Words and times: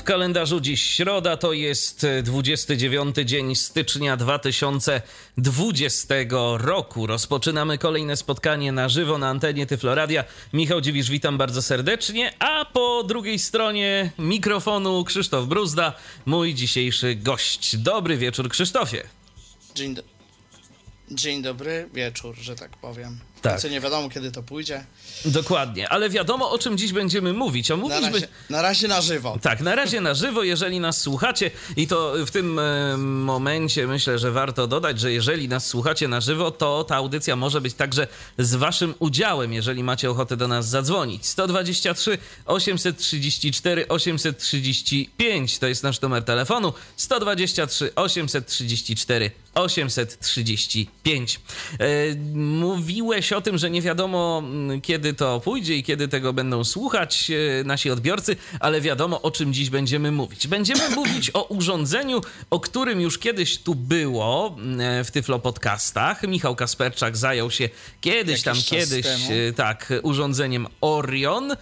W 0.00 0.02
kalendarzu 0.02 0.60
dziś 0.60 0.82
środa 0.82 1.36
to 1.36 1.52
jest 1.52 2.06
29 2.22 3.16
dzień 3.24 3.54
stycznia 3.54 4.16
2020 4.16 6.14
roku. 6.56 7.06
Rozpoczynamy 7.06 7.78
kolejne 7.78 8.16
spotkanie 8.16 8.72
na 8.72 8.88
żywo 8.88 9.18
na 9.18 9.28
antenie 9.28 9.66
Tyfloradia. 9.66 10.24
Michał 10.52 10.80
Dziwisz, 10.80 11.10
witam 11.10 11.38
bardzo 11.38 11.62
serdecznie, 11.62 12.32
a 12.38 12.64
po 12.64 13.04
drugiej 13.04 13.38
stronie 13.38 14.10
mikrofonu 14.18 15.04
Krzysztof 15.04 15.46
Bruzda, 15.46 15.92
mój 16.26 16.54
dzisiejszy 16.54 17.14
gość. 17.14 17.76
Dobry 17.76 18.16
wieczór 18.16 18.48
Krzysztofie. 18.48 19.02
Dzień, 19.74 19.94
do... 19.94 20.19
Dzień 21.10 21.42
dobry, 21.42 21.88
wieczór, 21.94 22.36
że 22.36 22.56
tak 22.56 22.70
powiem. 22.76 23.18
Tak. 23.42 23.60
Co 23.60 23.68
nie 23.68 23.80
wiadomo, 23.80 24.08
kiedy 24.08 24.30
to 24.32 24.42
pójdzie. 24.42 24.84
Dokładnie, 25.24 25.88
ale 25.88 26.10
wiadomo 26.10 26.50
o 26.50 26.58
czym 26.58 26.78
dziś 26.78 26.92
będziemy 26.92 27.32
mówić. 27.32 27.70
A 27.70 27.76
Na 27.76 27.82
mówić 27.82 28.02
razie, 28.02 28.28
na, 28.50 28.62
razie 28.62 28.88
na 28.88 29.00
żywo. 29.00 29.38
Tak, 29.42 29.60
na 29.60 29.74
razie 29.74 30.00
na 30.00 30.14
żywo, 30.14 30.42
jeżeli 30.42 30.80
nas 30.80 31.00
słuchacie, 31.00 31.50
i 31.76 31.86
to 31.86 32.14
w 32.26 32.30
tym 32.30 32.58
e, 32.58 32.96
momencie 32.96 33.86
myślę, 33.86 34.18
że 34.18 34.32
warto 34.32 34.66
dodać, 34.66 35.00
że 35.00 35.12
jeżeli 35.12 35.48
nas 35.48 35.66
słuchacie 35.66 36.08
na 36.08 36.20
żywo, 36.20 36.50
to 36.50 36.84
ta 36.84 36.96
audycja 36.96 37.36
może 37.36 37.60
być 37.60 37.74
także 37.74 38.06
z 38.38 38.54
Waszym 38.54 38.94
udziałem, 38.98 39.52
jeżeli 39.52 39.82
macie 39.82 40.10
ochotę 40.10 40.36
do 40.36 40.48
nas 40.48 40.68
zadzwonić. 40.68 41.26
123 41.26 42.18
834 42.46 43.88
835 43.88 45.58
to 45.58 45.66
jest 45.66 45.82
nasz 45.82 46.00
numer 46.00 46.24
telefonu. 46.24 46.72
123 46.96 47.94
834 47.94 49.30
835. 49.49 49.49
E, 51.78 52.14
mówiłeś 52.34 53.32
o 53.32 53.40
tym, 53.40 53.58
że 53.58 53.70
nie 53.70 53.82
wiadomo 53.82 54.42
mm, 54.44 54.80
kiedy 54.80 55.14
to 55.14 55.40
pójdzie 55.40 55.76
i 55.76 55.82
kiedy 55.82 56.08
tego 56.08 56.32
będą 56.32 56.64
słuchać 56.64 57.30
e, 57.30 57.64
nasi 57.64 57.90
odbiorcy, 57.90 58.36
ale 58.60 58.80
wiadomo 58.80 59.22
o 59.22 59.30
czym 59.30 59.54
dziś 59.54 59.70
będziemy 59.70 60.12
mówić. 60.12 60.46
Będziemy 60.46 60.90
mówić 60.96 61.30
o 61.34 61.42
urządzeniu, 61.44 62.20
o 62.50 62.60
którym 62.60 63.00
już 63.00 63.18
kiedyś 63.18 63.58
tu 63.58 63.74
było 63.74 64.56
mm, 64.58 65.04
w 65.04 65.10
Tyflo 65.10 65.38
Podcastach. 65.38 66.22
Michał 66.22 66.56
Kasperczak 66.56 67.16
zajął 67.16 67.50
się 67.50 67.68
kiedyś 68.00 68.46
Jakiś 68.46 68.64
tam, 68.68 68.78
kiedyś, 68.78 69.06
temu. 69.06 69.24
e, 69.48 69.52
tak, 69.52 69.92
urządzeniem 70.02 70.66
Orion, 70.80 71.52
e, 71.52 71.56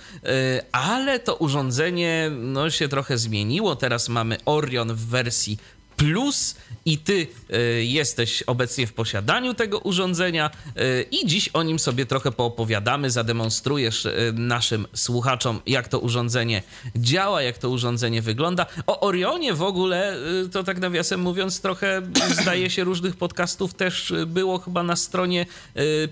ale 0.73 1.19
to 1.19 1.35
urządzenie 1.35 2.31
no, 2.31 2.71
się 2.71 2.89
trochę 2.89 3.19
zmieniło. 3.19 3.77
Teraz 3.77 4.09
mamy 4.09 4.37
Orion 4.45 4.95
w 4.95 5.07
wersji 5.07 5.59
Plus 5.99 6.55
i 6.89 6.99
ty 6.99 7.27
y, 7.55 7.85
jesteś 7.85 8.43
obecnie 8.43 8.87
w 8.87 8.93
posiadaniu 8.93 9.55
tego 9.55 9.79
urządzenia 9.79 10.51
y, 10.67 11.07
i 11.11 11.27
dziś 11.27 11.49
o 11.49 11.63
nim 11.63 11.79
sobie 11.79 12.07
trochę 12.07 12.33
poopowiadamy, 12.33 13.11
zademonstrujesz 13.11 14.07
y, 14.07 14.33
naszym 14.37 14.87
słuchaczom, 14.95 15.61
jak 15.67 15.89
to 15.89 15.99
urządzenie 15.99 16.63
działa, 16.97 17.43
jak 17.43 17.59
to 17.59 17.71
urządzenie 17.71 18.23
wygląda. 18.23 18.67
O 18.87 19.01
Orionie 19.01 19.55
w 19.55 19.63
ogóle, 19.63 20.17
to 20.53 20.65
tak 20.65 20.79
nawiasem 20.79 21.21
mówiąc, 21.21 21.61
trochę 21.61 22.03
zdaje 22.43 22.71
się 22.71 22.85
różnych 22.85 23.17
podcastów 23.17 23.75
też 23.75 24.13
było 24.27 24.59
chyba 24.59 24.83
na 24.83 24.97
stronie 24.97 25.47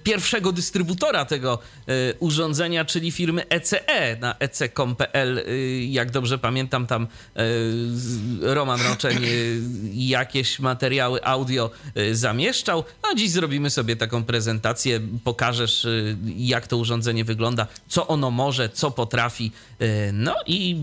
pierwszego 0.02 0.52
dystrybutora 0.52 1.24
tego 1.24 1.58
urządzenia, 2.18 2.84
czyli 2.84 3.12
firmy 3.12 3.48
ECE 3.48 4.16
na 4.20 4.36
ece.com.pl. 4.38 5.38
Y, 5.38 5.84
Jak 5.84 6.11
dobrze 6.11 6.38
pamiętam, 6.38 6.86
tam 6.86 7.06
Roman 8.40 8.80
Roczeń 8.83 9.18
jakieś 9.94 10.58
materiały 10.67 11.25
audio 11.25 11.70
y, 11.97 12.17
zamieszczał. 12.17 12.84
A 13.02 13.14
dziś 13.14 13.30
zrobimy 13.30 13.70
sobie 13.70 13.96
taką 13.96 14.24
prezentację, 14.24 15.01
pokażesz 15.24 15.85
y, 15.85 16.17
jak 16.36 16.67
to 16.67 16.77
urządzenie 16.77 17.24
wygląda, 17.24 17.67
co 17.89 18.07
ono 18.07 18.30
może, 18.30 18.68
co 18.68 18.90
potrafi, 18.90 19.52
y, 19.83 20.11
no 20.13 20.35
i 20.46 20.77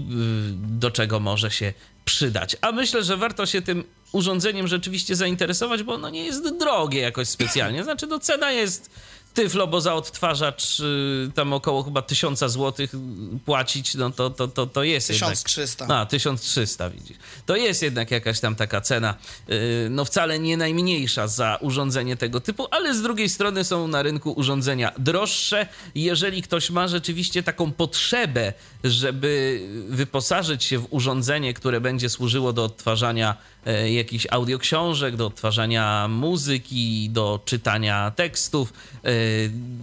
do 0.56 0.92
czego 0.92 1.20
może 1.20 1.52
się 1.52 1.74
przydać. 2.06 2.56
A 2.62 2.72
myślę, 2.72 3.04
że 3.04 3.18
warto 3.18 3.46
się 3.46 3.62
tym 3.62 3.84
urządzeniem 4.12 4.68
rzeczywiście 4.68 5.16
zainteresować, 5.16 5.84
bo 5.84 5.94
ono 5.94 6.10
nie 6.10 6.26
jest 6.26 6.58
drogie 6.58 7.00
jakoś 7.00 7.28
specjalnie. 7.28 7.84
Znaczy, 7.84 8.08
no 8.08 8.20
cena 8.20 8.52
jest 8.52 8.90
tyflo, 9.34 9.68
bo 9.68 9.82
za 9.82 9.94
odtwarzacz 9.94 10.80
y, 10.80 11.32
tam 11.36 11.54
około 11.54 11.84
chyba 11.84 12.02
1000 12.02 12.40
zł 12.40 12.88
płacić, 13.46 13.96
no 13.96 14.10
to, 14.10 14.30
to, 14.30 14.48
to, 14.48 14.68
to 14.68 14.84
jest 14.84 15.10
jednak... 15.10 15.30
1300. 15.30 15.88
A, 15.88 16.06
1300 16.06 16.90
widzisz. 16.90 17.18
To 17.46 17.56
jest 17.56 17.82
jednak 17.82 18.12
jakaś 18.12 18.40
tam 18.40 18.56
taka 18.56 18.82
cena, 18.82 19.16
yy, 19.48 19.58
no 19.90 20.06
wcale 20.06 20.40
nie 20.40 20.58
najmniejsza 20.58 21.28
za 21.28 21.58
urządzenie 21.62 22.18
tego 22.18 22.40
typu, 22.40 22.68
ale 22.72 22.96
z 22.96 23.02
drugiej 23.02 23.30
strony 23.30 23.64
są 23.64 23.88
na 23.88 24.04
rynku 24.04 24.32
urządzenia 24.32 24.92
droższe. 24.98 25.68
Jeżeli 25.96 26.42
ktoś 26.42 26.70
ma 26.70 26.88
rzeczywiście 26.88 27.44
taką 27.44 27.72
potrzebę, 27.72 28.54
żeby 28.84 29.62
wyposażyć 29.90 30.64
się 30.64 30.80
w 30.80 30.88
urządzenie, 30.90 31.54
które 31.54 31.82
będzie 31.82 32.10
służyło 32.10 32.54
do 32.54 32.64
odtwarzania 32.64 33.38
jakichś 33.72 34.28
audioksiążek, 34.32 35.16
do 35.16 35.28
odtwarzania 35.28 36.08
muzyki, 36.08 37.10
do 37.10 37.40
czytania 37.46 38.12
tekstów, 38.16 38.74
e, 39.04 39.10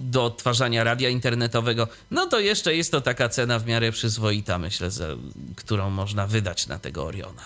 do 0.00 0.24
odtwarzania 0.24 0.84
radia 0.84 1.08
internetowego, 1.08 1.88
no 2.10 2.26
to 2.26 2.40
jeszcze 2.40 2.74
jest 2.76 2.90
to 2.90 3.00
taka 3.00 3.28
cena 3.28 3.58
w 3.58 3.66
miarę 3.66 3.92
przyzwoita, 3.92 4.58
myślę, 4.58 4.90
za, 4.90 5.06
którą 5.56 5.90
można 5.90 6.26
wydać 6.26 6.66
na 6.66 6.78
tego 6.78 7.04
Oriona. 7.04 7.42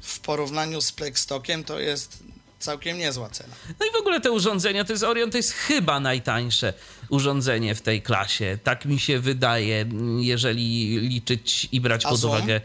W 0.00 0.20
porównaniu 0.20 0.80
z 0.80 0.92
Plexstockiem 0.92 1.64
to 1.64 1.78
jest 1.80 2.24
całkiem 2.58 2.98
niezła 2.98 3.28
cena. 3.28 3.54
No 3.80 3.86
i 3.86 3.92
w 3.92 3.96
ogóle 4.00 4.20
te 4.20 4.30
urządzenia, 4.32 4.84
to 4.84 4.92
jest 4.92 5.04
Orion, 5.04 5.30
to 5.30 5.36
jest 5.36 5.52
chyba 5.52 6.00
najtańsze 6.00 6.74
urządzenie 7.08 7.74
w 7.74 7.80
tej 7.80 8.02
klasie. 8.02 8.58
Tak 8.64 8.84
mi 8.84 9.00
się 9.00 9.20
wydaje, 9.20 9.86
jeżeli 10.20 10.98
liczyć 11.00 11.68
i 11.72 11.80
brać 11.80 12.06
A 12.06 12.08
pod 12.08 12.18
Zoom? 12.18 12.32
uwagę 12.36 12.60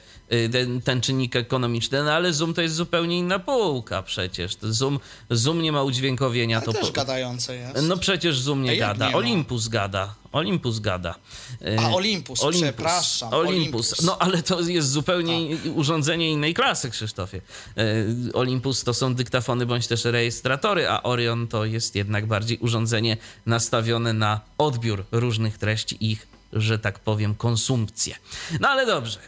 ten, 0.52 0.82
ten 0.82 1.02
czynnik 1.02 1.36
ekonomiczny. 1.36 2.04
No 2.04 2.12
ale 2.12 2.34
Zoom 2.34 2.54
to 2.54 2.62
jest 2.62 2.76
zupełnie 2.76 3.18
inna 3.18 3.40
półka 3.40 4.04
przecież. 4.04 4.58
Zoom, 4.62 5.00
Zoom 5.30 5.62
nie 5.62 5.72
ma 5.72 5.84
udźwiękowienia. 5.84 6.58
Ale 6.58 6.66
to 6.66 6.74
też 6.74 6.88
po- 6.88 6.92
gadające 6.94 7.56
jest. 7.56 7.88
No 7.88 7.98
przecież 7.98 8.40
Zoom 8.40 8.64
nie 8.64 8.78
gada. 8.78 9.06
nie 9.06 9.12
ma? 9.12 9.18
Olympus 9.18 9.68
gada. 9.68 10.16
Olympus 10.32 10.80
gada. 10.80 11.16
Y, 11.62 11.80
A, 11.80 11.90
Olympus, 11.90 12.40
przepraszam, 12.52 13.34
Olympus. 13.34 13.58
Olympus. 13.60 14.02
No 14.02 14.18
ale 14.20 14.44
to 14.44 14.60
jest 14.62 14.90
zupełnie 14.92 15.58
urządzenie 15.76 16.32
innej 16.32 16.54
klasy, 16.54 16.90
Krzysztofie. 16.90 17.42
Y, 17.78 18.34
Olympus 18.34 18.84
to 18.84 18.94
są 18.94 19.16
dyktafony 19.16 19.66
bądź 19.66 19.88
też 19.88 20.06
rejestratory, 20.06 20.90
a 20.90 21.04
Orion 21.04 21.48
to 21.48 21.66
jest 21.66 21.96
jednak 21.96 22.26
bardziej 22.26 22.58
urządzenie 22.58 23.18
nastawione 23.46 24.14
na 24.14 24.42
odbiór 24.58 25.06
różnych 25.12 25.58
treści 25.58 25.98
i 26.00 26.12
ich 26.12 26.28
że 26.54 26.80
tak 26.80 27.00
powiem, 27.00 27.36
konsumpcję. 27.36 28.16
No 28.60 28.70
ale 28.70 28.86
dobrze, 28.86 29.20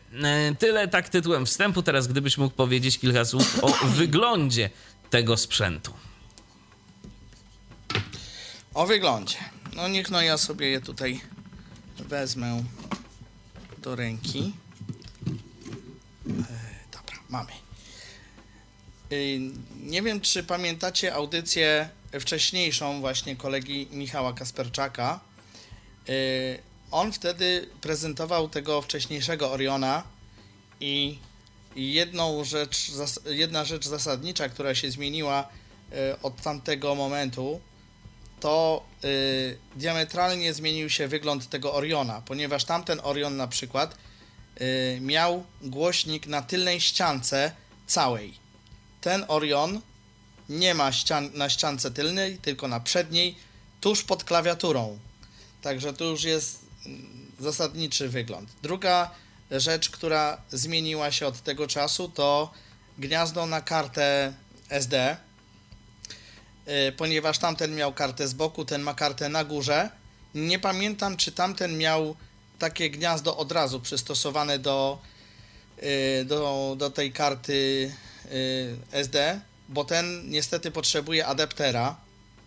y, 0.52 0.56
tyle 0.56 0.88
tak 0.88 1.09
tytułem 1.09 1.46
wstępu. 1.46 1.84
Teraz 1.84 2.08
gdybyś 2.08 2.38
mógł 2.38 2.56
powiedzieć 2.56 3.00
kilka 3.00 3.26
słów 3.26 3.64
o 3.64 3.68
wyglądzie 4.00 4.70
tego 5.09 5.38
sprzętu. 5.38 5.94
O 8.74 8.86
wyglądzie. 8.86 9.38
No 9.76 9.88
niech 9.88 10.09
no 10.09 10.22
ja 10.22 10.38
sobie 10.38 10.68
je 10.70 10.82
tutaj 10.82 11.22
wezmę 12.00 12.64
do 13.78 13.96
ręki. 13.96 14.53
E, 16.30 16.32
dobra, 16.92 17.16
mamy. 17.30 17.52
Y, 19.12 19.40
Nie 19.84 20.02
wiem, 20.02 20.22
czy 20.22 20.44
pamiętacie 20.44 21.14
audycję 21.14 21.90
wcześniejszą 22.20 23.00
właśnie 23.02 23.36
kolegi 23.36 23.88
Michała 23.92 24.34
Kasperczaka. 24.34 25.20
On 26.91 27.12
wtedy 27.12 27.69
prezentował 27.81 28.50
tego 28.50 28.81
wcześniejszego 28.81 29.52
Oriona 29.52 30.03
i 30.79 31.20
jedną 31.76 32.43
rzecz, 32.43 32.91
jedna 33.26 33.66
rzecz 33.66 33.88
zasadnicza, 33.88 34.49
która 34.49 34.76
się 34.76 34.91
zmieniła 34.91 35.49
y, 35.93 36.22
od 36.22 36.41
tamtego 36.41 36.96
momentu, 36.96 37.61
to 38.40 38.84
y, 39.03 39.58
diametralnie 39.76 40.53
zmienił 40.53 40.90
się 40.90 41.08
wygląd 41.08 41.49
tego 41.49 41.73
Oriona, 41.73 42.22
ponieważ 42.26 42.66
tamten 42.66 42.99
Orion 43.03 43.37
na 43.37 43.47
przykład 43.47 43.97
y, 44.61 44.99
miał 45.02 45.44
głośnik 45.61 46.28
na 46.28 46.41
tylnej 46.41 46.82
ściance 46.82 47.52
całej. 47.87 48.34
Ten 49.02 49.26
Orion 49.28 49.82
nie 50.49 50.73
ma 50.73 50.91
ścian 50.91 51.29
na 51.34 51.49
ściance 51.49 51.91
tylnej, 51.91 52.37
tylko 52.37 52.67
na 52.67 52.79
przedniej, 52.79 53.35
tuż 53.82 54.03
pod 54.03 54.23
klawiaturą. 54.23 54.99
Także 55.61 55.94
to 55.94 56.03
już 56.03 56.23
jest 56.23 56.71
zasadniczy 57.40 58.10
wygląd. 58.10 58.50
Druga 58.64 59.12
rzecz, 59.52 59.90
która 59.90 60.42
zmieniła 60.52 61.12
się 61.12 61.28
od 61.28 61.42
tego 61.42 61.68
czasu, 61.68 62.10
to 62.10 62.52
gniazdo 62.98 63.46
na 63.46 63.62
kartę 63.62 64.34
SD, 64.70 65.18
y, 66.68 66.92
ponieważ 66.92 67.40
tamten 67.40 67.76
miał 67.76 67.94
kartę 67.94 68.28
z 68.28 68.34
boku, 68.34 68.66
ten 68.66 68.82
ma 68.82 68.94
kartę 68.94 69.30
na 69.30 69.44
górze. 69.44 69.90
Nie 70.36 70.60
pamiętam, 70.60 71.18
czy 71.18 71.32
tamten 71.32 71.78
miał 71.78 72.16
takie 72.60 72.90
gniazdo 72.90 73.38
od 73.38 73.52
razu 73.52 73.80
przystosowane 73.80 74.60
do 74.60 75.00
y, 75.84 76.26
do, 76.26 76.76
do 76.78 76.90
tej 76.90 77.12
karty 77.12 77.92
y, 78.32 78.78
SD, 78.92 79.42
bo 79.70 79.86
ten 79.86 80.30
niestety 80.30 80.72
potrzebuje 80.72 81.26
adaptera. 81.26 81.96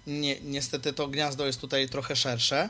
Nie, 0.06 0.40
niestety 0.40 0.92
to 0.92 1.08
gniazdo 1.08 1.46
jest 1.46 1.60
tutaj 1.60 1.88
trochę 1.88 2.16
szersze. 2.16 2.68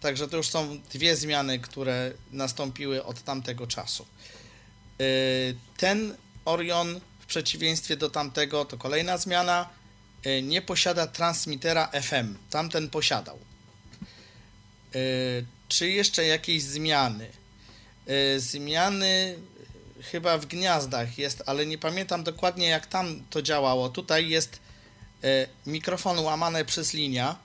Także 0.00 0.28
to 0.28 0.36
już 0.36 0.48
są 0.48 0.80
dwie 0.92 1.16
zmiany, 1.16 1.58
które 1.58 2.12
nastąpiły 2.32 3.04
od 3.04 3.22
tamtego 3.22 3.66
czasu. 3.66 4.06
Y, 5.00 5.56
Ten 5.76 6.16
Orion 6.44 7.00
w 7.20 7.26
przeciwieństwie 7.26 7.96
do 7.96 8.10
tamtego, 8.10 8.64
to 8.64 8.78
kolejna 8.78 9.18
zmiana, 9.18 9.68
y, 10.26 10.42
nie 10.42 10.62
posiada 10.62 11.06
transmitera 11.06 11.90
FM. 12.02 12.36
Tamten 12.50 12.90
posiadał. 12.90 13.38
Y, 14.94 15.46
Czy 15.68 15.90
jeszcze 15.90 16.26
jakieś 16.26 16.62
zmiany? 16.62 17.30
Zmiany 18.38 19.38
chyba 20.02 20.38
w 20.38 20.46
gniazdach 20.46 21.18
jest, 21.18 21.42
ale 21.46 21.66
nie 21.66 21.78
pamiętam 21.78 22.24
dokładnie 22.24 22.68
jak 22.68 22.86
tam 22.86 23.22
to 23.30 23.42
działało. 23.42 23.88
Tutaj 23.88 24.28
jest 24.28 24.60
mikrofon 25.66 26.18
łamany 26.18 26.64
przez 26.64 26.94
linia. 26.94 27.36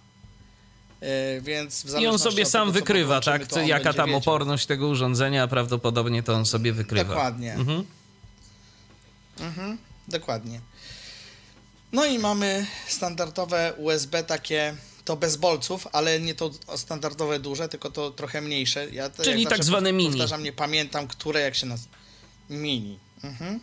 Y, 1.37 1.41
Więc 1.41 1.83
w 1.83 1.99
I 1.99 2.07
on 2.07 2.19
sobie 2.19 2.45
sam 2.45 2.67
tego, 2.67 2.79
wykrywa, 2.79 3.21
tak? 3.21 3.47
to 3.47 3.59
Jaka 3.61 3.93
tam 3.93 4.05
wiedział. 4.05 4.19
oporność 4.19 4.65
tego 4.65 4.87
urządzenia, 4.87 5.47
prawdopodobnie 5.47 6.23
to 6.23 6.33
on 6.33 6.45
sobie 6.45 6.73
wykrywa. 6.73 7.03
Dokładnie. 7.03 7.53
Mhm. 7.53 7.85
Mhm, 9.39 9.77
dokładnie. 10.07 10.61
No 11.91 12.05
i 12.05 12.19
mamy 12.19 12.65
standardowe 12.87 13.73
USB 13.77 14.23
takie, 14.23 14.75
to 15.05 15.15
bez 15.15 15.37
bolców, 15.37 15.87
ale 15.91 16.19
nie 16.19 16.33
to 16.35 16.51
standardowe 16.77 17.39
duże, 17.39 17.69
tylko 17.69 17.91
to 17.91 18.11
trochę 18.11 18.41
mniejsze. 18.41 18.89
Ja 18.91 19.09
Czyli 19.09 19.47
tak 19.47 19.63
zwane 19.63 19.93
mini. 19.93 20.11
Powtarzam, 20.11 20.43
nie 20.43 20.53
pamiętam, 20.53 21.07
które 21.07 21.39
jak 21.39 21.55
się 21.55 21.65
nazywa. 21.65 21.95
Mini. 22.49 22.99
Mhm. 23.23 23.59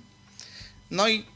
No 0.91 1.09
i 1.09 1.27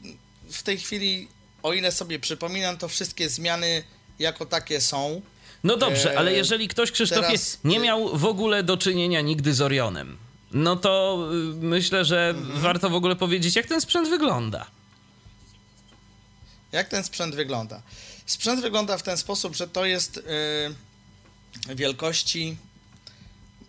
w 0.49 0.63
tej 0.63 0.77
chwili, 0.77 1.27
o 1.63 1.73
ile 1.73 1.91
sobie 1.91 2.19
przypominam, 2.19 2.77
to 2.77 2.87
wszystkie 2.87 3.29
zmiany 3.29 3.83
jako 4.19 4.45
takie 4.45 4.81
są. 4.81 5.21
No 5.65 5.77
dobrze, 5.77 6.17
ale 6.19 6.33
jeżeli 6.33 6.67
ktoś, 6.67 6.91
Krzysztofie, 6.91 7.27
teraz, 7.27 7.59
nie 7.63 7.77
y- 7.77 7.81
miał 7.81 8.17
w 8.17 8.25
ogóle 8.25 8.63
do 8.63 8.77
czynienia 8.77 9.21
nigdy 9.21 9.53
z 9.53 9.61
Orionem, 9.61 10.17
no 10.51 10.75
to 10.75 11.19
y, 11.33 11.35
myślę, 11.55 12.05
że 12.05 12.29
Mhm. 12.37 12.59
warto 12.59 12.89
w 12.89 12.95
ogóle 12.95 13.15
powiedzieć, 13.15 13.55
jak 13.55 13.65
ten 13.65 13.81
sprzęt 13.81 14.09
wygląda. 14.09 14.65
Jak 16.71 16.87
ten 16.89 17.03
sprzęt 17.03 17.35
wygląda? 17.35 17.81
Sprzęt 18.25 18.61
wygląda 18.61 18.97
w 18.97 19.03
ten 19.03 19.17
sposób, 19.17 19.55
że 19.55 19.67
to 19.67 19.85
jest 19.85 20.23
yy, 21.67 21.75
wielkości, 21.75 22.57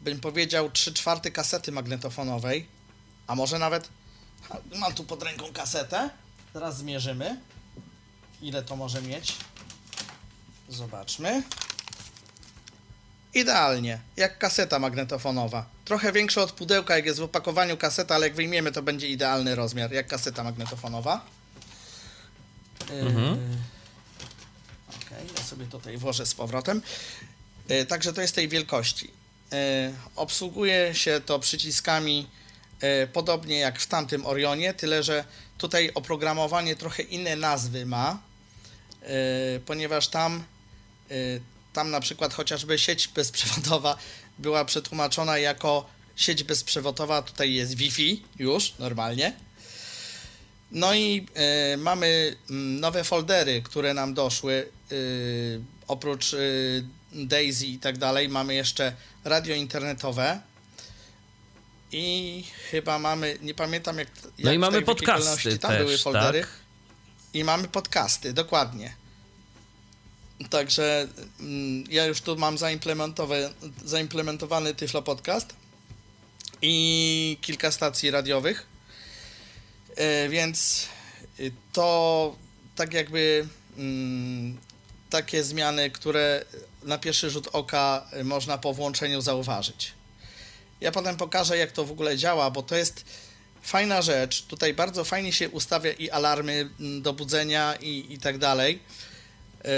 bym 0.01 0.21
powiedział, 0.21 0.71
3 0.71 0.93
czwarte 0.93 1.31
kasety 1.31 1.73
magnetofonowej, 1.73 2.67
a 3.27 3.35
może 3.35 3.59
nawet, 3.59 3.89
mam 4.79 4.95
tu 4.95 5.05
pod 5.05 5.23
ręką 5.23 5.53
kasetę, 5.53 6.11
teraz 6.53 6.79
zmierzymy, 6.79 7.41
ile 8.43 8.63
to 8.63 8.77
może 8.77 9.03
mieć. 9.03 9.35
Zobaczmy. 10.69 11.43
Idealnie, 13.35 14.01
jak 14.17 14.39
kaseta 14.39 14.79
magnetofonowa. 14.79 15.67
Trochę 15.85 16.13
większe 16.13 16.43
od 16.43 16.53
pudełka, 16.53 16.97
jak 16.97 17.07
jest 17.07 17.19
w 17.19 17.23
opakowaniu 17.23 17.77
kaseta, 17.77 18.15
ale 18.15 18.27
jak 18.27 18.37
wyjmiemy, 18.37 18.73
to 18.73 18.83
będzie 18.83 19.09
idealny 19.09 19.55
rozmiar, 19.55 19.93
jak 19.93 20.07
kaseta 20.07 20.45
magnetofonowa. 20.45 21.27
Mhm. 22.91 23.35
Yy, 23.35 23.57
Okej, 24.89 25.27
ja 25.39 25.45
sobie 25.45 25.67
tutaj 25.67 25.97
włożę 25.97 26.27
z 26.27 26.35
powrotem. 26.35 26.83
Yy, 27.69 27.87
Także 27.87 28.13
to 28.13 28.21
jest 28.21 28.35
tej 28.35 28.49
wielkości. 28.49 29.11
Yy, 29.53 29.59
Obsługuje 30.17 30.95
się 30.95 31.21
to 31.27 31.39
przyciskami 31.39 32.27
podobnie 33.13 33.59
jak 33.59 33.81
w 33.81 33.87
tamtym 33.87 34.27
Orionie, 34.27 34.75
tyle 34.75 35.03
że 35.03 35.25
tutaj 35.59 35.91
oprogramowanie 35.95 36.77
trochę 36.77 37.03
inne 37.03 37.37
nazwy 37.37 37.87
ma, 37.87 38.19
ponieważ 39.67 40.09
tam, 40.09 40.45
tam 41.77 41.91
na 41.91 42.01
przykład 42.01 42.35
chociażby 42.35 42.79
sieć 42.79 43.09
bezprzewodowa 43.09 43.97
była 44.45 44.65
przetłumaczona 44.65 45.39
jako 45.39 45.87
sieć 46.17 46.45
bezprzewodowa, 46.45 47.23
tutaj 47.23 47.55
jest 47.55 47.75
Wi-Fi 47.75 48.23
już 48.39 48.75
normalnie. 48.79 49.33
No 50.73 50.95
i 50.95 51.27
e, 51.35 51.77
mamy 51.77 52.37
mm, 52.51 52.81
nowe 52.81 53.05
foldery, 53.05 53.63
które 53.63 53.95
nam 53.95 54.15
doszły. 54.15 54.69
e, 54.93 54.95
oprócz 55.89 56.35
e, 56.35 56.39
Daisy 57.13 57.67
i 57.67 57.79
tak 57.79 57.99
dalej, 57.99 58.29
mamy 58.29 58.55
jeszcze 58.55 58.93
radio 59.25 59.55
internetowe. 59.55 60.41
I 61.93 62.45
chyba 62.71 62.99
mamy, 62.99 63.39
nie 63.43 63.55
pamiętam 63.55 63.99
jak. 63.99 64.09
jak 64.25 64.45
No 64.45 64.53
i 64.53 64.59
mamy 64.59 64.83
podcasty 64.83 65.59
tam 65.59 65.71
też, 65.71 65.81
były 65.81 65.99
foldery. 65.99 66.41
tak? 66.41 66.51
I 67.35 67.45
mamy 67.45 67.69
podcasty, 67.69 68.33
dokładnie. 68.33 69.06
Także 70.51 71.09
mm, 71.41 71.85
ja 71.91 72.07
już 72.07 72.21
tu 72.21 72.37
mam 72.37 72.59
zaimplementowy, 72.59 73.51
zaimplementowany 73.85 74.75
Tyflo 74.75 75.03
Podcast 75.03 75.55
i 76.63 77.39
kilka 77.41 77.71
stacji 77.71 78.11
radiowych. 78.11 78.67
E, 79.97 80.29
Więc 80.29 80.87
to 81.73 82.37
tak 82.77 82.95
jakby 82.95 83.49
mm, 83.79 84.59
takie 85.11 85.45
zmiany, 85.45 85.91
które 85.91 86.45
na 86.83 86.99
pierwszy 86.99 87.31
rzut 87.31 87.49
oka 87.53 88.07
można 88.25 88.59
po 88.59 88.75
włączeniu 88.75 89.21
zauważyć. 89.21 89.93
Ja 90.81 90.93
potem 90.93 91.17
pokażę, 91.17 91.59
jak 91.59 91.73
to 91.73 91.85
w 91.85 91.91
ogóle 91.91 92.17
działa, 92.17 92.51
bo 92.51 92.63
to 92.63 92.77
jest 92.77 93.05
fajna 93.63 94.03
rzecz. 94.03 94.43
Tutaj 94.43 94.75
bardzo 94.75 95.05
fajnie 95.05 95.33
się 95.33 95.49
ustawia 95.49 95.93
i 95.93 96.11
alarmy 96.11 96.69
mm, 96.81 97.03
do 97.03 97.13
budzenia 97.13 97.75
i, 97.81 98.07
i 98.11 98.19
tak 98.19 98.39
dalej. 98.39 98.79
E, 99.67 99.71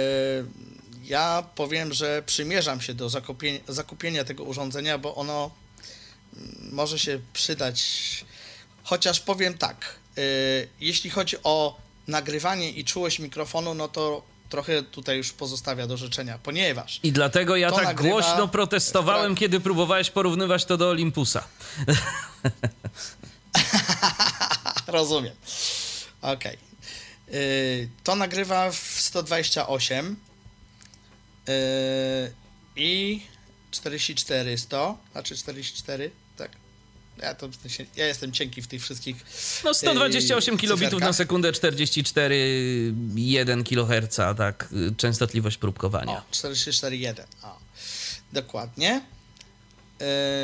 Ja 1.05 1.45
powiem, 1.55 1.93
że 1.95 2.23
przymierzam 2.27 2.81
się 2.81 2.95
do 2.95 3.09
zakupienia, 3.09 3.59
zakupienia 3.69 4.25
tego 4.25 4.45
urządzenia, 4.45 4.99
bo 4.99 5.15
ono 5.15 5.51
mm, 6.37 6.69
może 6.73 6.99
się 6.99 7.21
przydać. 7.33 7.85
Chociaż 8.83 9.21
powiem 9.21 9.59
tak, 9.59 9.77
e, 10.19 10.21
jeśli 10.81 11.11
chodzi 11.11 11.37
o 11.45 11.77
nagrywanie 12.09 12.71
i 12.71 12.85
czułość 12.85 13.19
mikrofonu, 13.19 13.75
no 13.75 13.89
to 13.89 14.23
trochę 14.49 14.83
tutaj 14.83 15.17
już 15.17 15.33
pozostawia 15.33 15.87
do 15.87 15.97
życzenia, 15.97 16.39
ponieważ 16.43 17.01
I 17.03 17.13
dlatego 17.13 17.57
ja 17.57 17.71
tak 17.73 17.85
nagrywa- 17.87 18.09
głośno 18.11 18.49
protestowałem, 18.49 19.37
kiedy 19.37 19.61
próbowałeś 19.61 20.11
porównywać 20.11 20.65
to 20.65 20.77
do 20.77 20.89
Olympusa. 20.89 21.45
Rozumiem. 24.87 25.35
Okej. 26.23 26.53
Yy, 26.53 26.68
To 28.05 28.17
nagrywa 28.17 28.71
w 28.71 28.77
128 28.77 30.17
yy, 31.49 31.55
i 32.77 33.21
44 33.71 34.59
100, 34.59 34.99
znaczy 35.13 35.37
44, 35.37 36.11
tak. 36.37 36.51
Ja, 37.23 37.35
to, 37.35 37.49
ja 37.97 38.07
jestem 38.07 38.33
cienki 38.33 38.63
w 38.63 38.67
tych 38.67 38.83
wszystkich. 38.83 39.17
No 39.65 39.75
128 39.75 40.55
Yy, 40.55 40.61
kilobitów 40.61 41.01
na 41.01 41.13
sekundę, 41.13 41.53
44 41.53 42.95
1 43.15 43.65
kHz, 43.65 44.17
tak, 44.37 44.69
y, 44.73 44.95
częstotliwość 44.97 45.57
próbkowania. 45.57 46.13
O, 46.13 46.23
44.1. 46.33 47.23
O, 47.43 47.59
dokładnie. 48.33 49.01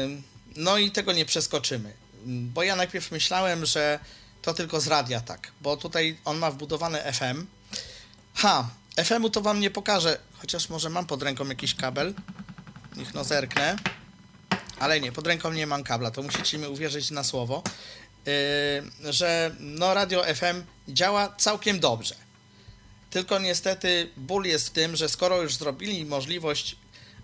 Ym, 0.05 0.23
No 0.57 0.79
i 0.79 0.91
tego 0.91 1.13
nie 1.13 1.25
przeskoczymy. 1.25 1.93
Ym, 2.27 2.51
Bo 2.51 2.63
ja 2.63 2.77
najpierw 2.77 3.11
myślałem, 3.11 3.67
że 3.67 3.99
to 4.45 4.55
tylko 4.55 4.81
z 4.81 4.87
radia 4.87 5.21
tak, 5.21 5.53
bo 5.61 5.77
tutaj 5.77 6.19
on 6.25 6.39
ma 6.39 6.51
wbudowane 6.51 7.13
FM. 7.13 7.47
Ha, 8.35 8.69
FM-u 9.05 9.31
to 9.31 9.41
wam 9.41 9.61
nie 9.61 9.71
pokażę, 9.71 10.19
chociaż 10.33 10.69
może 10.69 10.91
mam 10.91 11.07
pod 11.07 11.23
ręką 11.23 11.49
jakiś 11.49 11.75
kabel. 11.75 12.15
Niech 12.97 13.15
no 13.15 13.25
zerknę. 13.25 13.77
Ale 14.79 15.01
nie, 15.01 15.13
pod 15.13 15.27
ręką 15.27 15.53
nie 15.53 15.67
mam 15.67 15.85
kabla, 15.85 16.11
to 16.11 16.23
musicie 16.23 16.59
mi 16.59 16.67
uwierzyć 16.67 17.11
na 17.11 17.25
słowo, 17.25 17.63
yy, 18.27 19.13
że 19.13 19.55
no 19.61 19.95
radio 19.95 20.25
FM 20.35 20.63
działa 20.89 21.35
całkiem 21.39 21.81
dobrze. 21.81 22.15
Tylko 23.11 23.39
niestety 23.39 24.11
ból 24.17 24.45
jest 24.45 24.67
w 24.69 24.71
tym, 24.71 24.97
że 24.97 25.09
skoro 25.09 25.43
już 25.43 25.55
zrobili 25.55 26.05
możliwość 26.05 26.77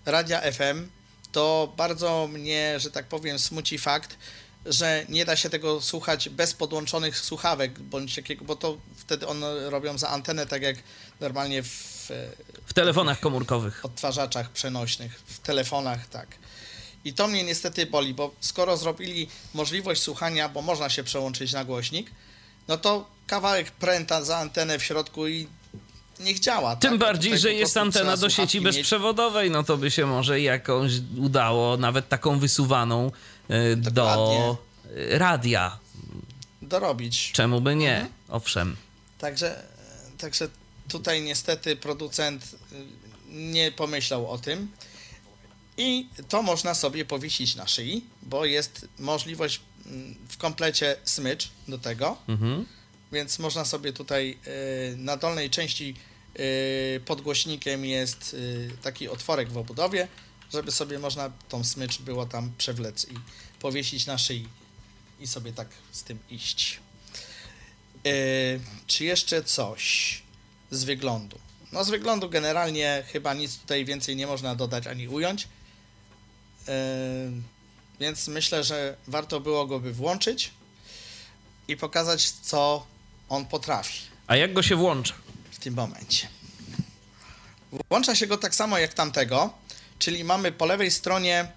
radia 0.05 0.41
FM, 0.51 0.89
to 1.31 1.73
bardzo 1.77 2.27
mnie, 2.27 2.79
że 2.79 2.91
tak 2.91 3.05
powiem, 3.05 3.39
smuci 3.39 3.77
fakt, 3.77 4.17
że 4.65 5.05
nie 5.09 5.25
da 5.25 5.35
się 5.35 5.49
tego 5.49 5.81
słuchać 5.81 6.29
bez 6.29 6.53
podłączonych 6.53 7.17
słuchawek, 7.17 7.79
bądź 7.79 8.17
jakiego, 8.17 8.45
bo 8.45 8.55
to 8.55 8.77
wtedy 8.97 9.27
one 9.27 9.69
robią 9.69 9.97
za 9.97 10.09
antenę, 10.09 10.45
tak 10.47 10.61
jak 10.61 10.75
normalnie 11.19 11.63
w 11.63 12.07
e, 12.11 12.27
W 12.65 12.73
telefonach 12.73 13.19
komórkowych. 13.19 13.85
odtwarzaczach 13.85 14.49
przenośnych, 14.49 15.19
w 15.25 15.39
telefonach, 15.39 16.07
tak. 16.07 16.27
I 17.05 17.13
to 17.13 17.27
mnie 17.27 17.43
niestety 17.43 17.85
boli, 17.85 18.13
bo 18.13 18.31
skoro 18.39 18.77
zrobili 18.77 19.27
możliwość 19.53 20.01
słuchania, 20.01 20.49
bo 20.49 20.61
można 20.61 20.89
się 20.89 21.03
przełączyć 21.03 21.53
na 21.53 21.65
głośnik, 21.65 22.11
no 22.67 22.77
to 22.77 23.09
kawałek 23.27 23.71
pręta 23.71 24.23
za 24.23 24.37
antenę 24.37 24.79
w 24.79 24.83
środku 24.83 25.27
i 25.27 25.47
niech 26.19 26.39
działa. 26.39 26.75
Tym 26.75 26.91
tak? 26.91 26.99
Bardziej, 26.99 27.37
że 27.39 27.53
jest 27.53 27.77
antena 27.77 28.17
do 28.17 28.29
sieci 28.29 28.35
słuchawki 28.35 28.61
mieć. 28.61 28.75
bezprzewodowej, 28.77 29.51
no 29.51 29.63
to 29.63 29.77
by 29.77 29.91
się 29.91 30.05
może 30.05 30.41
jakąś 30.41 30.91
udało, 31.17 31.77
nawet 31.77 32.09
taką 32.09 32.39
wysuwaną 32.39 33.11
do 33.77 33.91
Dokładnie. 33.91 34.55
y, 35.13 35.19
radia 35.19 35.79
dorobić. 36.61 37.31
Czemu 37.31 37.61
by 37.61 37.75
nie? 37.75 37.93
Mhm. 37.95 38.13
Owszem. 38.29 38.75
Także, 39.17 39.63
także 40.17 40.49
tutaj 40.87 41.21
niestety 41.21 41.75
producent 41.75 42.43
y, 42.43 42.75
nie 43.29 43.71
pomyślał 43.71 44.31
o 44.31 44.37
tym. 44.37 44.71
I 45.77 46.07
to 46.29 46.41
można 46.41 46.73
sobie 46.73 47.05
powiesić 47.05 47.55
na 47.55 47.67
szyi, 47.67 48.05
bo 48.21 48.45
jest 48.45 48.87
możliwość 48.99 49.61
mm, 49.85 50.15
w 50.29 50.37
komplecie 50.37 50.95
smycz 51.03 51.49
do 51.67 51.77
tego. 51.77 52.17
Mhm. 52.27 52.65
Więc 53.11 53.39
można 53.39 53.65
sobie 53.65 53.93
tutaj 53.93 54.37
na 54.97 55.17
dolnej 55.17 55.49
części 55.49 55.95
y, 56.39 57.01
pod 57.05 57.21
głośnikiem 57.21 57.85
jest 57.85 58.35
taki 58.81 59.09
otworek 59.09 59.49
w 59.49 59.57
obudowie, 59.57 60.07
żeby 60.53 60.71
sobie 60.71 60.99
można 60.99 61.31
tą 61.49 61.63
smycz 61.63 61.97
było 61.97 62.25
tam 62.25 62.51
przewlec 62.57 63.05
i 63.05 63.13
powiesić 63.59 64.05
na 64.05 64.17
szyi 64.17 64.47
i 65.19 65.27
sobie 65.27 65.53
tak 65.53 65.67
z 65.91 66.03
tym 66.03 66.19
iść. 66.29 66.79
Y, 68.07 68.59
czy 68.87 69.03
jeszcze 69.05 69.43
coś 69.43 70.21
z 70.71 70.83
wyglądu? 70.83 71.39
No 71.71 71.83
z 71.83 71.89
wyglądu 71.89 72.29
generalnie 72.29 73.03
chyba 73.07 73.33
nic 73.33 73.57
tutaj 73.57 73.85
więcej 73.85 74.15
nie 74.15 74.27
można 74.27 74.55
dodać 74.55 74.87
ani 74.87 75.07
ująć. 75.07 75.43
Y, 75.43 75.47
więc 77.99 78.27
myślę, 78.27 78.63
że 78.63 78.97
warto 79.07 79.39
było 79.39 79.65
go 79.67 79.79
by 79.79 79.93
włączyć 79.93 80.51
i 81.67 81.77
pokazać, 81.77 82.29
co 82.29 82.85
on 83.29 83.45
potrafi 83.45 84.01
A 84.27 84.35
jak 84.35 84.53
go 84.53 84.63
się 84.63 84.75
włącza? 84.75 85.13
w 85.51 85.59
tym 85.59 85.73
momencie. 85.73 86.27
Włącza 87.89 88.15
się 88.15 88.27
go 88.27 88.37
tak 88.37 88.55
samo 88.55 88.77
jak 88.77 88.93
tamtego, 88.93 89.53
czyli 90.01 90.23
mamy 90.23 90.51
po 90.51 90.65
lewej 90.65 90.91
stronie 90.91 91.47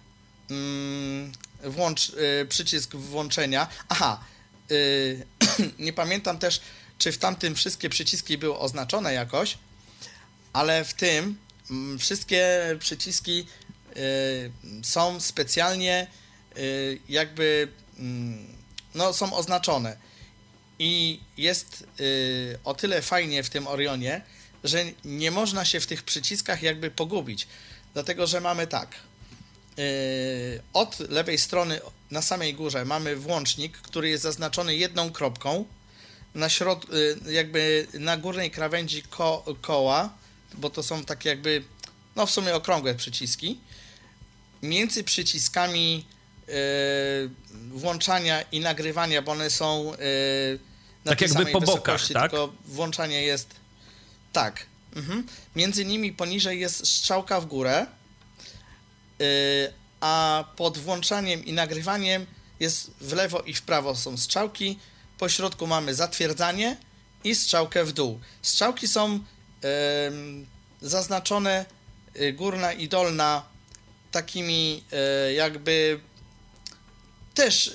mm, 0.50 1.32
włącz, 1.64 2.08
y, 2.08 2.46
przycisk 2.48 2.96
włączenia. 2.96 3.68
Aha, 3.88 4.24
y, 4.70 5.26
nie 5.78 5.92
pamiętam 5.92 6.38
też, 6.38 6.60
czy 6.98 7.12
w 7.12 7.18
tamtym 7.18 7.54
wszystkie 7.54 7.88
przyciski 7.90 8.38
były 8.38 8.58
oznaczone 8.58 9.14
jakoś, 9.14 9.58
ale 10.52 10.84
w 10.84 10.94
tym 10.94 11.38
mm, 11.70 11.98
wszystkie 11.98 12.76
przyciski 12.78 13.46
y, 13.96 14.50
są 14.82 15.20
specjalnie 15.20 16.06
y, 16.56 16.98
jakby 17.08 17.68
mm, 17.98 18.46
no, 18.94 19.12
są 19.12 19.36
oznaczone. 19.36 19.96
I 20.78 21.20
jest 21.36 21.86
y, 22.00 22.58
o 22.64 22.74
tyle 22.74 23.02
fajnie 23.02 23.42
w 23.42 23.50
tym 23.50 23.66
Orionie, 23.66 24.22
że 24.64 24.84
nie 25.04 25.30
można 25.30 25.64
się 25.64 25.80
w 25.80 25.86
tych 25.86 26.02
przyciskach 26.02 26.62
jakby 26.62 26.90
pogubić. 26.90 27.46
Dlatego, 27.94 28.26
że 28.26 28.40
mamy 28.40 28.66
tak. 28.66 28.96
y, 29.78 30.62
od 30.72 30.98
lewej 31.00 31.38
strony 31.38 31.80
na 32.10 32.22
samej 32.22 32.54
górze 32.54 32.84
mamy 32.84 33.16
włącznik, 33.16 33.78
który 33.78 34.08
jest 34.08 34.22
zaznaczony 34.22 34.76
jedną 34.76 35.10
kropką. 35.12 35.64
Na 36.34 36.48
środ, 36.48 36.86
y, 37.28 37.32
jakby 37.32 37.86
na 37.94 38.16
górnej 38.16 38.50
krawędzi 38.50 39.02
ko, 39.02 39.44
koła, 39.60 40.14
bo 40.54 40.70
to 40.70 40.82
są 40.82 41.04
takie 41.04 41.28
jakby, 41.28 41.62
no 42.16 42.26
w 42.26 42.30
sumie 42.30 42.54
okrągłe 42.54 42.94
przyciski. 42.94 43.60
Między 44.62 45.04
przyciskami 45.04 46.06
y, 46.48 46.52
włączania 47.70 48.42
i 48.42 48.60
nagrywania, 48.60 49.22
bo 49.22 49.32
one 49.32 49.50
są 49.50 49.92
na 51.04 51.10
Tak 51.10 51.18
tej 51.18 51.26
jakby 51.26 51.28
samej 51.28 51.52
po 51.52 51.60
bokach, 51.60 52.08
tak? 52.08 52.30
tylko 52.30 52.52
włączanie 52.66 53.22
jest 53.22 53.48
tak. 54.32 54.66
Mhm. 54.96 55.26
Między 55.56 55.84
nimi 55.84 56.12
poniżej 56.12 56.60
jest 56.60 56.86
strzałka 56.86 57.40
w 57.40 57.46
górę, 57.46 57.86
y, 59.20 59.72
a 60.00 60.44
pod 60.56 60.78
włączaniem 60.78 61.44
i 61.44 61.52
nagrywaniem 61.52 62.26
jest 62.60 62.90
w 63.00 63.12
lewo 63.12 63.40
i 63.40 63.54
w 63.54 63.62
prawo 63.62 63.96
są 63.96 64.16
strzałki. 64.16 64.78
Po 65.18 65.28
środku 65.28 65.66
mamy 65.66 65.94
zatwierdzanie 65.94 66.76
i 67.24 67.34
strzałkę 67.34 67.84
w 67.84 67.92
dół. 67.92 68.20
Strzałki 68.42 68.88
są 68.88 69.20
zaznaczone 70.82 71.64
y, 72.20 72.32
górna 72.32 72.72
i 72.72 72.88
dolna 72.88 73.42
takimi 74.10 74.84
y, 75.28 75.32
jakby 75.32 76.00
też 77.34 77.74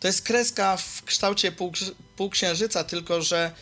to 0.00 0.06
jest 0.06 0.22
kreska 0.22 0.76
w 0.76 1.04
kształcie 1.04 1.52
półksiężyca, 2.16 2.84
tylko 2.84 3.22
że 3.22 3.52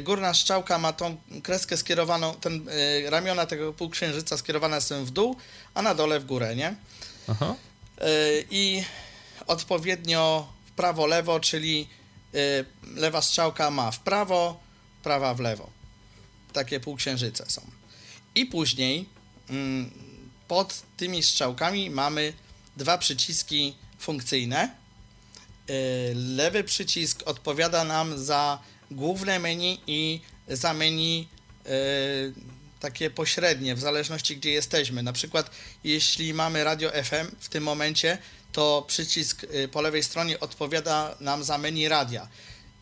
górna 0.00 0.34
strzałka 0.34 0.78
ma 0.78 0.92
tą 0.92 1.16
kreskę 1.42 1.76
skierowaną, 1.76 2.34
ten 2.34 2.68
y, 2.68 3.10
ramiona 3.10 3.46
tego 3.46 3.72
półksiężyca 3.72 4.36
skierowane 4.36 4.80
są 4.80 5.04
w 5.04 5.10
dół, 5.10 5.36
a 5.74 5.82
na 5.82 5.94
dole 5.94 6.20
w 6.20 6.24
górę, 6.24 6.56
nie? 6.56 6.74
Aha. 7.28 7.54
Y, 8.00 8.46
I 8.50 8.84
odpowiednio 9.46 10.52
w 10.66 10.70
prawo, 10.70 11.06
lewo, 11.06 11.40
czyli 11.40 11.88
y, 12.34 12.64
lewa 12.94 13.22
strzałka 13.22 13.70
ma 13.70 13.90
w 13.90 13.98
prawo, 13.98 14.60
prawa 15.02 15.34
w 15.34 15.40
lewo. 15.40 15.70
Takie 16.52 16.80
półksiężyce 16.80 17.44
są. 17.48 17.62
I 18.34 18.46
później 18.46 19.08
mm, 19.50 19.90
pod 20.48 20.82
tymi 20.96 21.22
strzałkami 21.22 21.90
mamy 21.90 22.32
dwa 22.76 22.98
przyciski 22.98 23.76
funkcyjne. 23.98 24.82
Lewy 26.14 26.64
przycisk 26.64 27.22
odpowiada 27.26 27.84
nam 27.84 28.18
za 28.18 28.58
główne 28.94 29.38
menu 29.38 29.80
i 29.86 30.20
za 30.48 30.74
menu 30.74 31.28
y, 31.66 31.70
takie 32.80 33.10
pośrednie, 33.10 33.74
w 33.74 33.80
zależności 33.80 34.36
gdzie 34.36 34.50
jesteśmy. 34.50 35.02
Na 35.02 35.12
przykład, 35.12 35.50
jeśli 35.84 36.34
mamy 36.34 36.64
radio 36.64 36.90
FM 36.90 37.36
w 37.40 37.48
tym 37.48 37.64
momencie, 37.64 38.18
to 38.52 38.84
przycisk 38.86 39.44
y, 39.44 39.68
po 39.68 39.82
lewej 39.82 40.02
stronie 40.02 40.40
odpowiada 40.40 41.16
nam 41.20 41.44
za 41.44 41.58
menu 41.58 41.88
radia. 41.88 42.28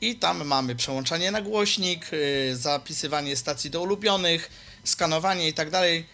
I 0.01 0.17
tam 0.17 0.45
mamy 0.47 0.77
przełączanie 0.77 1.31
na 1.31 1.43
głośnik, 1.43 2.13
y, 2.13 2.57
zapisywanie 2.57 3.37
stacji 3.37 3.71
do 3.71 3.81
ulubionych, 3.83 4.51
skanowanie 4.85 5.49
i 5.49 5.55
tak 5.55 5.71
dalej. 5.71 6.07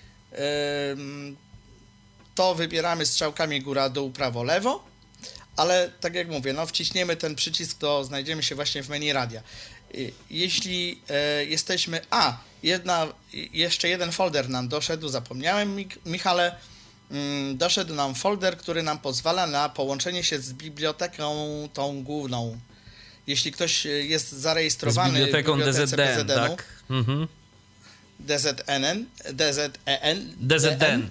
To 2.34 2.54
wybieramy 2.54 3.06
strzałkami 3.06 3.60
góra, 3.60 3.88
dół, 3.88 4.10
prawo, 4.10 4.42
lewo. 4.42 4.84
Ale 5.56 5.90
tak 6.00 6.14
jak 6.14 6.28
mówię, 6.28 6.52
no 6.52 6.66
wciśniemy 6.66 7.16
ten 7.16 7.34
przycisk, 7.34 7.78
to 7.78 8.04
znajdziemy 8.04 8.42
się 8.42 8.54
właśnie 8.54 8.82
w 8.82 8.88
menu 8.88 9.12
radia. 9.12 9.42
Y, 9.96 10.12
Jeśli 10.30 11.00
e, 11.08 11.44
jesteśmy. 11.44 12.00
A, 12.10 12.38
jedna, 12.62 13.06
jeszcze 13.52 13.88
jeden 13.88 14.12
folder 14.12 14.48
nam 14.48 14.68
doszedł, 14.68 15.08
zapomniałem, 15.08 15.76
Michale. 16.06 16.56
Mm, 17.10 17.56
Doszedł 17.56 17.94
nam 17.94 18.14
folder, 18.14 18.56
który 18.58 18.82
nam 18.82 18.98
pozwala 18.98 19.46
na 19.46 19.68
połączenie 19.68 20.24
się 20.24 20.38
z 20.38 20.52
biblioteką 20.52 21.34
tą 21.72 22.02
główną. 22.02 22.58
Jeśli 23.26 23.52
ktoś 23.52 23.86
e, 23.86 23.88
jest 23.88 24.28
Z 24.28 24.34
zarejestrowany 24.34 25.18
biblioteką 25.18 25.54
w 25.54 25.56
bibliotece 25.56 25.86
DZD, 25.86 25.96
BZN-u, 25.96 26.34
tak? 26.34 26.64
Mhm. 26.90 27.28
DZNN, 28.20 29.06
DZEN, 29.32 29.72
DZN. 30.40 31.10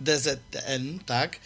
DZN, 0.00 0.98
tak, 1.06 1.36
y, 1.36 1.38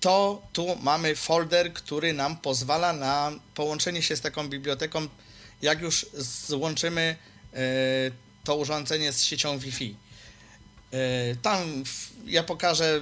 to 0.00 0.42
tu 0.52 0.76
mamy 0.76 1.16
folder, 1.16 1.72
który 1.72 2.12
nam 2.12 2.36
pozwala 2.36 2.92
na 2.92 3.32
połączenie 3.54 4.02
się 4.02 4.16
z 4.16 4.20
taką 4.20 4.48
biblioteką, 4.48 5.08
jak 5.62 5.80
już 5.80 6.06
złączymy 6.46 7.16
y, 7.54 7.56
to 8.44 8.56
urządzenie 8.56 9.12
z 9.12 9.22
siecią 9.22 9.58
Wi-Fi. 9.58 9.96
Y, 10.94 11.36
Tam 11.42 11.84
ja 12.26 12.42
pokażę 12.42 13.00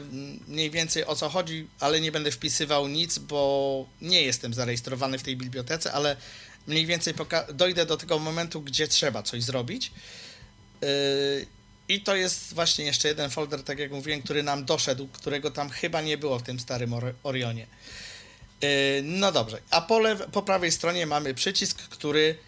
mniej 0.48 0.70
więcej 0.70 1.04
o 1.04 1.16
co 1.16 1.28
chodzi, 1.28 1.68
ale 1.80 2.00
nie 2.00 2.12
będę 2.12 2.30
wpisywał 2.30 2.88
nic, 2.88 3.18
bo 3.18 3.86
nie 4.00 4.22
jestem 4.22 4.54
zarejestrowany 4.54 5.18
w 5.18 5.22
tej 5.22 5.36
bibliotece, 5.36 5.92
ale 5.92 6.16
mniej 6.66 6.86
więcej 6.86 7.14
dojdę 7.54 7.86
do 7.86 7.96
tego 7.96 8.18
momentu, 8.18 8.60
gdzie 8.60 8.88
trzeba 8.88 9.22
coś 9.22 9.42
zrobić. 9.42 9.92
I 11.88 12.00
to 12.00 12.16
jest 12.16 12.54
właśnie 12.54 12.84
jeszcze 12.84 13.08
jeden 13.08 13.30
folder, 13.30 13.62
tak 13.62 13.78
jak 13.78 13.90
mówiłem, 13.90 14.22
który 14.22 14.42
nam 14.42 14.64
doszedł, 14.64 15.08
którego 15.08 15.50
tam 15.50 15.70
chyba 15.70 16.00
nie 16.00 16.18
było 16.18 16.38
w 16.38 16.42
tym 16.42 16.60
starym 16.60 16.92
Or- 16.92 17.14
Orionie. 17.22 17.66
Yy, 18.62 18.68
No 19.02 19.32
dobrze, 19.32 19.60
a 19.70 19.80
po, 19.80 20.00
po 20.32 20.42
prawej 20.42 20.72
stronie 20.72 21.06
mamy 21.06 21.34
przycisk, 21.34 21.88
który 21.88 22.38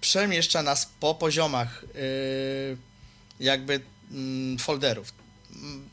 przemieszcza 0.00 0.62
nas 0.62 0.88
po 1.00 1.14
poziomach 1.14 1.84
yy, 1.94 2.76
jakby 3.40 3.80
mm, 4.10 4.58
folderów. 4.58 5.12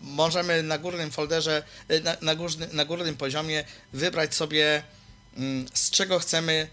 Możemy 0.02 0.64
na 0.64 0.78
górnym 0.78 1.12
folderze, 1.12 1.64
yy, 1.90 2.02
na, 2.02 2.18
na, 2.22 2.36
górny, 2.36 2.68
na 2.74 2.86
górnym 2.86 3.18
poziomie 3.18 3.64
wybrać 3.94 4.36
sobie 4.36 4.84
mm, 5.38 5.66
z 5.74 5.90
czego 5.90 6.20
chcemy 6.20 6.68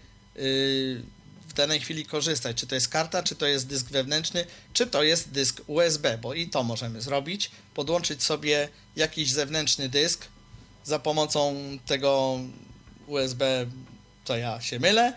w 1.53 1.55
danej 1.55 1.79
chwili 1.79 2.05
korzystać. 2.05 2.57
Czy 2.57 2.67
to 2.67 2.75
jest 2.75 2.89
karta, 2.89 3.23
czy 3.23 3.35
to 3.35 3.47
jest 3.47 3.67
dysk 3.67 3.89
wewnętrzny, 3.89 4.45
czy 4.73 4.87
to 4.87 5.03
jest 5.03 5.29
dysk 5.29 5.61
USB, 5.67 6.17
bo 6.17 6.33
i 6.33 6.49
to 6.49 6.63
możemy 6.63 7.01
zrobić. 7.01 7.51
Podłączyć 7.73 8.23
sobie 8.23 8.69
jakiś 8.95 9.31
zewnętrzny 9.31 9.89
dysk 9.89 10.25
za 10.83 10.99
pomocą 10.99 11.55
tego 11.85 12.39
USB, 13.07 13.65
to 14.25 14.37
ja 14.37 14.61
się 14.61 14.79
mylę. 14.79 15.13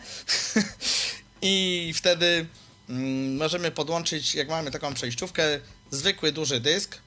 I 1.43 1.93
wtedy 1.97 2.47
mm, 2.88 3.37
możemy 3.37 3.71
podłączyć, 3.71 4.35
jak 4.35 4.49
mamy 4.49 4.71
taką 4.71 4.95
przejściówkę, 4.95 5.61
zwykły 5.90 6.33
duży 6.33 6.61
dysk 6.61 6.99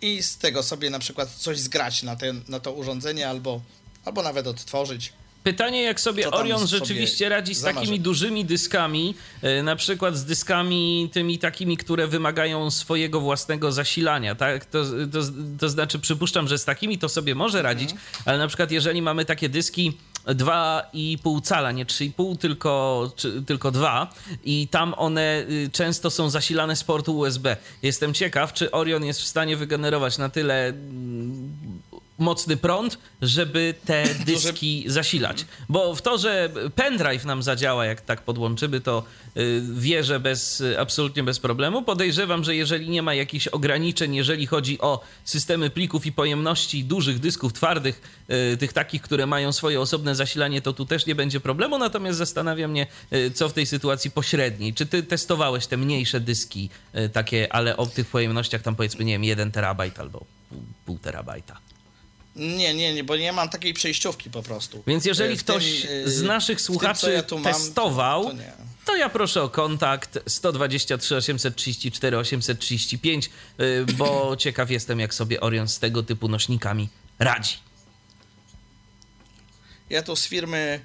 i 0.00 0.22
z 0.22 0.38
tego 0.38 0.62
sobie 0.62 0.90
na 0.90 0.98
przykład 0.98 1.30
coś 1.30 1.58
zgrać 1.58 2.02
na, 2.02 2.16
ten, 2.16 2.44
na 2.48 2.60
to 2.60 2.72
urządzenie 2.72 3.28
albo, 3.28 3.60
albo 4.04 4.22
nawet 4.22 4.46
odtworzyć. 4.46 5.12
Pytanie, 5.46 5.82
jak 5.82 6.00
sobie 6.00 6.30
Orion 6.30 6.58
sobie 6.58 6.68
rzeczywiście 6.78 7.28
radzi 7.28 7.54
z 7.54 7.58
zamarzy? 7.58 7.78
takimi 7.78 8.00
dużymi 8.00 8.44
dyskami, 8.44 9.14
e, 9.42 9.62
na 9.62 9.76
przykład 9.76 10.16
z 10.16 10.24
dyskami 10.24 11.10
tymi 11.12 11.38
takimi, 11.38 11.76
które 11.76 12.06
wymagają 12.06 12.70
swojego 12.70 13.20
własnego 13.20 13.72
zasilania, 13.72 14.34
tak? 14.34 14.64
To, 14.64 14.84
to, 15.12 15.18
to 15.60 15.68
znaczy, 15.68 15.98
przypuszczam, 15.98 16.48
że 16.48 16.58
z 16.58 16.64
takimi 16.64 16.98
to 16.98 17.08
sobie 17.08 17.34
może 17.34 17.62
radzić, 17.62 17.90
Mhm. 17.90 18.10
ale 18.24 18.38
na 18.38 18.48
przykład 18.48 18.70
jeżeli 18.70 19.02
mamy 19.02 19.24
takie 19.24 19.48
dyski 19.48 19.98
2,5 20.26 21.42
cala, 21.42 21.72
nie 21.72 21.86
3,5, 21.86 22.38
tylko, 22.38 23.12
czy, 23.16 23.42
tylko 23.42 23.70
2 23.70 24.12
i 24.44 24.68
tam 24.70 24.94
one 24.96 25.44
y, 25.50 25.70
często 25.72 26.10
są 26.10 26.30
zasilane 26.30 26.76
z 26.76 26.84
portu 26.84 27.18
USB. 27.18 27.56
Jestem 27.82 28.14
ciekaw, 28.14 28.52
czy 28.52 28.70
Orion 28.70 29.04
jest 29.04 29.20
w 29.20 29.26
stanie 29.26 29.56
wygenerować 29.56 30.18
na 30.18 30.28
tyle 30.28 30.66
mm, 30.68 31.80
mocny 32.18 32.56
prąd, 32.56 32.98
żeby 33.22 33.74
te 33.84 34.04
dyski 34.26 34.84
zasilać. 34.86 35.44
Bo 35.68 35.94
w 35.94 36.02
to, 36.02 36.18
że 36.18 36.50
pendrive 36.74 37.24
nam 37.24 37.42
zadziała, 37.42 37.86
jak 37.86 38.00
tak 38.00 38.22
podłączymy, 38.22 38.80
to 38.80 39.04
y, 39.36 39.62
wierzę 39.74 40.20
bez, 40.20 40.62
absolutnie 40.78 41.22
bez 41.22 41.38
problemu. 41.38 41.82
Podejrzewam, 41.82 42.44
że 42.44 42.56
jeżeli 42.56 42.88
nie 42.88 43.02
ma 43.02 43.14
jakichś 43.14 43.48
ograniczeń, 43.48 44.14
jeżeli 44.14 44.46
chodzi 44.46 44.80
o 44.80 45.00
systemy 45.24 45.70
plików 45.70 46.06
i 46.06 46.12
pojemności 46.12 46.84
dużych 46.84 47.18
dysków 47.18 47.52
twardych, 47.52 48.24
y, 48.52 48.56
tych 48.56 48.72
takich, 48.72 49.02
które 49.02 49.26
mają 49.26 49.52
swoje 49.52 49.80
osobne 49.80 50.14
zasilanie, 50.14 50.62
to 50.62 50.72
tu 50.72 50.86
też 50.86 51.06
nie 51.06 51.14
będzie 51.14 51.40
problemu. 51.40 51.78
Natomiast 51.78 52.18
zastanawia 52.18 52.68
mnie, 52.68 52.86
y, 53.12 53.30
co 53.30 53.48
w 53.48 53.52
tej 53.52 53.66
sytuacji 53.66 54.10
pośredniej. 54.10 54.74
Czy 54.74 54.86
ty 54.86 55.02
testowałeś 55.02 55.66
te 55.66 55.76
mniejsze 55.76 56.20
dyski, 56.20 56.70
takie, 57.12 57.52
ale 57.52 57.76
o 57.76 57.86
tych 57.86 58.06
pojemnościach 58.06 58.62
tam 58.62 58.76
powiedzmy, 58.76 59.04
nie 59.04 59.12
wiem, 59.12 59.24
1 59.24 59.52
terabajt 59.52 60.00
albo 60.00 60.24
pół 60.84 60.98
terabajta? 60.98 61.65
Nie, 62.36 62.74
nie, 62.74 62.94
nie, 62.94 63.04
bo 63.04 63.16
nie 63.16 63.32
mam 63.32 63.48
takiej 63.48 63.74
przejściówki 63.74 64.30
po 64.30 64.42
prostu. 64.42 64.82
Więc 64.86 65.04
jeżeli 65.04 65.36
W 65.36 65.42
tym, 65.42 65.54
ktoś 65.54 65.84
y, 65.84 66.10
z 66.10 66.22
naszych 66.22 66.58
tym, 66.58 66.64
słuchaczy 66.64 67.00
co 67.00 67.10
ja 67.10 67.22
mam, 67.30 67.42
testował, 67.42 68.24
to, 68.24 68.30
to 68.30 68.36
to 68.84 68.96
ja 68.96 69.08
proszę 69.08 69.42
o 69.42 69.48
kontakt 69.48 70.18
123 70.26 71.16
834 71.16 72.18
835, 72.18 73.30
y, 73.60 73.86
bo 73.92 74.36
ciekaw 74.38 74.70
jestem, 74.70 75.00
jak 75.00 75.14
sobie 75.14 75.40
Orion 75.40 75.68
z 75.68 75.78
tego 75.78 76.02
typu 76.02 76.28
nośnikami 76.28 76.88
radzi. 77.18 77.56
Ja 79.90 80.02
tu 80.02 80.16
z 80.16 80.26
firmy, 80.26 80.80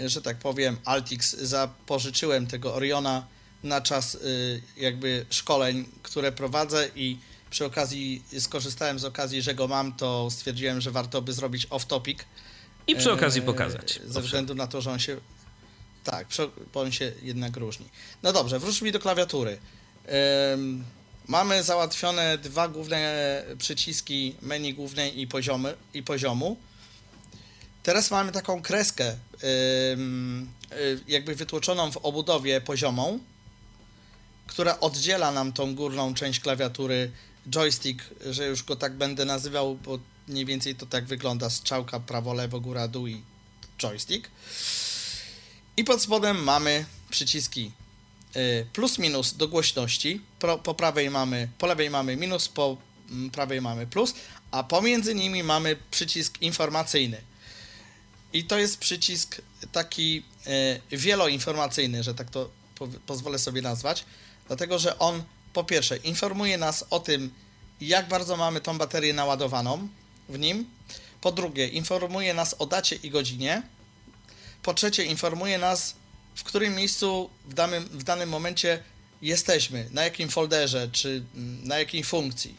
y, 0.00 0.08
że 0.08 0.22
tak 0.22 0.38
powiem, 0.38 0.76
Altix 0.84 1.36
zapożyczyłem 1.36 2.46
tego 2.46 2.74
Oriona 2.74 3.26
na 3.62 3.80
czas 3.80 4.14
y, 4.14 4.62
jakby 4.76 5.26
szkoleń, 5.30 5.88
które 6.02 6.32
prowadzę 6.32 6.88
i 6.94 7.18
przy 7.50 7.64
okazji 7.64 8.22
skorzystałem 8.38 8.98
z 8.98 9.04
okazji, 9.04 9.42
że 9.42 9.54
go 9.54 9.68
mam, 9.68 9.92
to 9.92 10.30
stwierdziłem, 10.30 10.80
że 10.80 10.90
warto 10.90 11.22
by 11.22 11.32
zrobić 11.32 11.66
off-topic. 11.66 12.18
I 12.86 12.96
przy 12.96 13.12
okazji 13.12 13.40
E, 13.40 13.44
pokazać. 13.44 14.00
Ze 14.06 14.20
względu 14.20 14.54
na 14.54 14.66
to, 14.66 14.80
że 14.80 14.90
on 14.90 14.98
się. 14.98 15.16
Tak, 16.04 16.26
bo 16.74 16.80
on 16.80 16.92
się 16.92 17.12
jednak 17.22 17.56
różni. 17.56 17.86
No 18.22 18.32
dobrze, 18.32 18.58
wróćmy 18.58 18.92
do 18.92 18.98
klawiatury. 18.98 19.58
Mamy 21.28 21.62
załatwione 21.62 22.38
dwa 22.38 22.68
główne 22.68 23.42
przyciski 23.58 24.36
menu 24.42 24.74
głównej 24.74 25.20
i, 25.20 25.26
poziomy, 25.26 25.74
i 25.94 26.02
poziomu. 26.02 26.56
Teraz 27.82 28.10
mamy 28.10 28.32
taką 28.32 28.62
kreskę, 28.62 29.12
y, 29.12 29.16
jakby 31.08 31.34
wytłoczoną 31.34 31.92
w 31.92 31.96
obudowie 31.96 32.60
poziomą, 32.60 33.18
która 34.46 34.80
oddziela 34.80 35.32
nam 35.32 35.52
tą 35.52 35.74
górną 35.74 36.14
część 36.14 36.40
klawiatury 36.40 37.10
joystick, 37.50 38.04
że 38.30 38.46
już 38.46 38.62
go 38.62 38.76
tak 38.76 38.94
będę 38.94 39.24
nazywał, 39.24 39.74
bo 39.74 39.98
mniej 40.28 40.44
więcej 40.44 40.74
to 40.74 40.86
tak 40.86 41.04
wygląda 41.04 41.50
strzałka 41.50 42.00
prawo, 42.00 42.34
lewo, 42.34 42.60
góra, 42.60 42.88
dół 42.88 43.06
i 43.06 43.22
joystick. 43.78 44.30
I 45.76 45.84
pod 45.84 46.02
spodem 46.02 46.42
mamy 46.42 46.84
przyciski 47.10 47.72
y, 48.36 48.66
plus 48.72 48.98
minus 48.98 49.34
do 49.34 49.48
głośności. 49.48 50.20
Pro, 50.38 50.58
po 50.58 50.74
prawej 50.74 51.10
mamy, 51.10 51.48
po 51.58 51.66
lewej 51.66 51.90
mamy 51.90 52.16
minus, 52.16 52.48
po 52.48 52.76
mm, 53.10 53.30
prawej 53.30 53.60
mamy 53.60 53.86
plus, 53.86 54.14
a 54.50 54.62
pomiędzy 54.62 55.14
nimi 55.14 55.42
mamy 55.42 55.76
przycisk 55.90 56.42
informacyjny. 56.42 57.20
I 58.32 58.44
to 58.44 58.58
jest 58.58 58.78
przycisk 58.78 59.42
taki 59.72 60.22
y, 60.92 60.96
wieloinformacyjny, 60.96 62.02
że 62.02 62.14
tak 62.14 62.30
to 62.30 62.50
po, 62.74 62.88
pozwolę 63.06 63.38
sobie 63.38 63.62
nazwać, 63.62 64.04
dlatego 64.46 64.78
że 64.78 64.98
on 64.98 65.22
po 65.56 65.64
pierwsze 65.64 65.96
informuje 65.96 66.58
nas 66.58 66.84
o 66.90 67.00
tym, 67.00 67.34
jak 67.80 68.08
bardzo 68.08 68.36
mamy 68.36 68.60
tą 68.60 68.78
baterię 68.78 69.12
naładowaną 69.14 69.88
w 70.28 70.38
nim. 70.38 70.70
Po 71.20 71.32
drugie, 71.32 71.68
informuje 71.68 72.34
nas 72.34 72.54
o 72.58 72.66
dacie 72.66 72.96
i 72.96 73.10
godzinie. 73.10 73.62
Po 74.62 74.74
trzecie, 74.74 75.04
informuje 75.04 75.58
nas, 75.58 75.94
w 76.34 76.44
którym 76.44 76.74
miejscu 76.74 77.30
w 77.44 77.54
danym, 77.54 77.84
w 77.84 78.02
danym 78.02 78.28
momencie 78.28 78.82
jesteśmy, 79.22 79.88
na 79.90 80.04
jakim 80.04 80.28
folderze, 80.28 80.88
czy 80.92 81.24
mm, 81.34 81.68
na 81.68 81.78
jakiej 81.78 82.04
funkcji. 82.04 82.56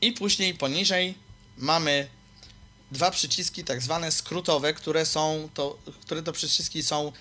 I 0.00 0.12
później 0.12 0.54
poniżej 0.54 1.14
mamy 1.58 2.08
dwa 2.90 3.10
przyciski 3.10 3.64
tak 3.64 3.82
zwane 3.82 4.12
skrótowe, 4.12 4.74
które 4.74 5.06
są 5.06 5.48
to, 5.54 5.78
które 6.00 6.22
to 6.22 6.32
przyciski 6.32 6.82
są 6.82 7.12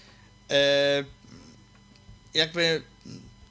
e, 0.50 1.04
jakby 2.34 2.91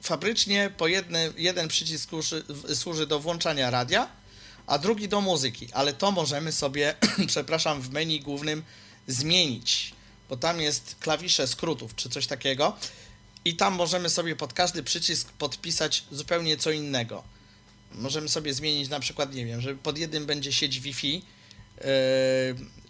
fabrycznie 0.03 0.71
po 0.77 0.87
jedny, 0.87 1.33
jeden 1.37 1.67
przycisk 1.67 2.09
służy, 2.09 2.43
służy 2.75 3.07
do 3.07 3.19
włączania 3.19 3.69
radia, 3.69 4.07
a 4.67 4.77
drugi 4.77 5.07
do 5.07 5.21
muzyki, 5.21 5.67
ale 5.73 5.93
to 5.93 6.11
możemy 6.11 6.51
sobie, 6.51 6.95
przepraszam, 7.27 7.81
w 7.81 7.89
menu 7.89 8.19
głównym 8.19 8.63
zmienić, 9.07 9.93
bo 10.29 10.37
tam 10.37 10.61
jest 10.61 10.95
klawisze 10.99 11.47
skrótów 11.47 11.95
czy 11.95 12.09
coś 12.09 12.27
takiego 12.27 12.77
i 13.45 13.55
tam 13.55 13.73
możemy 13.73 14.09
sobie 14.09 14.35
pod 14.35 14.53
każdy 14.53 14.83
przycisk 14.83 15.31
podpisać 15.31 16.03
zupełnie 16.11 16.57
co 16.57 16.71
innego. 16.71 17.23
Możemy 17.91 18.29
sobie 18.29 18.53
zmienić 18.53 18.89
na 18.89 18.99
przykład, 18.99 19.33
nie 19.33 19.45
wiem, 19.45 19.61
że 19.61 19.75
pod 19.75 19.97
jednym 19.97 20.25
będzie 20.25 20.53
sieć 20.53 20.79
Wi-Fi 20.79 21.13
yy, 21.13 21.83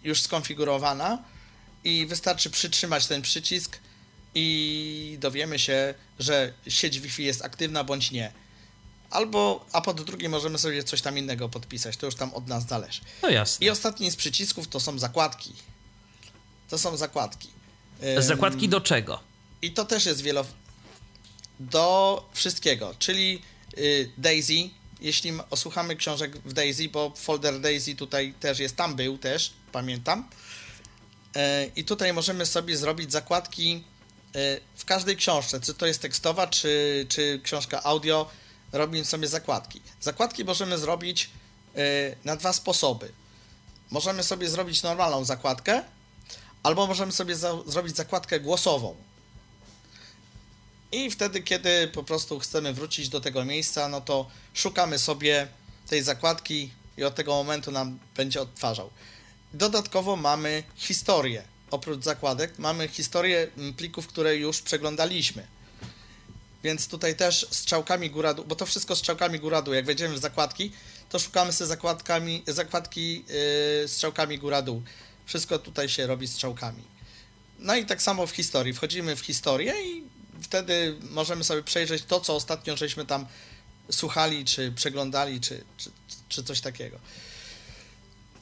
już 0.04 0.22
skonfigurowana 0.22 1.24
i 1.84 2.06
wystarczy 2.06 2.50
przytrzymać 2.50 3.08
ten 3.08 3.22
przycisk 3.22 3.80
i 4.36 5.18
dowiemy 5.20 5.60
się, 5.60 5.94
że 6.20 6.54
sieć 6.68 7.00
Wi-Fi 7.00 7.24
jest 7.24 7.46
aktywna 7.46 7.84
bądź 7.84 8.12
nie. 8.12 8.32
Albo, 9.10 9.66
a 9.72 9.82
pod 9.82 10.02
drugim 10.02 10.32
możemy 10.32 10.58
sobie 10.58 10.84
coś 10.84 11.02
tam 11.02 11.18
innego 11.18 11.50
podpisać, 11.50 11.98
to 11.98 12.06
już 12.06 12.16
tam 12.16 12.34
od 12.34 12.48
nas 12.48 12.68
zależy. 12.68 13.02
No 13.22 13.30
jasne. 13.30 13.66
I 13.66 13.70
ostatni 13.70 14.12
z 14.12 14.16
przycisków 14.16 14.68
to 14.68 14.80
są 14.80 15.00
zakładki. 15.00 15.54
To 16.70 16.78
są 16.78 16.98
zakładki. 16.98 17.50
Zakładki 18.18 18.70
do 18.70 18.82
czego? 18.82 19.20
I 19.62 19.72
to 19.72 19.86
też 19.86 20.06
jest 20.06 20.22
wielo... 20.22 20.46
Do 21.60 22.30
wszystkiego, 22.34 22.96
czyli 23.00 23.42
y, 23.78 24.12
Daisy, 24.18 24.70
jeśli 25.02 25.32
osłuchamy 25.50 25.96
książek 25.96 26.38
w 26.46 26.54
Daisy, 26.54 26.90
bo 26.90 27.14
folder 27.16 27.60
Daisy 27.60 27.96
tutaj 27.96 28.34
też 28.40 28.60
jest, 28.60 28.76
tam 28.76 28.96
był 28.96 29.18
też, 29.18 29.54
pamiętam. 29.72 30.30
E, 31.36 31.68
I 31.76 31.84
tutaj 31.84 32.14
możemy 32.14 32.46
sobie 32.46 32.78
zrobić 32.78 33.12
zakładki 33.12 33.84
w 34.76 34.86
każdej 34.86 35.18
książce, 35.18 35.60
czy 35.60 35.74
to 35.74 35.86
jest 35.86 36.02
tekstowa, 36.02 36.48
czy, 36.48 37.06
czy 37.10 37.40
książka 37.44 37.84
audio, 37.84 38.30
robimy 38.72 39.06
sobie 39.06 39.28
zakładki. 39.28 39.82
Zakładki 40.02 40.46
możemy 40.46 40.78
zrobić 40.78 41.30
e, 41.76 41.80
na 42.24 42.36
dwa 42.36 42.54
sposoby. 42.54 43.12
Możemy 43.90 44.24
sobie 44.24 44.50
zrobić 44.50 44.84
normalną 44.84 45.26
zakładkę, 45.26 45.84
albo 46.64 46.88
możemy 46.88 47.12
sobie 47.12 47.36
za, 47.36 47.58
zrobić 47.66 47.96
zakładkę 47.96 48.40
głosową. 48.40 48.96
I 50.92 51.12
wtedy, 51.12 51.42
kiedy 51.44 51.88
po 51.88 52.04
prostu 52.04 52.40
chcemy 52.40 52.74
wrócić 52.74 53.10
do 53.10 53.22
tego 53.22 53.46
miejsca, 53.46 53.88
no 53.88 54.02
to 54.02 54.28
szukamy 54.54 55.00
sobie 55.00 55.48
tej 55.88 56.04
zakładki 56.04 56.72
i 56.98 57.04
od 57.04 57.16
tego 57.16 57.36
momentu 57.36 57.72
nam 57.72 58.00
będzie 58.16 58.42
odtwarzał. 58.42 58.90
Dodatkowo 59.54 60.16
mamy 60.16 60.64
historię. 60.76 61.44
Oprócz 61.72 62.04
zakładek 62.04 62.60
mamy 62.60 62.88
historię 62.88 63.48
plików, 63.78 64.08
które 64.08 64.36
już 64.36 64.62
przeglądaliśmy. 64.62 65.48
Więc 66.64 66.88
tutaj 66.88 67.16
też 67.16 67.48
strzałkami 67.52 68.10
góra 68.10 68.34
dół, 68.34 68.46
bo 68.46 68.56
to 68.56 68.66
wszystko 68.66 68.96
strzałkami 68.96 69.40
góra 69.40 69.62
dół. 69.62 69.74
Jak 69.74 69.86
wejdziemy 69.86 70.16
w 70.16 70.20
zakładki, 70.20 70.72
to 71.10 71.20
szukamy 71.20 71.54
sobie 71.54 71.68
zakładkami, 71.68 72.44
zakładki 72.48 73.26
yy, 73.82 73.88
strzałkami 73.88 74.38
góra 74.38 74.62
dół. 74.62 74.84
Wszystko 75.26 75.60
tutaj 75.60 75.90
się 75.90 76.08
robi 76.08 76.28
strzałkami. 76.28 76.84
No 77.60 77.76
i 77.76 77.86
tak 77.86 78.02
samo 78.02 78.28
w 78.28 78.32
historii. 78.32 78.74
Wchodzimy 78.74 79.16
w 79.16 79.20
historię 79.20 79.74
i 79.84 80.04
wtedy 80.42 80.98
możemy 81.10 81.44
sobie 81.44 81.64
przejrzeć 81.64 82.04
to, 82.04 82.20
co 82.20 82.36
ostatnio 82.36 82.78
żeśmy 82.78 83.06
tam 83.06 83.26
słuchali, 83.92 84.46
czy 84.46 84.72
przeglądali, 84.72 85.42
czy, 85.42 85.64
czy, 85.78 85.92
czy 86.30 86.44
coś 86.44 86.62
takiego. 86.62 87.00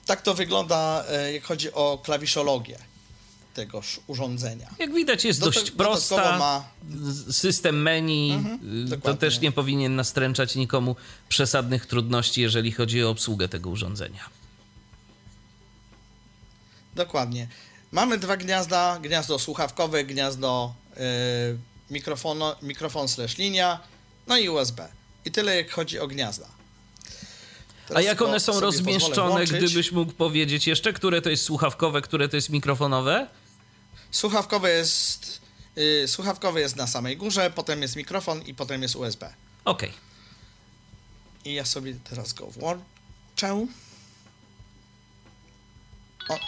Tak 0.05 0.21
to 0.21 0.33
wygląda, 0.33 1.05
e, 1.09 1.33
jak 1.33 1.43
chodzi 1.43 1.73
o 1.73 2.01
klawiszologię 2.03 2.79
tegoż 3.59 3.99
urządzenia. 4.07 4.69
Jak 4.79 4.93
widać, 4.93 5.25
jest 5.25 5.39
Dodat- 5.39 5.53
dość 5.53 5.71
prosta. 5.71 6.37
ma 6.37 6.63
System 7.31 7.81
menu 7.81 8.31
Mhm, 8.31 8.93
y, 8.93 9.01
to 9.01 9.13
też 9.13 9.39
nie 9.39 9.51
powinien 9.51 9.95
nastręczać 9.95 10.55
nikomu 10.55 10.95
przesadnych 11.29 11.85
trudności, 11.85 12.41
jeżeli 12.41 12.71
chodzi 12.71 13.03
o 13.03 13.09
obsługę 13.09 13.49
tego 13.49 13.69
urządzenia. 13.69 14.29
Dokładnie. 16.95 17.47
Mamy 17.91 18.17
dwa 18.17 18.37
gniazda, 18.37 18.99
gniazdo 19.01 19.39
słuchawkowe, 19.39 20.03
gniazdo 20.03 20.73
yy, 20.95 21.03
mikrofono, 21.89 22.55
mikrofon 22.61 23.07
slash 23.07 23.37
linia, 23.37 23.79
no 24.27 24.37
i 24.37 24.49
USB. 24.49 24.87
I 25.25 25.31
tyle 25.31 25.55
jak 25.55 25.71
chodzi 25.71 25.99
o 25.99 26.07
gniazda. 26.07 26.47
A 26.47 27.87
Teraz 27.87 28.05
jak 28.05 28.17
to 28.19 28.25
one 28.25 28.39
są 28.39 28.59
rozmieszczone, 28.59 29.45
gdybyś 29.45 29.91
mógł 29.91 30.11
powiedzieć 30.13 30.67
jeszcze, 30.67 30.93
które 30.93 31.21
to 31.21 31.29
jest 31.29 31.43
słuchawkowe, 31.43 32.01
które 32.01 32.29
to 32.29 32.35
jest 32.35 32.49
mikrofonowe? 32.49 33.27
Słuchawkowe 34.11 34.69
jest, 34.69 35.41
yy, 35.75 36.07
słuchawkowe 36.07 36.59
jest 36.61 36.75
na 36.75 36.87
samej 36.87 37.17
górze, 37.17 37.51
potem 37.55 37.81
jest 37.81 37.95
mikrofon 37.95 38.41
i 38.41 38.53
potem 38.53 38.81
jest 38.81 38.95
USB. 38.95 39.33
Okej. 39.65 39.93
I 41.45 41.53
ja 41.53 41.65
sobie 41.65 41.95
teraz 42.09 42.33
go 42.33 42.47
włączę. 42.47 43.67
O, 46.29 46.39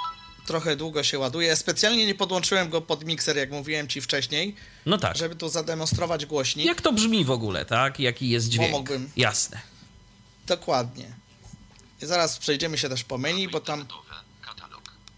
trochę 0.47 0.76
długo 0.76 1.04
się 1.04 1.19
ładuje. 1.19 1.56
Specjalnie 1.56 2.06
nie 2.06 2.15
podłączyłem 2.15 2.69
go 2.69 2.82
pod 2.82 3.06
mikser, 3.06 3.38
jak 3.38 3.52
mówiłem 3.52 3.88
ci 3.88 4.02
wcześniej, 4.02 4.56
No 4.86 4.97
tak. 4.97 5.17
żeby 5.17 5.36
tu 5.36 5.50
zademonstrować 5.50 6.26
głośnik. 6.26 6.65
Jak 6.65 6.82
to 6.82 6.93
brzmi 6.93 7.26
w 7.26 7.32
ogóle, 7.32 7.65
tak? 7.65 8.00
Jaki 8.00 8.30
jest 8.30 8.50
dźwięk? 8.50 8.89
Jasne. 9.17 9.62
Dokładnie. 10.47 11.06
I 12.02 12.06
zaraz 12.06 12.38
przejdziemy 12.39 12.78
się 12.78 12.89
też 12.89 13.04
po 13.04 13.17
menu, 13.17 13.47
bo 13.47 13.60
tam 13.60 13.86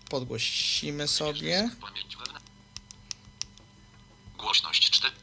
podgłosimy 0.09 1.07
sobie. 1.07 1.69
Głośność 4.43 4.89
4. 4.89 5.13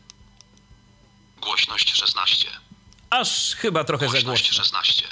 Głośność 1.41 1.93
16. 1.93 2.49
Aż 3.11 3.55
chyba 3.55 3.85
trochę 3.85 4.07
za 4.07 4.13
Głośność 4.13 4.43
głośno. 4.43 4.65
16. 4.65 5.09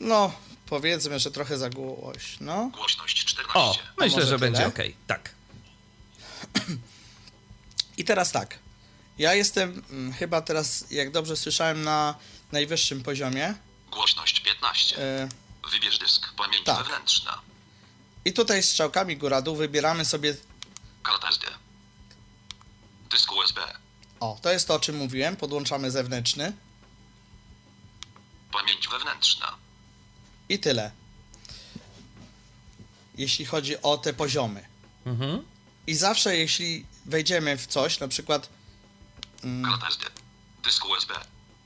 No, 0.00 0.32
powiedzmy, 0.66 1.20
że 1.20 1.30
trochę 1.30 1.58
za 1.58 1.70
głośno. 1.70 2.70
Głośność 2.74 3.24
14. 3.24 3.58
O, 3.60 3.78
myślę, 3.98 4.26
że 4.26 4.38
będzie 4.38 4.70
tyle? 4.70 4.88
ok. 4.88 4.96
Tak. 5.06 5.34
I 7.96 8.04
teraz 8.04 8.32
tak. 8.32 8.58
Ja 9.18 9.34
jestem 9.34 9.82
mm, 9.90 10.12
chyba 10.12 10.40
teraz, 10.40 10.90
jak 10.90 11.10
dobrze 11.10 11.36
słyszałem, 11.36 11.82
na 11.82 12.14
najwyższym 12.52 13.02
poziomie. 13.02 13.54
Głośność 13.90 14.40
15. 14.40 14.98
E, 14.98 15.28
Wybierz 15.70 15.98
dysk. 15.98 16.34
Pamięć 16.36 16.64
tak. 16.64 16.78
wewnętrzna. 16.78 17.40
I 18.24 18.32
tutaj 18.32 18.62
strzałkami 18.62 19.16
góra-dół 19.16 19.56
wybieramy 19.56 20.04
sobie. 20.04 20.36
Karta 21.06 21.28
SD. 21.28 21.46
Dysk 23.10 23.32
USB. 23.32 23.60
O, 24.20 24.38
to 24.42 24.52
jest 24.52 24.68
to, 24.68 24.74
o 24.74 24.80
czym 24.80 24.96
mówiłem. 24.96 25.36
Podłączamy 25.36 25.90
zewnętrzny. 25.90 26.52
Pamięć 28.52 28.88
wewnętrzna. 28.88 29.54
I 30.48 30.58
tyle. 30.58 30.90
Jeśli 33.18 33.44
chodzi 33.44 33.82
o 33.82 33.98
te 33.98 34.12
poziomy. 34.12 34.68
Mhm. 35.06 35.42
I 35.86 35.94
zawsze, 35.94 36.36
jeśli 36.36 36.86
wejdziemy 37.04 37.56
w 37.56 37.66
coś, 37.66 38.00
na 38.00 38.08
przykład 38.08 38.48
Karta 39.64 39.88
SD. 39.88 40.04
Dysk 40.62 40.84
USB. 40.84 41.14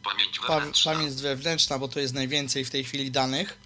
Pamięć 0.05 0.38
pa 0.38 0.55
wewnętrzna. 0.55 0.92
pamięć 0.92 1.14
wewnętrzna, 1.22 1.79
bo 1.79 1.88
to 1.88 2.00
jest 2.00 2.14
najwięcej 2.14 2.64
w 2.64 2.70
tej 2.70 2.85
chwili 2.85 3.11
danych. 3.11 3.59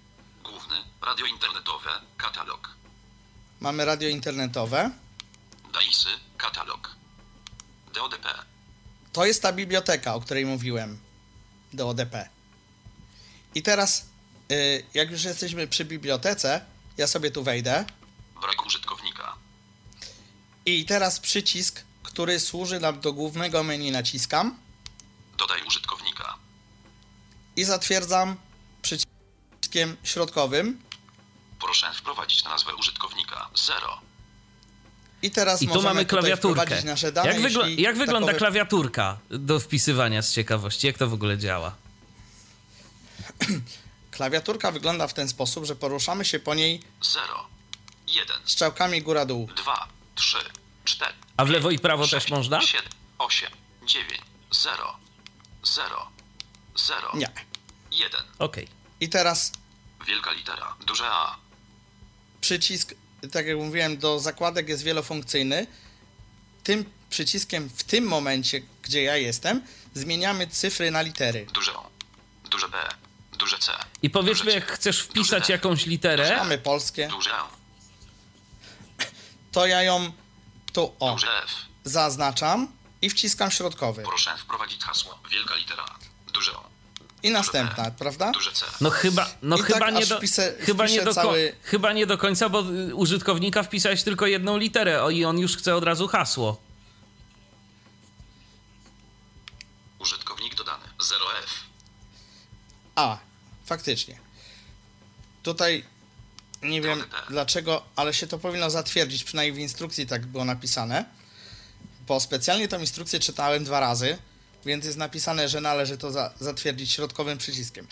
Główny. 0.43 0.75
Radio 1.01 1.25
internetowe. 1.25 1.89
Katalog. 2.17 2.69
Mamy 3.59 3.85
radio 3.85 4.09
internetowe. 4.09 4.91
DAISy. 5.75 6.09
Katalog. 6.37 6.95
DODP. 7.93 8.27
To 9.13 9.25
jest 9.25 9.41
ta 9.41 9.53
biblioteka, 9.53 10.15
o 10.15 10.21
której 10.21 10.45
mówiłem. 10.45 10.99
DODP. 11.73 12.29
I 13.55 13.63
teraz, 13.63 14.05
y, 14.51 14.85
jak 14.93 15.11
już 15.11 15.23
jesteśmy 15.23 15.67
przy 15.67 15.85
bibliotece, 15.85 16.65
ja 16.97 17.07
sobie 17.07 17.31
tu 17.31 17.43
wejdę. 17.43 17.85
Brak 18.41 18.65
użytkownika. 18.65 19.35
I 20.65 20.85
teraz 20.85 21.19
przycisk, 21.19 21.83
który 22.03 22.39
służy 22.39 22.79
nam 22.79 22.99
do 22.99 23.13
głównego 23.13 23.63
menu, 23.63 23.91
naciskam 23.91 24.57
Dodaj 25.37 25.61
użytkownika. 25.67 26.37
i 27.55 27.63
zatwierdzam 27.63 28.35
przyciskiem 28.81 29.97
środkowym. 30.03 30.81
Proszę 31.59 31.93
wprowadzić 31.93 32.43
nazwę 32.43 32.75
użytkownika 32.75 33.49
0. 33.55 34.01
I 35.25 35.31
teraz 35.31 35.61
I 35.61 35.67
tu 35.67 35.73
możemy 35.73 35.93
mamy 35.93 36.05
klawiaturkę. 36.05 36.61
wprowadzić 36.61 36.85
nasze 36.85 37.11
dane. 37.11 37.27
Jak, 37.29 37.41
wygl- 37.41 37.79
jak 37.79 37.97
wygląda 37.97 38.27
takowe- 38.27 38.37
klawiaturka 38.37 39.17
do 39.29 39.59
wpisywania 39.59 40.21
z 40.21 40.33
ciekawości? 40.33 40.87
Jak 40.87 40.97
to 40.97 41.07
w 41.07 41.13
ogóle 41.13 41.37
działa? 41.37 41.75
Klawiaturka 44.11 44.71
wygląda 44.71 45.07
w 45.07 45.13
ten 45.13 45.29
sposób, 45.29 45.65
że 45.65 45.75
poruszamy 45.75 46.25
się 46.25 46.39
po 46.39 46.55
niej 46.55 46.81
0, 47.01 47.47
1, 48.07 48.37
strzałkami 48.45 49.01
góra-dół. 49.01 49.49
2, 49.55 49.87
3, 50.15 50.37
4. 50.85 51.13
A 51.37 51.45
w 51.45 51.49
lewo 51.49 51.71
i 51.71 51.79
prawo 51.79 52.07
6, 52.07 52.11
też 52.25 52.31
można? 52.31 52.61
7, 52.61 52.85
8, 53.17 53.49
9, 53.87 54.21
0, 54.51 54.97
0, 55.63 56.07
0, 56.75 57.11
Nie. 57.13 57.29
1. 57.91 58.21
Okej. 58.39 58.67
I 58.99 59.09
teraz 59.09 59.51
Wielka 60.07 60.31
litera, 60.31 60.75
duże 60.87 61.03
A. 61.07 61.35
przycisk, 62.41 62.93
tak 63.31 63.47
jak 63.47 63.57
mówiłem, 63.57 63.97
do 63.97 64.19
zakładek 64.19 64.69
jest 64.69 64.83
wielofunkcyjny. 64.83 65.67
Tym 66.63 66.85
przyciskiem 67.09 67.69
w 67.69 67.83
tym 67.83 68.03
momencie, 68.07 68.61
gdzie 68.81 69.03
ja 69.03 69.17
jestem, 69.17 69.61
zmieniamy 69.93 70.47
cyfry 70.47 70.91
na 70.91 71.01
litery. 71.01 71.45
Duże 71.53 71.73
O, 71.73 71.89
duże 72.51 72.69
B, 72.69 72.77
duże 73.37 73.57
C. 73.57 73.71
I 74.01 74.09
powiedzmy, 74.09 74.51
jak 74.51 74.71
chcesz 74.71 74.99
wpisać 74.99 75.49
jakąś 75.49 75.85
literę, 75.85 76.35
Mamy 76.37 76.57
polskie, 76.57 77.07
Duże 77.07 77.31
E, 77.31 77.35
to 79.51 79.65
ja 79.65 79.83
ją 79.83 80.11
tu 80.73 80.95
o 80.99 81.11
duże 81.11 81.43
F. 81.43 81.51
zaznaczam 81.83 82.67
i 83.01 83.09
wciskam 83.09 83.51
środkowy. 83.51 84.03
Proszę 84.03 84.37
wprowadzić 84.37 84.83
hasło. 84.83 85.19
Wielka 85.31 85.55
litera, 85.55 85.85
duże 86.33 86.51
O, 86.53 86.69
I 87.25 87.31
następna, 87.31 87.91
prawda? 87.91 88.31
duże 88.31 88.51
C. 88.51 88.65
no 88.81 88.89
chyba, 88.89 89.27
no 89.41 89.57
I 89.57 89.61
chyba, 89.61 89.79
tak 89.79 89.93
nie 89.95 90.05
do, 90.05 90.19
wpisę- 90.19 90.53
chyba, 90.59 90.83
nie 90.83 90.89
wpiszę 90.89 91.05
do 91.05 91.13
cały- 91.13 91.55
chyba 91.63 91.93
nie 91.93 92.05
do 92.07 92.17
końca, 92.17 92.49
bo 92.49 92.59
y, 92.71 92.95
użytkownika 92.95 93.63
wpisałeś 93.63 94.03
tylko 94.03 94.27
jedną 94.27 94.57
literę 94.57 95.03
o, 95.03 95.09
i 95.09 95.25
on 95.25 95.39
już 95.39 95.57
chce 95.57 95.75
od 95.75 95.83
razu 95.83 96.07
hasło. 96.07 96.61
Użytkownik 99.99 100.55
dodany 100.55 100.83
0F. 100.99 101.49
A, 102.95 103.17
faktycznie. 103.65 104.19
Tutaj 105.43 105.85
nie 106.63 106.81
wiem 106.81 107.03
tak. 107.11 107.25
dlaczego, 107.29 107.83
ale 107.95 108.13
się 108.13 108.27
to 108.27 108.37
powinno 108.39 108.69
zatwierdzić, 108.69 109.23
przynajmniej 109.23 109.53
w 109.53 109.59
instrukcji 109.59 110.07
tak 110.07 110.25
było 110.25 110.45
napisane. 110.45 111.05
Bo 112.07 112.19
specjalnie 112.19 112.67
tą 112.67 112.79
instrukcję 112.79 113.19
czytałem 113.19 113.63
dwa 113.63 113.79
razy, 113.79 114.17
więc 114.65 114.85
jest 114.85 114.97
napisane, 114.97 115.49
że 115.49 115.61
należy 115.61 115.97
to 115.97 116.11
za, 116.11 116.33
zatwierdzić 116.39 116.91
środkowym 116.91 117.37
przyciskiem. 117.37 117.87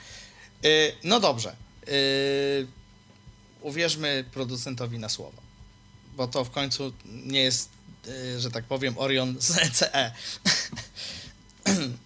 Yy, 0.63 0.69
no 1.03 1.19
dobrze. 1.19 1.55
Yy, 1.87 2.67
uwierzmy 3.61 4.25
producentowi 4.33 4.99
na 4.99 5.09
słowo. 5.09 5.41
Bo 6.15 6.27
to 6.27 6.43
w 6.45 6.51
końcu 6.51 6.93
nie 7.05 7.41
jest, 7.41 7.69
yy, 8.05 8.39
że 8.39 8.51
tak 8.51 8.63
powiem, 8.63 8.97
Orion 8.97 9.35
z 9.39 9.57
ECE. 9.57 10.11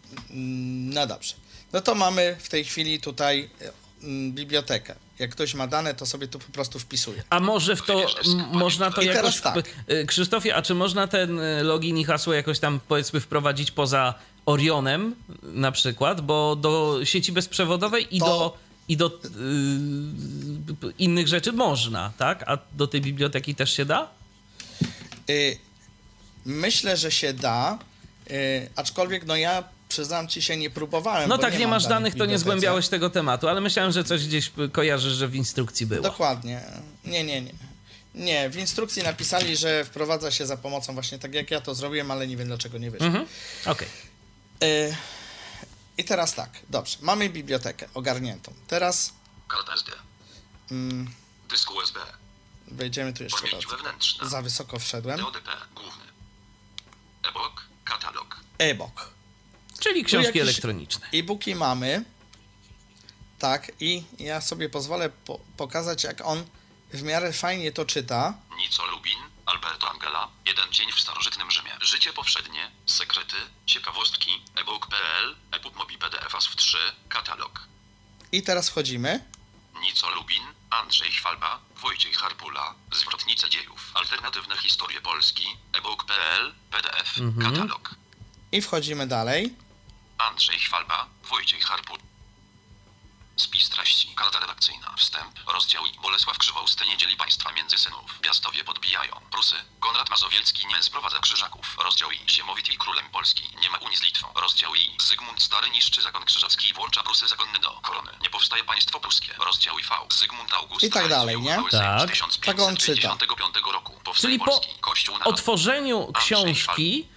No 0.94 1.08
dobrze. 1.08 1.34
No 1.74 1.82
to 1.82 1.96
mamy 1.96 2.36
w 2.40 2.50
tej 2.50 2.66
chwili 2.66 3.02
tutaj 3.02 3.50
e, 3.62 3.72
mm, 4.04 4.32
bibliotekę. 4.32 4.96
Jak 5.20 5.32
ktoś 5.32 5.54
ma 5.54 5.68
dane, 5.68 5.94
to 5.94 6.06
sobie 6.06 6.28
tu 6.28 6.40
po 6.40 6.52
prostu 6.52 6.80
wpisuje. 6.80 7.24
A 7.30 7.40
może 7.40 7.76
w 7.76 7.82
to 7.82 8.06
można 8.52 8.92
to 8.92 9.02
I 9.02 9.06
jakoś. 9.06 9.22
teraz 9.22 9.42
tak. 9.42 9.66
y, 9.92 10.06
Krzysztofie, 10.06 10.56
a 10.56 10.62
czy 10.62 10.76
można 10.76 11.08
ten 11.08 11.40
y, 11.40 11.64
login 11.64 11.98
i 11.98 12.04
hasło 12.04 12.34
jakoś 12.34 12.60
tam 12.60 12.80
powiedzmy 12.88 13.20
wprowadzić 13.20 13.72
poza 13.72 14.14
Orionem 14.48 15.16
na 15.44 15.72
przykład? 15.72 16.22
Bo 16.22 16.56
do 16.56 17.00
sieci 17.04 17.32
bezprzewodowej 17.32 18.16
i 18.16 18.20
To- 18.20 18.26
do. 18.26 18.58
I 18.90 18.98
do 18.98 19.08
y, 19.08 19.10
p- 20.82 20.88
innych 21.00 21.28
rzeczy 21.28 21.52
można, 21.52 22.12
tak? 22.18 22.44
A 22.48 22.58
do 22.74 22.88
tej 22.88 23.02
biblioteki 23.02 23.56
też 23.56 23.74
się 23.74 23.86
da? 23.86 24.08
Y, 25.30 25.58
myślę, 26.46 26.98
że 26.98 27.12
się 27.12 27.34
da, 27.34 27.80
y, 28.32 28.70
aczkolwiek 28.76 29.26
no 29.26 29.36
ja 29.36 29.64
przyznam 29.90 30.28
ci 30.28 30.42
się, 30.42 30.58
nie 30.58 30.70
próbowałem. 30.70 31.30
No 31.30 31.38
tak, 31.38 31.54
nie, 31.54 31.60
mam 31.60 31.70
masz 31.70 31.86
danych, 31.88 32.16
to 32.16 32.26
nie 32.26 32.38
zgłębiałeś 32.38 32.88
tego 32.88 33.10
tematu, 33.10 33.48
ale 33.48 33.62
myślałem, 33.62 33.92
że 33.92 34.04
coś 34.04 34.28
gdzieś 34.28 34.52
kojarzysz, 34.72 35.14
że 35.14 35.28
w 35.28 35.36
instrukcji 35.36 35.86
było. 35.86 36.02
Dokładnie. 36.02 36.62
Nie, 37.06 37.24
nie, 37.24 37.42
nie. 37.42 37.52
Nie, 38.16 38.50
w 38.50 38.58
instrukcji 38.58 39.04
napisali, 39.04 39.58
że 39.58 39.86
wprowadza 39.86 40.32
się 40.32 40.46
za 40.46 40.58
pomocą 40.58 40.94
właśnie 40.94 41.20
tak 41.20 41.34
jak 41.34 41.52
ja 41.52 41.62
to 41.62 41.76
zrobiłem, 41.76 42.12
ale 42.12 42.28
nie 42.28 42.38
wiem 42.38 42.48
dlaczego 42.48 42.78
nie 42.78 42.92
wyszło. 42.92 43.08
Mhm. 43.08 43.26
Okej. 43.66 43.88
Y, 44.64 44.96
I 45.98 46.04
teraz 46.04 46.34
tak, 46.36 46.50
dobrze, 46.70 46.98
mamy 47.02 47.30
bibliotekę 47.30 47.90
ogarniętą. 47.94 48.54
Teraz 48.68 49.14
Karta 49.48 49.74
SD. 49.74 49.92
mm, 50.72 51.12
Dysk 51.50 51.72
USB. 51.72 52.00
wejdziemy 52.68 53.14
tu 53.14 53.24
jeszcze 53.24 53.48
raz. 53.48 53.66
Wewnętrzna. 53.66 54.30
Za 54.30 54.42
wysoko 54.42 54.80
wszedłem. 54.80 55.20
DODP. 55.20 55.50
Główny. 55.76 56.04
E-book. 57.30 57.62
Katalog. 57.86 58.40
E-book. 58.58 59.10
Czyli 59.80 60.04
książki 60.04 60.40
elektroniczne. 60.40 61.08
E-booki 61.14 61.56
mamy. 61.56 62.04
Tak, 63.40 63.72
i 63.80 64.04
ja 64.20 64.42
sobie 64.42 64.70
pozwolę 64.70 65.10
po 65.10 65.40
pokazać, 65.58 66.04
jak 66.04 66.22
on 66.26 66.46
w 66.94 67.04
miarę 67.04 67.34
fajnie 67.34 67.72
to 67.72 67.86
czyta. 67.86 68.34
Nico 68.58 68.86
Lubin, 68.86 69.20
Alberto 69.48 69.90
Angela, 69.90 70.28
Jeden 70.46 70.72
dzień 70.74 70.92
w 70.92 71.00
starożytnym 71.00 71.52
Rzymie. 71.52 71.72
Życie 71.82 72.14
powszednie, 72.14 72.72
sekrety, 72.86 73.36
ciekawostki, 73.66 74.42
ebook.pl, 74.56 75.36
ebook 75.52 75.76
mobi 75.76 75.98
PDF 75.98 76.36
ASF 76.36 76.56
3, 76.56 76.78
katalog. 77.10 77.62
I 78.32 78.44
teraz 78.44 78.70
wchodzimy. 78.70 79.26
Nico 79.82 80.10
Lubin, 80.10 80.44
Andrzej 80.70 81.12
Chwalba, 81.12 81.60
Wojciech 81.76 82.18
Harpula, 82.18 82.76
Zwrotnice 82.92 83.50
dziejów, 83.50 83.92
alternatywne 83.94 84.58
historie 84.58 85.02
Polski, 85.02 85.58
ebook.pl, 85.74 86.54
PDF, 86.72 87.14
katalog. 87.44 87.96
I 88.52 88.62
wchodzimy 88.62 89.08
dalej. 89.08 89.56
Andrzej 90.18 90.60
Chwalba, 90.60 91.08
Wojciech 91.24 91.64
Harpul. 91.64 91.98
Spis 93.38 93.70
treści, 93.70 94.16
karta 94.16 94.40
redakcyjna, 94.40 94.94
wstęp, 94.98 95.40
rozdział 95.48 95.86
i 95.86 96.00
Bolesław 96.00 96.38
Krzywousty 96.38 96.86
nie 96.88 96.98
dzieli 96.98 97.16
państwa 97.16 97.52
między 97.52 97.78
synów. 97.78 98.20
Piastowie 98.22 98.64
podbijają. 98.64 99.22
Prusy. 99.32 99.56
Konrad 99.80 100.10
Mazowiecki 100.10 100.68
nie 100.68 100.84
sprowadza 100.84 101.20
krzyżaków. 101.20 101.78
Rozdział 101.84 102.12
i 102.12 102.30
Ziemowit 102.30 102.70
i 102.70 102.78
królem 102.78 103.10
Polski. 103.10 103.44
Nie 103.62 103.70
ma 103.70 103.78
Unii 103.78 103.98
z 103.98 104.04
Litwą. 104.04 104.28
Rozdział 104.36 104.76
i 104.76 104.98
Zygmunt 105.02 105.44
Stary 105.44 105.70
niszczy 105.70 106.02
zakon 106.02 106.26
krzyżacki 106.26 106.70
i 106.70 106.74
włącza 106.74 107.04
Prusy 107.04 107.28
zakonne 107.28 107.60
do 107.60 107.72
korony. 107.72 108.12
Nie 108.22 108.30
powstaje 108.30 108.64
państwo 108.64 109.00
pruskie. 109.00 109.34
Rozdział 109.46 109.80
i 109.80 109.84
V. 109.84 109.90
Zygmunt 110.14 110.54
August 110.54 110.84
I 110.84 110.90
tak 110.90 111.10
dalej, 111.10 111.42
nie? 111.42 111.64
Tak. 111.72 112.10
Tak 112.46 112.60
on 112.60 112.78
czyta. 112.78 113.18
roku. 113.74 114.00
Czyli 114.16 114.40
po 114.40 114.62
otworzeniu 115.24 116.12
książki 116.14 117.08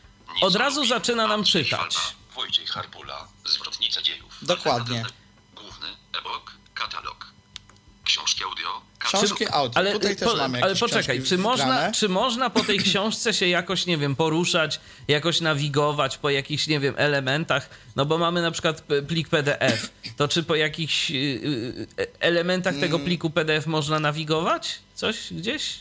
od 0.41 0.55
razu 0.57 0.87
zaczyna 0.87 1.27
nam 1.27 1.45
czytać. 1.45 1.97
Wojciech 2.35 2.71
Harpula, 2.71 3.29
Zwrotnice 3.45 4.03
dziejów. 4.03 4.35
Dokładnie. 4.43 5.05
E-book, 6.19 6.53
katalog. 6.75 7.27
Książki 8.05 8.45
audio, 8.45 8.83
katalog. 8.99 9.27
Książki 9.27 9.47
audio. 9.53 9.77
Ale, 9.79 9.93
Tutaj 9.93 10.17
też 10.17 10.29
po, 10.29 10.37
mamy 10.37 10.63
ale 10.63 10.77
poczekaj, 10.77 11.23
czy 11.23 11.39
można, 11.39 11.93
czy 11.93 12.09
można 12.09 12.51
po 12.51 12.65
tej 12.65 12.79
książce 12.89 13.35
się 13.35 13.47
jakoś, 13.49 13.87
nie 13.87 13.99
wiem, 13.99 14.17
poruszać, 14.17 14.81
jakoś 15.09 15.41
nawigować 15.41 16.19
po 16.19 16.31
jakichś, 16.31 16.67
nie 16.67 16.81
wiem, 16.81 16.95
elementach? 16.97 17.71
No 17.97 18.07
bo 18.07 18.19
mamy 18.19 18.43
na 18.43 18.51
przykład 18.51 18.83
plik 19.09 19.29
PDF. 19.29 19.91
To 20.17 20.29
czy 20.29 20.43
po 20.43 20.55
jakichś 20.55 21.11
y, 21.11 21.15
y, 21.15 22.07
elementach 22.21 22.75
tego 22.75 22.97
Mm. 22.97 23.05
pliku 23.07 23.31
PDF 23.31 23.67
można 23.67 24.01
nawigować? 24.01 24.79
Coś 24.95 25.33
gdzieś? 25.33 25.79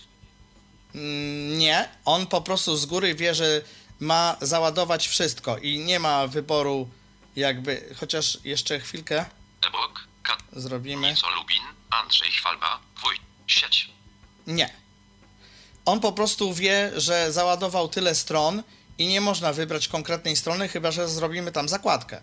Mm, 0.96 1.58
Nie, 1.58 1.90
on 2.06 2.28
po 2.28 2.42
prostu 2.42 2.78
z 2.78 2.86
góry 2.86 3.16
wie, 3.16 3.36
że 3.36 3.62
ma 4.00 4.38
załadować 4.42 5.08
wszystko 5.08 5.58
i 5.58 5.80
nie 5.80 6.00
ma 6.00 6.28
wyboru 6.28 6.90
jakby, 7.36 7.96
chociaż 8.00 8.38
jeszcze 8.44 8.80
chwilkę 8.80 9.26
E-book, 9.68 10.08
kat... 10.30 10.44
zrobimy. 10.64 11.10
Nico 11.12 11.30
Lubin, 11.30 11.64
Andrzej 11.90 12.32
Chwalba, 12.32 12.80
Woj... 13.04 13.16
Sieć. 13.48 13.90
Nie. 14.48 14.70
On 15.86 16.00
po 16.00 16.12
prostu 16.12 16.54
wie, 16.54 16.92
że 16.96 17.32
załadował 17.32 17.88
tyle 17.88 18.16
stron 18.16 18.64
i 18.98 19.08
nie 19.08 19.22
można 19.22 19.54
wybrać 19.54 19.88
konkretnej 19.88 20.36
strony, 20.36 20.68
chyba 20.68 20.92
że 20.92 21.08
zrobimy 21.10 21.52
tam 21.52 21.70
zakładkę. 21.70 22.22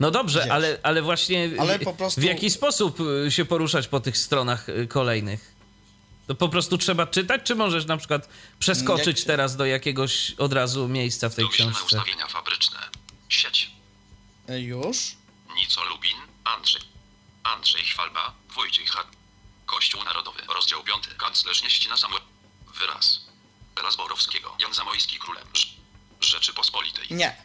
No 0.00 0.10
dobrze, 0.10 0.52
ale, 0.52 0.78
ale 0.82 1.02
właśnie 1.02 1.50
Ale 1.58 1.78
prostu- 1.78 2.20
w 2.20 2.24
jaki 2.24 2.50
sposób 2.50 2.98
y, 3.26 3.30
się 3.30 3.44
poruszać 3.44 3.88
po 3.88 4.00
tych 4.00 4.18
stronach 4.18 4.68
y, 4.68 4.86
kolejnych? 4.86 5.54
To 6.26 6.34
po 6.34 6.48
prostu 6.48 6.78
trzeba 6.78 7.06
czytać, 7.06 7.40
czy 7.44 7.54
możesz 7.54 7.86
na 7.86 7.96
przykład 7.96 8.28
przeskoczyć 8.58 9.18
Jak- 9.18 9.26
teraz 9.26 9.56
do 9.56 9.64
jakiegoś 9.66 10.30
od 10.38 10.52
razu 10.52 10.88
miejsca 10.88 11.28
w 11.28 11.34
tej 11.34 11.44
Domyślne 11.44 11.72
książce? 11.72 11.96
ustawienia 11.96 12.26
fabryczne. 12.26 12.78
Sieć. 13.28 13.70
Już. 14.48 15.16
Andrzej. 17.44 17.84
Chwalba, 17.84 18.32
Wojciech. 18.54 18.90
Kościół 19.66 20.04
Narodowy. 20.04 20.42
Rozdział 20.54 20.84
5. 20.84 21.04
Kanclerz 21.18 21.62
Nieścina 21.62 21.96
Samuel. 21.96 22.22
Wyraz. 22.74 23.20
Teraz 23.74 23.96
Borowskiego. 23.96 24.56
Jan 24.60 24.74
Zamojski 24.74 25.18
królem. 25.18 25.44
Rz- 25.52 25.74
Rzeczypospolitej. 26.20 27.06
Nie. 27.10 27.36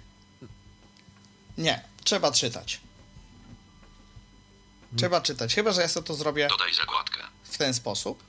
Nie. 1.58 1.84
Trzeba 2.04 2.32
czytać. 2.32 2.80
Trzeba 4.98 5.22
czytać. 5.22 5.56
Chyba, 5.56 5.72
że 5.72 5.82
ja 5.82 5.88
sobie 5.88 6.08
to 6.08 6.14
zrobię 6.14 6.48
Dodaj 6.48 6.74
zakładkę. 6.74 7.24
w 7.44 7.58
ten 7.58 7.74
sposób. 7.74 8.24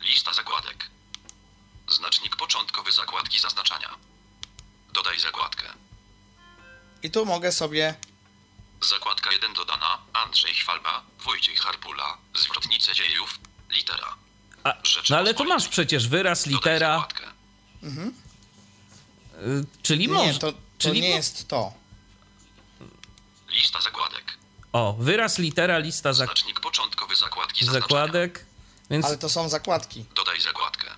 Lista 0.00 0.32
zakładek. 0.32 0.90
Znacznik 1.90 2.36
początkowy 2.36 2.92
zakładki 2.92 3.40
zaznaczania. 3.40 3.94
Dodaj 4.92 5.20
zakładkę. 5.20 5.64
I 7.02 7.10
tu 7.10 7.26
mogę 7.26 7.52
sobie 7.52 7.94
Zakładka 8.82 9.32
1 9.32 9.54
dodana. 9.54 9.98
Andrzej 10.12 10.54
Chwalba, 10.54 11.02
Wojciech 11.24 11.58
Harpula. 11.60 12.18
Zwrotnice 12.36 12.94
dziejów. 12.94 13.38
Litera. 13.70 14.14
A, 14.64 14.74
no 15.10 15.16
ale 15.16 15.34
tu 15.34 15.44
masz 15.44 15.68
przecież 15.68 16.08
wyraz, 16.08 16.46
litera, 16.46 16.94
zakładkę. 17.00 17.24
y, 17.82 19.64
czyli 19.82 20.08
Nie, 20.08 20.14
może. 20.14 20.38
to, 20.38 20.52
to 20.52 20.58
czyli 20.78 21.00
nie 21.00 21.08
mo- 21.10 21.16
jest 21.16 21.48
to. 21.48 21.72
Lista 23.48 23.80
zakładek. 23.80 24.38
O, 24.72 24.92
wyraz, 24.92 25.38
litera, 25.38 25.78
lista 25.78 26.10
zak- 26.12 26.26
Znacznik 26.26 26.60
początkowy 26.60 27.16
zakładki 27.16 27.64
zakładek. 27.64 28.46
Więc. 28.90 29.06
Ale 29.06 29.18
to 29.18 29.28
są 29.28 29.48
zakładki. 29.48 30.04
Dodaj 30.14 30.40
zakładkę. 30.40 30.90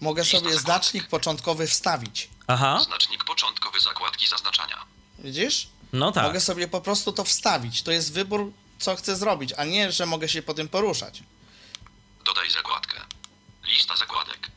Mogę 0.00 0.22
Lista 0.22 0.38
sobie 0.38 0.50
zakładek. 0.52 0.64
znacznik 0.66 1.08
początkowy 1.08 1.66
wstawić. 1.66 2.28
Aha, 2.46 2.80
Znacznik 2.86 3.24
początkowy 3.24 3.80
zakładki 3.80 4.28
zaznaczania. 4.28 4.84
Widzisz? 5.18 5.68
No 5.94 6.12
tak. 6.12 6.24
Mogę 6.24 6.40
sobie 6.40 6.68
po 6.68 6.80
prostu 6.80 7.12
to 7.12 7.24
wstawić. 7.24 7.82
To 7.82 7.92
jest 7.92 8.12
wybór, 8.12 8.52
co 8.78 8.96
chcę 8.96 9.16
zrobić, 9.16 9.52
a 9.56 9.64
nie, 9.64 9.92
że 9.92 10.06
mogę 10.06 10.28
się 10.28 10.42
po 10.42 10.54
tym 10.54 10.68
poruszać. 10.68 11.22
Dodaj 12.26 12.50
zakładkę. 12.50 13.00
Lista 13.68 13.96
zakładek. 13.96 14.50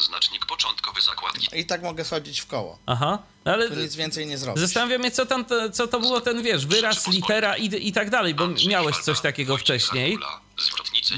Znacznik 0.00 0.46
początkowy 0.46 1.00
zakładki. 1.02 1.48
I 1.58 1.66
tak 1.66 1.82
mogę 1.82 2.04
chodzić 2.04 2.40
w 2.40 2.46
koło. 2.46 2.78
Aha, 2.86 3.18
no 3.44 3.52
ale 3.52 3.68
To 3.68 3.74
nic 3.74 3.94
więcej 3.94 4.26
nie 4.26 4.38
zrobić. 4.38 4.60
zastanawiam 4.60 5.00
mnie, 5.00 5.10
co, 5.10 5.26
tam, 5.26 5.44
to- 5.44 5.70
co 5.70 5.86
to 5.88 6.00
było 6.00 6.20
ten, 6.20 6.42
wiesz, 6.42 6.66
wyraz, 6.66 7.06
litera 7.08 7.56
i, 7.56 7.88
i 7.88 7.92
tak 7.92 8.10
dalej, 8.10 8.34
bo 8.34 8.48
miałeś 8.68 8.96
coś 8.96 9.20
takiego 9.20 9.56
wcześniej. 9.56 10.18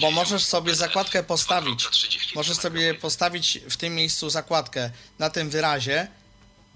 Bo 0.00 0.10
możesz 0.10 0.44
sobie 0.44 0.74
zakładkę 0.74 1.24
postawić. 1.24 1.84
2.30 1.86 2.34
Możesz 2.34 2.56
sobie 2.56 2.94
postawić 2.94 3.58
w 3.70 3.76
tym 3.76 3.94
miejscu 3.94 4.30
zakładkę 4.30 4.90
na 5.18 5.30
tym 5.30 5.50
wyrazie 5.50 6.08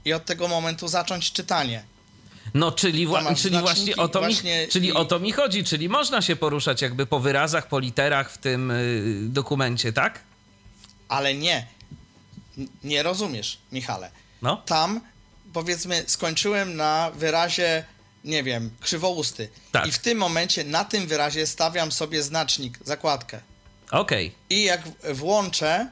i 0.05 0.13
od 0.13 0.25
tego 0.25 0.49
momentu 0.49 0.89
zacząć 0.89 1.33
czytanie. 1.33 1.85
No, 2.55 2.73
czyli, 2.73 3.09
wła- 3.09 3.37
czyli 3.43 3.59
właśnie, 3.61 3.97
o 3.97 4.09
to, 4.09 4.19
właśnie 4.21 4.63
mi, 4.63 4.69
czyli 4.69 4.89
i- 4.89 4.93
o 4.93 5.05
to 5.05 5.19
mi 5.21 5.33
chodzi, 5.33 5.65
czyli 5.65 5.89
można 5.89 6.23
się 6.23 6.37
poruszać 6.37 6.83
jakby 6.83 7.07
po 7.07 7.21
wyrazach, 7.21 7.69
po 7.69 7.79
literach 7.79 8.33
w 8.33 8.39
tym 8.39 8.71
y, 8.71 9.03
dokumencie, 9.29 9.93
tak? 9.93 10.21
Ale 11.09 11.35
nie. 11.35 11.67
Nie 12.85 13.03
rozumiesz, 13.03 13.59
Michale. 13.73 14.11
No. 14.43 14.63
Tam, 14.67 15.01
powiedzmy, 15.53 16.05
skończyłem 16.07 16.77
na 16.77 17.11
wyrazie, 17.15 17.85
nie 18.25 18.43
wiem, 18.43 18.71
krzywousty. 18.81 19.49
Tak. 19.73 19.87
I 19.87 19.93
w 19.93 19.99
tym 19.99 20.19
momencie 20.19 20.65
na 20.65 20.85
tym 20.85 21.07
wyrazie 21.07 21.47
stawiam 21.47 21.93
sobie 21.93 22.23
znacznik, 22.23 22.79
zakładkę. 22.85 23.41
Okej. 23.91 24.33
I 24.51 24.63
jak 24.65 24.81
włączę, 25.15 25.89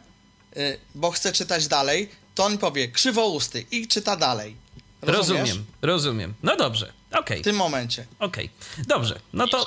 y, 0.57 0.79
bo 0.95 1.11
chcę 1.11 1.33
czytać 1.33 1.69
dalej, 1.69 2.09
to 2.35 2.45
on 2.45 2.59
powie 2.59 2.89
krzywousty 2.89 3.65
i 3.71 3.89
czyta 3.89 4.17
dalej. 4.17 4.57
Rozumiesz? 5.03 5.41
Rozumiem, 5.49 5.67
rozumiem. 5.83 6.35
No 6.43 6.57
dobrze, 6.57 6.93
okej, 7.13 7.41
W 7.41 7.45
tym 7.45 7.57
momencie. 7.57 8.07
okej. 8.19 8.51
Dobrze, 8.79 9.21
no 9.33 9.49
to 9.49 9.67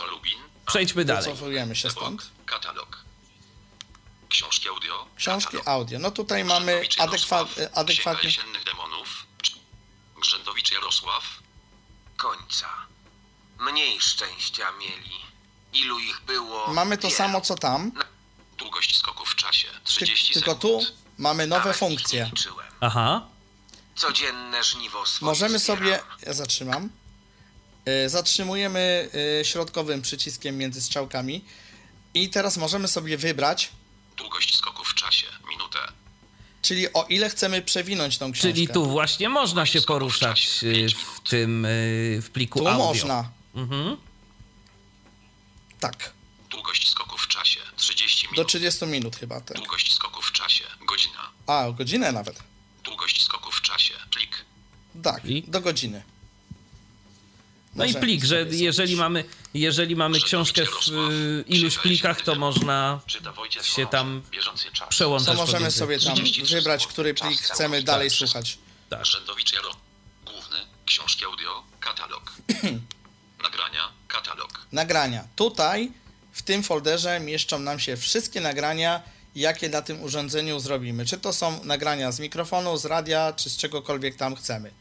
przejdźmy 0.65 1.06
dalej. 1.06 1.24
Wycofujemy 1.24 1.76
się 1.76 1.89
stąd. 1.89 2.30
Katalog. 2.46 3.04
Książki 4.30 4.70
audio. 4.70 5.06
Książki 5.15 5.58
katalog. 5.58 5.68
audio. 5.68 6.00
No 6.00 6.12
tutaj 6.12 6.44
mamy 6.44 6.82
adekwa, 7.00 7.46
Księga 7.46 7.72
adekwatnie. 7.74 8.30
jesiennych 8.30 8.63
demonów. 8.63 9.26
Grzędowicz 10.22 10.72
Jarosław. 10.72 11.24
końca. 12.18 12.70
Mniej 13.60 14.00
szczęścia 14.02 14.72
mieli. 14.72 15.12
Ilu 15.74 16.00
ich 16.00 16.22
było? 16.28 16.74
Mamy 16.74 16.98
to 16.98 17.10
samo 17.12 17.42
co 17.42 17.56
tam, 17.56 17.92
Długość 18.58 18.98
skoków 18.98 19.30
w 19.30 19.36
czasie. 19.36 19.68
ty, 19.68 19.94
30 19.94 20.34
tylko 20.34 20.52
sekund. 20.54 20.62
tu 20.88 20.94
mamy 21.18 21.48
nowe 21.48 21.60
Nawet 21.60 21.76
ich 21.76 21.82
nie 21.82 21.88
funkcje. 21.89 22.32
Aha, 22.82 23.28
Codzienne 23.99 24.63
żniwo 24.63 25.05
swoje 25.05 25.29
Możemy 25.31 25.59
zbieram. 25.59 25.77
sobie. 25.77 25.99
Ja 26.25 26.33
zatrzymam. 26.33 26.89
Y, 28.05 28.09
Zatrzymujemy 28.09 29.09
y, 29.41 29.45
środkowym 29.45 30.01
przyciskiem 30.01 30.57
między 30.57 30.81
strzałkami. 30.81 31.45
I 32.13 32.29
teraz 32.29 32.57
możemy 32.57 32.88
sobie 32.88 33.17
wybrać, 33.17 33.69
Długość 34.17 34.57
skoków 34.57 34.88
w 34.89 34.93
czasie. 34.95 35.27
Minutę. 35.49 35.79
czyli 36.62 36.93
o 36.93 37.03
ile 37.09 37.29
chcemy 37.29 37.62
przewinąć 37.62 38.17
tą 38.17 38.31
książkę. 38.31 38.53
czyli 38.53 38.67
tu 38.67 38.85
właśnie 38.85 39.29
można 39.29 39.65
się 39.65 39.81
poruszać 39.81 40.49
y, 40.63 40.88
w 40.89 41.29
tym, 41.29 41.67
w 42.21 42.29
pliku 42.33 42.59
Tu 42.59 42.67
audio. 42.67 42.85
można. 42.85 43.29
Mhm. 43.55 43.97
Tak. 45.79 46.13
Długość 46.49 46.89
skoków 46.91 47.21
w 47.21 47.27
czasie. 47.27 47.59
30 47.77 48.25
Do 48.27 48.31
minut. 48.31 48.47
30 48.47 48.85
minut 48.85 49.15
chyba. 49.15 49.41
Tak. 49.41 49.57
Długość 49.57 49.93
skoków 49.93 50.25
w 50.25 50.31
czasie. 50.31 50.63
Godzina. 50.88 51.29
A, 51.47 51.65
o 51.67 51.73
godzinę 51.73 52.12
nawet. 52.12 52.39
Długość 52.83 53.23
skoków 53.25 53.55
w 53.55 53.62
czasie. 53.62 53.93
Plik. 54.12 54.45
Tak, 55.03 55.25
I? 55.25 55.43
do 55.47 55.62
godziny. 55.62 56.03
No 57.75 57.85
i 57.85 57.93
plik, 57.93 58.23
że 58.23 58.45
jeżeli 58.49 58.95
mamy, 58.95 59.23
jeżeli 59.53 59.95
mamy 59.95 60.21
książkę 60.21 60.65
w 60.65 60.88
y, 60.88 61.43
iluś 61.47 61.77
plikach, 61.77 62.21
to 62.21 62.35
można 62.35 62.99
się 63.62 63.88
tam 63.88 64.21
czas. 64.73 64.79
To 64.79 64.88
przełączać 64.88 65.38
możemy 65.38 65.71
sobie 65.71 65.99
tam 65.99 66.15
33 66.15 66.55
wybrać, 66.55 66.88
który 66.88 67.13
plik 67.13 67.41
chcemy 67.41 67.83
dalej 67.83 68.09
słuchać. 68.09 68.57
Tak. 68.89 69.05
Rzędowicz 69.05 69.53
Jaro. 69.53 69.71
Główny. 70.25 70.57
Książki 70.85 71.25
audio. 71.25 71.63
Katalog. 71.79 72.33
Nagrania. 73.43 73.91
Katalog. 74.07 74.67
Nagrania. 74.71 75.27
Tutaj, 75.35 75.91
w 76.31 76.41
tym 76.41 76.63
folderze 76.63 77.19
mieszczą 77.19 77.59
nam 77.59 77.79
się 77.79 77.97
wszystkie 77.97 78.41
nagrania, 78.41 79.01
jakie 79.35 79.69
na 79.69 79.81
tym 79.81 80.03
urządzeniu 80.03 80.59
zrobimy. 80.59 81.05
Czy 81.05 81.17
to 81.17 81.33
są 81.33 81.63
nagrania 81.63 82.12
z 82.12 82.19
mikrofonu, 82.19 82.77
z 82.77 82.85
radia, 82.85 83.33
czy 83.33 83.49
z 83.49 83.57
czegokolwiek 83.57 84.15
tam 84.15 84.35
chcemy. 84.35 84.71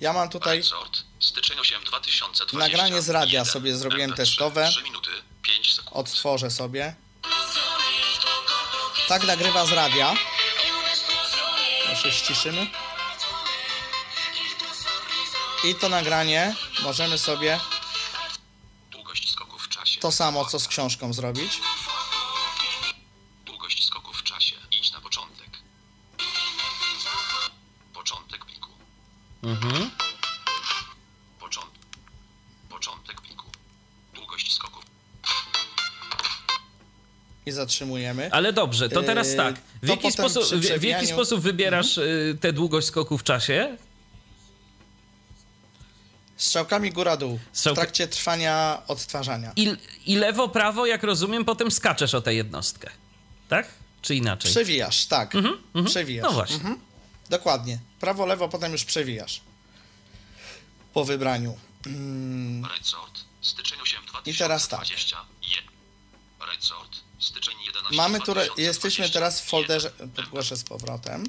Ja 0.00 0.12
mam 0.12 0.28
tutaj 0.28 0.58
Resort. 0.58 1.04
Styczeń 1.20 1.58
8 1.60 1.84
2020. 1.84 2.58
Nagranie 2.58 3.02
z 3.02 3.08
radia 3.08 3.44
sobie 3.44 3.76
zrobiłem 3.76 4.10
MP3, 4.10 4.16
testowe. 4.16 4.68
3 4.70 4.82
minuty 4.82 5.10
5 5.42 5.74
sekund. 5.74 5.96
odtworzę 5.96 6.50
sobie. 6.50 6.94
Tak 9.08 9.24
nagrywa 9.24 9.66
z 9.66 9.72
radia. 9.72 10.14
Może 11.88 12.12
ściszymy. 12.12 12.66
I 15.64 15.74
to 15.74 15.88
nagranie 15.88 16.54
możemy 16.82 17.18
sobie 17.18 17.60
to 20.00 20.12
samo 20.12 20.44
co 20.44 20.58
z 20.58 20.68
książką 20.68 21.12
zrobić. 21.12 21.60
Mhm. 29.42 29.90
Począt... 31.40 31.66
Początek 32.68 33.20
pliku. 33.20 33.46
Długość 34.14 34.52
skoków. 34.54 34.84
I 37.46 37.50
zatrzymujemy. 37.52 38.28
Ale 38.32 38.52
dobrze, 38.52 38.88
to 38.88 39.02
teraz 39.02 39.30
Yy, 39.30 39.36
tak. 39.36 39.54
W 39.82 39.86
to 39.86 39.92
jaki, 39.92 40.12
sposób, 40.12 40.44
w, 40.44 40.78
w 40.78 40.82
jaki 40.82 41.06
sposób 41.06 41.40
wybierasz 41.40 41.98
y, 41.98 42.38
tę 42.40 42.52
długość 42.52 42.86
skoku 42.86 43.18
w 43.18 43.22
czasie? 43.24 43.76
Strzałkami 46.36 46.90
góra-dół. 46.90 47.38
W 47.52 47.58
Strzałka- 47.58 47.74
trakcie 47.74 48.08
trwania 48.08 48.82
odtwarzania. 48.88 49.52
I, 49.56 49.76
I 50.06 50.16
lewo, 50.16 50.48
prawo, 50.48 50.86
jak 50.86 51.02
rozumiem, 51.02 51.44
potem 51.44 51.70
skaczesz 51.70 52.14
o 52.14 52.20
tę 52.20 52.34
jednostkę. 52.34 52.90
Tak? 53.48 53.68
Czy 54.02 54.14
inaczej? 54.14 54.50
Przewijasz, 54.50 55.06
tak. 55.06 55.32
Przewijasz. 55.86 56.24
No 56.28 56.32
właśnie. 56.32 56.56
Mhm. 56.56 56.80
Dokładnie. 57.30 57.78
Prawo, 58.00 58.26
lewo, 58.26 58.48
potem 58.48 58.72
już 58.72 58.84
przewijasz. 58.84 59.40
Po 60.92 61.04
wybraniu. 61.04 61.58
Mm, 61.86 62.64
Resort. 62.64 63.20
Styczeń 63.40 63.78
8 63.82 64.06
2020. 64.06 64.30
I 64.30 64.34
teraz 64.34 64.68
tak. 64.68 64.80
Resort. 66.54 66.96
Styczeń 67.18 67.54
11 67.66 67.96
mamy 67.96 68.18
tu, 68.18 68.24
2020. 68.24 68.62
jesteśmy 68.62 69.10
teraz 69.10 69.40
w 69.40 69.44
folderze, 69.44 69.90
podgłoszę 70.16 70.56
z 70.56 70.64
powrotem. 70.64 71.24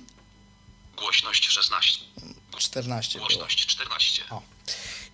Głośność 0.98 1.48
16. 1.48 2.06
14 2.58 3.20
było. 3.20 3.28
Głośność 3.28 3.66
14. 3.66 4.24
O. 4.30 4.42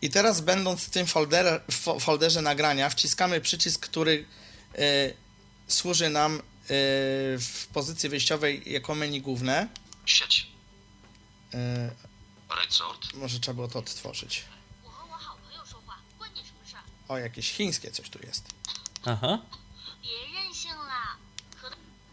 I 0.01 0.09
teraz 0.09 0.41
będąc 0.41 0.83
w 0.83 0.89
tym 0.89 1.07
folder, 1.07 1.61
fo, 1.71 1.99
folderze 1.99 2.41
nagrania, 2.41 2.89
wciskamy 2.89 3.41
przycisk, 3.41 3.87
który 3.89 4.25
e, 4.75 5.13
służy 5.67 6.09
nam 6.09 6.35
e, 6.35 6.41
w 7.39 7.67
pozycji 7.73 8.09
wyjściowej 8.09 8.63
jako 8.65 8.95
menu 8.95 9.21
główne. 9.21 9.67
Sieć. 10.05 10.56
E, 11.53 11.91
może 13.13 13.39
trzeba 13.39 13.55
było 13.55 13.67
to 13.67 13.79
odtworzyć. 13.79 14.45
O, 17.07 17.17
jakieś 17.17 17.51
chińskie 17.51 17.91
coś 17.91 18.09
tu 18.09 18.19
jest. 18.25 18.47
Aha. 19.05 19.39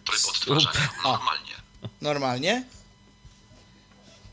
Tryb 0.05 0.27
odtwarzania. 0.29 0.89
Normalnie. 1.05 1.55
Normalnie? 2.01 2.65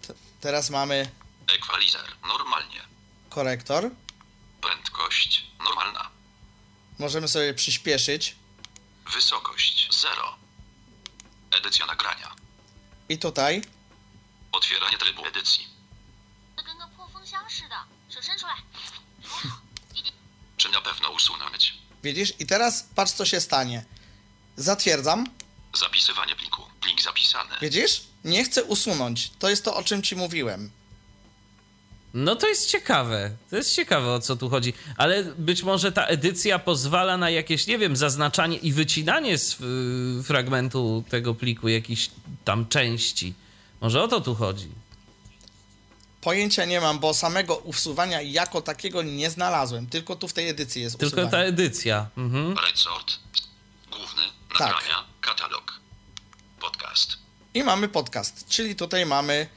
T 0.01 0.13
teraz 0.41 0.69
mamy... 0.69 1.09
Equalizer. 1.55 2.05
Normalnie. 2.27 2.81
Korektor. 3.29 3.89
Prędkość. 4.61 5.45
Normalna. 5.63 6.09
Możemy 6.99 7.27
sobie 7.27 7.53
przyspieszyć. 7.53 8.35
Wysokość. 9.13 10.01
Zero. 10.01 10.35
Edycja 11.51 11.85
nagrania. 11.85 12.35
I 13.09 13.17
tutaj 13.17 13.61
Otwieranie 14.51 14.97
trybu 14.97 15.25
edycji. 15.25 15.67
Czy 20.57 20.69
na 20.69 20.81
pewno 20.81 21.09
usunąć? 21.09 21.77
Widzisz? 22.03 22.33
I 22.39 22.45
teraz 22.45 22.89
patrz, 22.95 23.11
co 23.11 23.25
się 23.25 23.39
stanie. 23.41 23.85
Zatwierdzam. 24.55 25.27
Zapisywanie 25.73 26.35
pliku. 26.35 26.61
Plik 26.81 27.01
zapisany. 27.01 27.55
Widzisz? 27.61 28.03
Nie 28.23 28.43
chcę 28.43 28.63
usunąć. 28.63 29.31
To 29.39 29.49
jest 29.49 29.65
to, 29.65 29.75
o 29.75 29.83
czym 29.83 30.03
ci 30.03 30.15
mówiłem. 30.15 30.71
No 32.13 32.35
to 32.35 32.47
jest 32.47 32.69
ciekawe. 32.69 33.31
To 33.49 33.55
jest 33.55 33.75
ciekawe, 33.75 34.13
o 34.13 34.19
co 34.19 34.35
tu 34.35 34.49
chodzi. 34.49 34.73
Ale 34.97 35.23
być 35.23 35.63
może 35.63 35.91
ta 35.91 36.05
edycja 36.05 36.59
pozwala 36.59 37.17
na 37.17 37.29
jakieś, 37.29 37.67
nie 37.67 37.77
wiem, 37.77 37.95
zaznaczanie 37.95 38.57
i 38.57 38.73
wycinanie 38.73 39.37
z 39.37 39.57
fragmentu 40.23 41.03
tego 41.09 41.35
pliku 41.35 41.67
jakiejś 41.67 42.09
tam 42.45 42.67
części. 42.67 43.33
Może 43.81 44.03
o 44.03 44.07
to 44.07 44.21
tu 44.21 44.35
chodzi. 44.35 44.69
Pojęcia 46.21 46.65
nie 46.65 46.81
mam, 46.81 46.99
bo 46.99 47.13
samego 47.13 47.55
usuwania 47.57 48.21
jako 48.21 48.61
takiego 48.61 49.01
nie 49.03 49.29
znalazłem. 49.29 49.87
Tylko 49.87 50.15
tu 50.15 50.27
w 50.27 50.33
tej 50.33 50.49
edycji 50.49 50.81
jest 50.81 50.97
Tylko 50.99 51.15
ta 51.15 51.21
usuwanie. 51.21 51.43
edycja. 51.45 52.07
Mhm. 52.17 52.57
Resort. 52.57 53.19
Główny. 53.91 54.23
Tak. 54.57 54.59
Nagrania. 54.59 55.03
Katalog. 55.21 55.73
Podcast. 56.59 57.17
I 57.53 57.63
mamy 57.63 57.87
podcast, 57.89 58.45
czyli 58.49 58.75
tutaj 58.75 59.05
mamy 59.05 59.47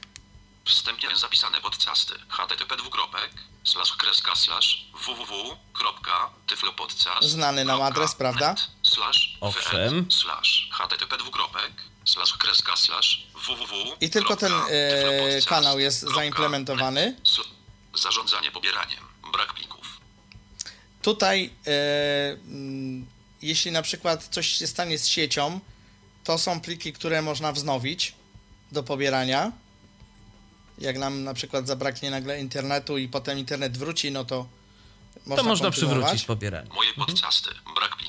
Wstępnie 0.65 1.09
zapisane 1.17 1.61
podcasty. 1.61 2.15
http 2.29 2.77
dwukropek 2.77 3.31
slash 3.65 3.93
kreska 3.97 4.37
slash 4.37 4.85
www.tyflopodcast 5.07 7.23
Znany 7.29 7.65
nam 7.65 7.83
adres, 7.83 8.15
prawda? 8.15 8.55
slash 8.83 9.37
Owszem. 9.41 10.07
slash 10.13 10.69
http 10.73 11.17
dwukropek 11.19 11.73
slash 12.05 12.33
kreska 12.33 12.77
slash 12.77 13.27
www. 13.47 13.97
I 14.01 14.11
tylko 14.11 14.37
ten 14.37 14.53
e, 14.53 15.43
kanał 15.47 15.79
jest 15.79 16.01
zaimplementowany. 16.15 17.17
Zarządzanie 17.95 18.51
pobieraniem. 18.51 19.05
Brak 19.33 19.55
plików. 19.55 20.01
Tutaj, 21.03 21.51
e, 21.67 21.71
mm, 22.31 23.07
jeśli 23.43 23.71
na 23.71 23.83
przykład 23.83 24.29
coś 24.31 24.49
się 24.49 24.67
stanie 24.67 24.99
z 24.99 25.07
siecią, 25.07 25.61
to 26.25 26.39
są 26.39 26.61
pliki, 26.61 26.93
które 26.93 27.23
można 27.23 27.53
wznowić 27.53 28.15
do 28.73 28.83
pobierania. 28.83 29.53
Jak 30.79 30.99
nam 30.99 31.25
na 31.25 31.35
przykład 31.35 31.67
zabraknie 31.67 32.11
nagle 32.11 32.41
internetu 32.41 32.99
i 32.99 33.09
potem 33.09 33.39
internet 33.39 33.79
wróci, 33.79 34.13
no 34.13 34.25
to 34.25 34.47
można 35.27 35.43
To 35.43 35.49
można 35.49 35.71
przywrócić 35.71 36.25
pobieranie. 36.25 36.71
Moje 36.75 36.95
podcasty. 36.95 37.51
Brak 37.75 37.97
plików. 37.97 38.04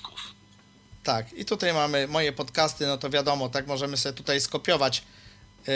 Tak, 1.05 1.33
i 1.33 1.45
tutaj 1.45 1.73
mamy 1.73 2.07
moje 2.07 2.31
podcasty, 2.33 2.87
no 2.87 2.97
to 2.97 3.09
wiadomo, 3.09 3.49
tak 3.49 3.67
możemy 3.67 3.97
sobie 3.97 4.13
tutaj 4.13 4.41
skopiować 4.41 5.03
e, 5.67 5.71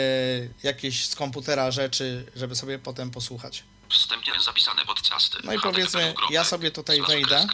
jakieś 0.62 1.08
z 1.08 1.14
komputera 1.16 1.70
rzeczy, 1.70 2.26
żeby 2.36 2.56
sobie 2.56 2.78
potem 2.78 3.10
posłuchać. 3.10 3.64
Wstępnie 3.90 4.32
zapisane 4.44 4.84
podcasty. 4.84 5.38
No 5.44 5.52
i 5.52 5.60
powiedzmy, 5.60 6.14
ja 6.30 6.44
sobie 6.44 6.70
tutaj 6.70 7.02
wejdę. 7.08 7.46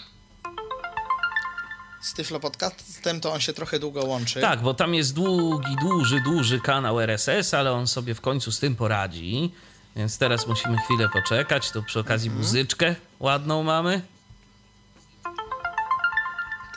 Z 2.02 2.14
Tyflo 2.14 2.40
Podcastem 2.40 3.20
to 3.20 3.32
on 3.32 3.40
się 3.40 3.52
trochę 3.52 3.78
długo 3.78 4.04
łączy. 4.04 4.40
Tak, 4.40 4.60
bo 4.62 4.74
tam 4.74 4.94
jest 4.94 5.14
długi, 5.14 5.76
duży, 5.80 6.20
duży 6.20 6.60
kanał 6.60 7.00
RSS, 7.00 7.54
ale 7.54 7.72
on 7.72 7.86
sobie 7.86 8.14
w 8.14 8.20
końcu 8.20 8.52
z 8.52 8.58
tym 8.58 8.76
poradzi. 8.76 9.52
Więc 9.96 10.18
teraz 10.18 10.46
musimy 10.46 10.78
chwilę 10.78 11.08
poczekać. 11.08 11.70
Tu 11.70 11.82
przy 11.82 12.00
okazji 12.00 12.28
Mhm. 12.28 12.46
muzyczkę 12.46 12.94
ładną 13.20 13.62
mamy. 13.62 14.02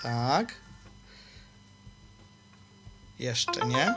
Tak. 0.03 0.53
Jeszcze 3.19 3.65
nie. 3.65 3.95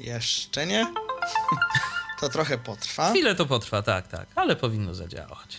Jeszcze 0.00 0.66
nie. 0.66 0.86
To 2.20 2.28
trochę 2.28 2.58
potrwa. 2.58 3.10
Chwilę 3.10 3.34
to 3.34 3.46
potrwa, 3.46 3.82
tak, 3.82 4.08
tak, 4.08 4.28
ale 4.34 4.56
powinno 4.56 4.94
zadziałać. 4.94 5.56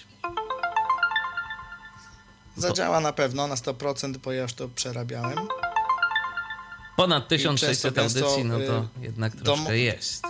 Zadziała 2.57 2.99
na 2.99 3.13
pewno 3.13 3.47
na 3.47 3.55
100%, 3.55 4.17
bo 4.17 4.31
ja 4.31 4.41
już 4.41 4.53
to 4.53 4.69
przerabiałem. 4.69 5.37
Ponad 6.97 7.27
często, 7.27 7.49
1600 7.53 7.95
gęsto, 7.95 8.19
audycji, 8.19 8.45
no 8.45 8.57
to 8.57 8.79
y, 8.99 9.03
jednak 9.03 9.35
troszkę 9.35 9.77
jest. 9.77 10.23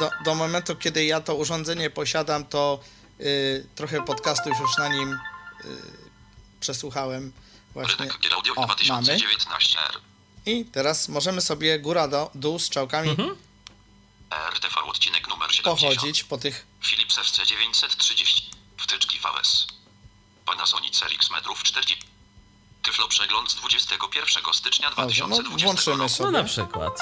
Do, 0.00 0.10
do 0.24 0.34
momentu, 0.34 0.76
kiedy 0.76 1.04
ja 1.04 1.20
to 1.20 1.34
urządzenie 1.34 1.90
posiadam, 1.90 2.44
to 2.44 2.80
y, 3.20 3.66
trochę 3.74 4.04
podcastów 4.04 4.60
już 4.60 4.78
na 4.78 4.88
nim 4.88 5.12
y, 5.12 5.18
przesłuchałem. 6.60 7.32
Właśnie. 7.74 8.08
Audio 8.34 8.54
O, 8.54 8.60
mamy. 8.60 8.66
2019 8.66 9.78
R. 9.80 10.00
I 10.46 10.64
teraz 10.64 11.08
możemy 11.08 11.40
sobie 11.40 11.78
góra 11.78 12.08
do 12.08 12.30
dół 12.34 12.58
strzałkami 12.58 13.10
Mhm. 13.10 13.36
RTV 14.52 14.80
odcinek 14.84 15.28
numer 15.28 15.50
Commodore 15.50 15.76
70. 15.80 15.94
pochodzić 15.96 16.24
po 16.24 16.38
tych 16.38 16.66
Philips 16.84 17.18
FC930. 17.18 18.42
Wtyczki 18.76 19.18
VS. 19.18 19.66
Panasonic 20.46 21.02
RX 21.02 21.30
metrów 21.30 21.62
40. 21.62 22.06
Tyflo 22.82 23.08
przegląd 23.08 23.50
z 23.50 23.54
21 23.54 24.52
stycznia 24.54 24.90
Dobrze, 24.90 25.22
no, 25.28 25.28
2020 25.28 25.64
włączymy 25.64 25.92
roku. 25.96 26.02
No 26.02 26.08
sobie. 26.08 26.30
na 26.30 26.44
przykład. 26.44 26.98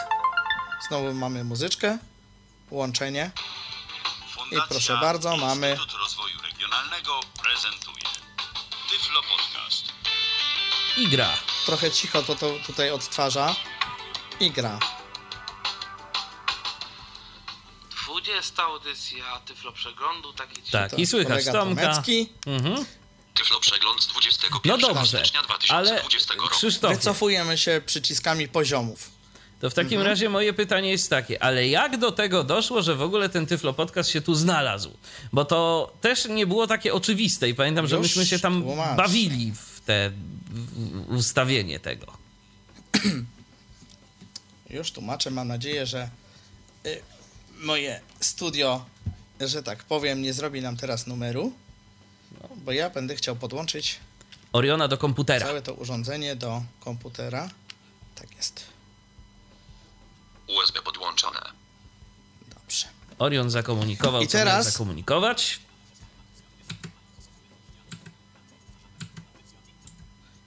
Znowu 0.89 1.15
mamy 1.15 1.45
muzyczkę, 1.45 1.99
łączenie. 2.71 3.31
Fundacja 4.35 4.67
proszę 4.69 4.97
bardzo, 4.97 5.37
mamy- 5.37 5.71
Instytut 5.71 5.99
Rozwoju 6.01 6.43
Regionalnego 6.43 7.21
prezentuje 7.43 8.05
Tyflo 8.91 9.23
Podcast. 9.23 9.88
I 10.99 11.09
gra. 11.09 11.35
Trochę 11.67 11.91
cicho 11.91 12.23
to, 12.23 12.35
to 12.35 12.55
tutaj 12.67 12.91
odtwarza 12.91 13.57
i 14.41 14.51
gra. 14.51 14.79
20 18.07 18.63
audycja 18.63 19.25
Tyflo 19.47 19.73
Przeglądu, 19.73 20.33
takie 20.33 20.63
ci 20.63 20.73
Tak, 20.73 20.99
i 20.99 21.07
słychać 21.07 21.45
Tomka. 21.45 21.59
Tomecki. 21.83 22.29
Mhm. 22.47 22.85
Tyflo 23.35 23.61
przegląd 23.61 24.03
z 24.03 24.07
21 24.07 24.61
No 24.65 24.79
dobrze, 24.79 25.19
stycznia 25.19 25.41
ale 25.69 25.89
2020 25.91 26.35
roku. 26.35 26.49
Krzysztof, 26.49 26.93
Wycofujemy 26.97 27.59
się 27.59 27.81
przyciskami 27.87 28.49
poziomów. 28.49 29.11
to 29.61 29.71
w 29.71 29.75
takim 29.75 29.93
Mhm. 29.99 30.07
razie 30.11 30.29
moje 30.29 30.53
pytanie 30.53 30.91
jest 30.91 31.11
takie, 31.11 31.43
ale 31.43 31.69
jak 31.69 31.97
do 31.97 32.13
tego 32.13 32.45
doszło, 32.45 32.83
że 32.83 32.95
w 32.95 33.03
ogóle 33.03 33.29
ten 33.29 33.47
Tyflo 33.47 33.73
Podcast 33.73 34.11
się 34.11 34.21
tu 34.21 34.35
znalazł? 34.35 34.97
Bo 35.33 35.45
to 35.45 35.93
też 36.01 36.25
nie 36.25 36.47
było 36.47 36.67
takie 36.67 36.95
oczywiste 36.95 37.49
i 37.49 37.55
pamiętam, 37.55 37.87
że 37.87 37.97
Już 37.97 38.07
myśmy 38.07 38.27
się 38.27 38.39
tam 38.39 38.63
tłumaczę. 38.63 38.97
bawili 38.97 39.53
w 39.53 39.78
te 39.89 40.13
ustawienie 41.09 41.81
tego. 41.81 42.07
Już 44.71 44.93
tłumaczę, 44.93 45.31
mam 45.31 45.49
nadzieję, 45.49 45.87
że 45.87 46.11
y, 46.87 47.03
moje 47.61 48.01
studio, 48.21 48.85
że 49.41 49.63
tak 49.63 49.85
powiem, 49.85 50.23
nie 50.23 50.33
zrobi 50.33 50.61
nam 50.61 50.77
teraz 50.77 51.07
numeru, 51.07 51.53
no, 52.41 52.49
bo 52.57 52.73
ja 52.73 52.91
będę 52.91 53.17
chciał 53.17 53.37
podłączyć 53.37 54.01
Oriona 54.53 54.89
do 54.89 54.99
komputera. 54.99 55.47
całe 55.47 55.63
to 55.63 55.75
urządzenie 55.75 56.37
do 56.37 56.63
komputera. 56.81 57.49
Tak 58.15 58.37
jest. 58.37 58.65
USB 60.49 60.83
podłączone. 60.83 61.41
Dobrze. 62.55 62.87
Orion 63.19 63.51
zakomunikował, 63.51 64.23
I 64.23 64.27
co 64.27 64.39
miał 64.39 64.47
teraz- 64.47 64.73
zakomunikować. 64.73 65.61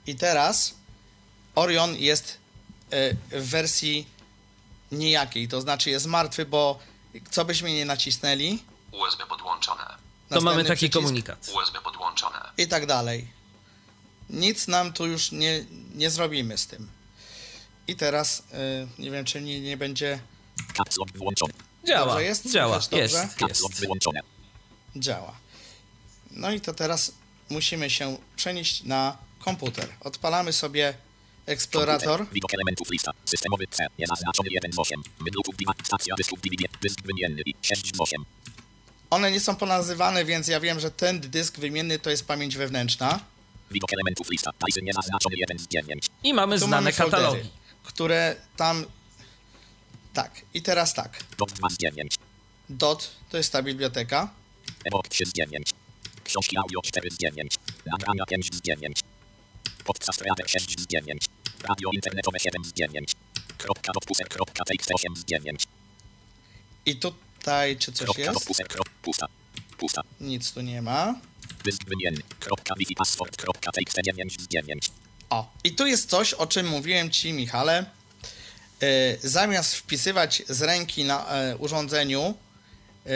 I 0.07 0.15
teraz 0.15 0.73
Orion 1.55 1.95
jest 1.95 2.37
y, 2.93 3.39
w 3.39 3.49
wersji 3.49 4.07
nijakiej, 4.91 5.47
to 5.47 5.61
znaczy 5.61 5.89
jest 5.89 6.05
martwy, 6.05 6.45
bo 6.45 6.79
co 7.31 7.45
byśmy 7.45 7.73
nie 7.73 7.85
nacisnęli, 7.85 8.63
USB 8.91 9.25
podłączone. 9.25 9.83
To 10.29 10.41
mamy 10.41 10.63
taki 10.63 10.75
przycisk 10.75 10.93
komunikat. 10.93 11.49
USB 11.55 11.81
podłączone. 11.81 12.39
i 12.57 12.67
tak 12.67 12.85
dalej. 12.85 13.27
Nic 14.29 14.67
nam 14.67 14.93
tu 14.93 15.07
już 15.07 15.31
nie, 15.31 15.65
nie 15.95 16.09
zrobimy 16.09 16.57
z 16.57 16.67
tym. 16.67 16.89
I 17.87 17.95
teraz 17.95 18.39
y, 18.39 18.43
nie 19.01 19.11
wiem, 19.11 19.25
czy 19.25 19.41
nie, 19.41 19.59
nie 19.59 19.77
będzie 19.77 20.19
włączony. 21.15 21.53
Działa, 21.87 22.05
Dobrze 22.05 22.23
jest? 22.23 22.51
działa, 22.51 22.75
jest, 22.75 22.91
dobrze? 22.91 23.29
Jest. 23.47 23.81
działa. 24.95 25.35
No 26.31 26.51
i 26.51 26.61
to 26.61 26.73
teraz 26.73 27.11
musimy 27.49 27.89
się 27.89 28.17
przenieść 28.35 28.83
na 28.83 29.17
komputer. 29.41 29.89
Odpalamy 29.99 30.53
sobie 30.53 30.93
eksplorator. 31.45 32.17
Komputer. 32.17 32.33
Widok 32.33 32.53
elementów 32.53 32.89
lista. 32.91 33.11
Systemowy 33.25 33.67
C. 33.71 33.87
Niezaznaczony 33.99 34.49
1 34.51 34.73
z 34.73 34.79
8. 34.79 35.03
Mydlów 35.19 35.45
diwa. 35.57 35.73
Stacja 35.83 36.15
dysków 36.15 36.41
DVD. 36.41 36.63
Dysk 36.81 37.01
wymienny 37.01 37.41
i 37.45 37.53
6 37.61 37.95
z 37.95 38.01
8. 38.01 38.25
One 39.09 39.31
nie 39.31 39.39
są 39.39 39.55
ponazywane, 39.55 40.25
więc 40.25 40.47
ja 40.47 40.59
wiem, 40.59 40.79
że 40.79 40.91
ten 40.91 41.19
dysk 41.19 41.59
wymienny 41.59 41.99
to 41.99 42.09
jest 42.09 42.27
pamięć 42.27 42.57
wewnętrzna. 42.57 43.19
Widok 43.71 43.93
elementów 43.93 44.29
lista. 44.29 44.51
Tajzy 44.59 44.81
niezaznaczony 44.81 45.35
1 45.37 45.59
z 45.59 45.67
9. 45.67 46.07
I 46.23 46.33
mamy 46.33 46.55
Tu 46.59 46.65
znane 46.65 46.75
mamy 46.77 46.91
foldery, 46.91 47.23
katalogi. 47.23 47.49
które 47.83 48.35
tam... 48.57 48.85
Tak, 50.13 50.41
i 50.53 50.61
teraz 50.61 50.93
tak. 50.93 51.23
Dot 51.37 51.51
2 51.51 51.69
z 51.69 51.77
9. 51.77 52.15
Dot 52.69 53.11
to 53.29 53.37
jest 53.37 53.51
ta 53.51 53.63
biblioteka. 53.63 54.29
Ebok 54.85 55.07
3 55.07 55.25
z 55.25 55.33
9. 55.33 55.69
Książki 56.23 56.57
audio 56.57 56.81
4 56.81 57.11
z 57.11 57.17
9. 57.17 57.55
Nagrania 57.85 58.25
5 58.25 58.55
z 58.55 58.61
9. 58.61 58.99
Podcast 59.93 60.21
Reader 60.21 60.49
6 60.49 60.79
z 60.79 60.87
9. 60.87 61.25
Radio 61.63 61.89
internetowe 61.93 62.39
7 62.39 62.65
z 62.65 62.73
9. 62.73 63.11
Kropka 63.57 63.91
dotpuser 63.93 64.27
kropka 64.29 64.63
txt 64.63 64.91
8 64.95 65.15
z 65.15 65.25
9. 65.25 65.67
I 66.85 66.95
tutaj 66.95 67.77
czy 67.77 67.91
coś 67.91 68.05
Kropka 68.05 68.21
jest? 68.21 68.33
dotpuser 68.33 68.67
krop. 68.67 68.89
Pusta. 69.01 69.27
Pusta. 69.77 70.01
Nic 70.21 70.51
tu 70.51 70.61
nie 70.61 70.81
ma. 70.81 71.15
Dysk 71.63 71.85
wymienny. 71.85 72.21
Kropka 72.39 72.75
wifi 72.77 72.95
password 72.95 73.37
kropka 73.37 73.71
txt 73.71 73.97
9 74.03 74.41
z 74.41 74.47
9. 74.47 74.91
O, 75.29 75.51
i 75.63 75.75
tu 75.75 75.85
jest 75.87 76.09
coś, 76.09 76.33
o 76.33 76.47
czym 76.47 76.67
mówiłem 76.67 77.09
Ci, 77.11 77.33
Michale. 77.33 77.85
E, 78.81 79.17
zamiast 79.23 79.75
wpisywać 79.75 80.43
z 80.49 80.61
ręki 80.61 81.03
na 81.03 81.27
e, 81.27 81.57
urządzeniu 81.57 82.33
e, 83.05 83.09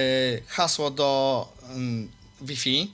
hasło 0.48 0.92
do 0.92 1.54
mm, 1.64 2.12
Wi-Fi, 2.42 2.92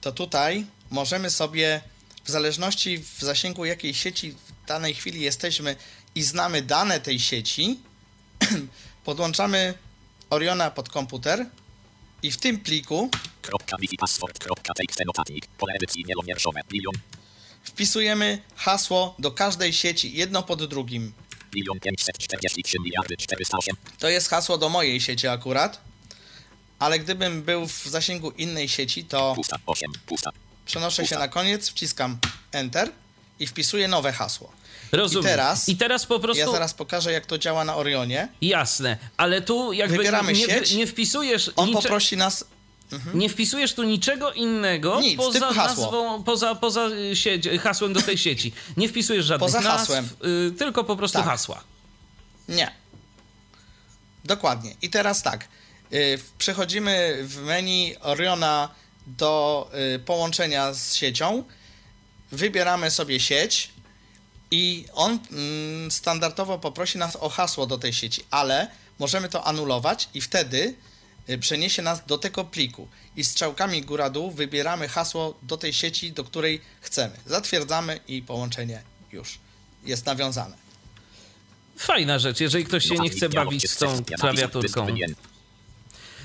to 0.00 0.12
tutaj 0.12 0.66
możemy 0.90 1.30
sobie, 1.30 1.80
w 2.28 2.30
zależności 2.30 2.98
w 2.98 3.20
zasięgu 3.20 3.64
jakiej 3.64 3.94
sieci 3.94 4.32
w 4.32 4.66
danej 4.66 4.94
chwili 4.94 5.20
jesteśmy 5.20 5.76
i 6.14 6.22
znamy 6.22 6.62
dane 6.62 7.00
tej 7.00 7.20
sieci, 7.20 7.80
podłączamy 9.04 9.74
Oriona 10.30 10.70
pod 10.70 10.88
komputer 10.88 11.46
i 12.22 12.30
w 12.30 12.36
tym 12.36 12.60
pliku 12.60 13.10
wpisujemy 17.62 18.42
hasło 18.56 19.14
do 19.18 19.30
każdej 19.30 19.72
sieci, 19.72 20.12
jedno 20.12 20.42
pod 20.42 20.64
drugim. 20.64 21.12
Milion 21.54 21.80
543 21.80 22.78
miliardy 22.84 23.16
408. 23.16 23.76
To 23.98 24.08
jest 24.08 24.28
hasło 24.28 24.58
do 24.58 24.68
mojej 24.68 25.00
sieci 25.00 25.28
akurat. 25.28 25.80
Ale 26.78 26.98
gdybym 26.98 27.42
był 27.42 27.66
w 27.66 27.84
zasięgu 27.84 28.30
innej 28.30 28.68
sieci, 28.68 29.04
to 29.04 29.32
Pusta. 29.36 29.56
8. 29.66 29.92
Pusta. 30.06 30.30
Przenoszę 30.68 31.06
się 31.06 31.18
na 31.18 31.28
koniec, 31.28 31.68
wciskam 31.70 32.18
Enter 32.52 32.90
i 33.40 33.46
wpisuję 33.46 33.88
nowe 33.88 34.12
hasło. 34.12 34.52
Rozumiem. 34.92 35.24
I 35.24 35.28
teraz- 35.28 35.68
I 35.68 35.76
teraz 35.76 36.06
po 36.06 36.20
prostu. 36.20 36.40
Ja 36.40 36.50
zaraz 36.52 36.74
pokażę, 36.74 37.12
jak 37.12 37.26
to 37.26 37.38
działa 37.38 37.64
na 37.64 37.76
Orionie. 37.76 38.28
Jasne, 38.40 38.98
ale 39.16 39.42
tu 39.42 39.72
jakby 39.72 39.96
Wybieramy 39.96 40.32
nie, 40.32 40.46
sieć. 40.46 40.74
nie 40.74 40.86
wpisujesz 40.86 41.50
On 41.56 41.68
nicze- 41.68 41.82
poprosi 41.82 42.16
nas. 42.16 42.44
nie 43.14 43.28
wpisujesz 43.28 43.74
tu 43.74 43.82
niczego 43.82 44.32
innego 44.32 45.00
Nic, 45.00 45.16
poza 45.16 45.50
nazwą, 45.50 46.22
poza, 46.24 46.54
poza 46.54 46.86
y, 46.88 47.16
sieć, 47.16 47.48
hasłem 47.62 47.92
do 47.92 48.02
tej 48.02 48.18
sieci. 48.26 48.52
Nie 48.76 48.88
wpisujesz 48.88 49.24
żadnych 49.24 49.46
Poza 49.52 49.60
nazw, 49.60 49.78
hasłem. 49.80 50.08
y, 50.48 50.52
tylko 50.58 50.84
po 50.84 50.96
prostu 50.96 51.18
Tak. 51.18 51.26
hasła. 51.26 51.64
Nie. 52.48 52.70
Dokładnie. 54.24 54.74
I 54.82 54.90
teraz 54.90 55.22
tak. 55.22 55.48
y, 55.92 56.18
Przechodzimy 56.38 57.18
w 57.22 57.36
menu 57.42 57.96
Oriona 58.00 58.68
do 59.16 59.70
y, 59.94 59.98
połączenia 59.98 60.72
z 60.72 60.94
siecią. 60.94 61.44
Wybieramy 62.32 62.90
sobie 62.90 63.20
sieć 63.20 63.70
i 64.50 64.84
on 64.94 65.18
mm, 65.30 65.90
standardowo 65.90 66.58
poprosi 66.58 66.98
nas 66.98 67.16
o 67.16 67.28
hasło 67.28 67.66
do 67.66 67.78
tej 67.78 67.92
sieci, 67.92 68.24
ale 68.30 68.70
możemy 68.98 69.28
to 69.28 69.44
anulować 69.44 70.08
i 70.14 70.20
wtedy 70.20 70.74
y, 71.30 71.38
przeniesie 71.38 71.82
nas 71.82 72.06
do 72.06 72.18
tego 72.18 72.44
pliku 72.44 72.88
i 73.16 73.24
strzałkami 73.24 73.82
góra-dół 73.82 74.30
wybieramy 74.30 74.88
hasło 74.88 75.38
do 75.42 75.56
tej 75.56 75.72
sieci, 75.72 76.12
do 76.12 76.24
której 76.24 76.60
chcemy. 76.80 77.16
Zatwierdzamy 77.26 78.00
i 78.08 78.22
połączenie 78.22 78.82
już 79.12 79.38
jest 79.84 80.06
nawiązane. 80.06 80.56
Fajna 81.76 82.18
rzecz, 82.18 82.40
jeżeli 82.40 82.64
ktoś 82.64 82.84
się 82.84 82.94
nie 82.94 83.10
chce 83.10 83.28
bawić 83.28 83.70
z 83.70 83.76
tą 83.76 84.04
klawiaturką. 84.04 84.86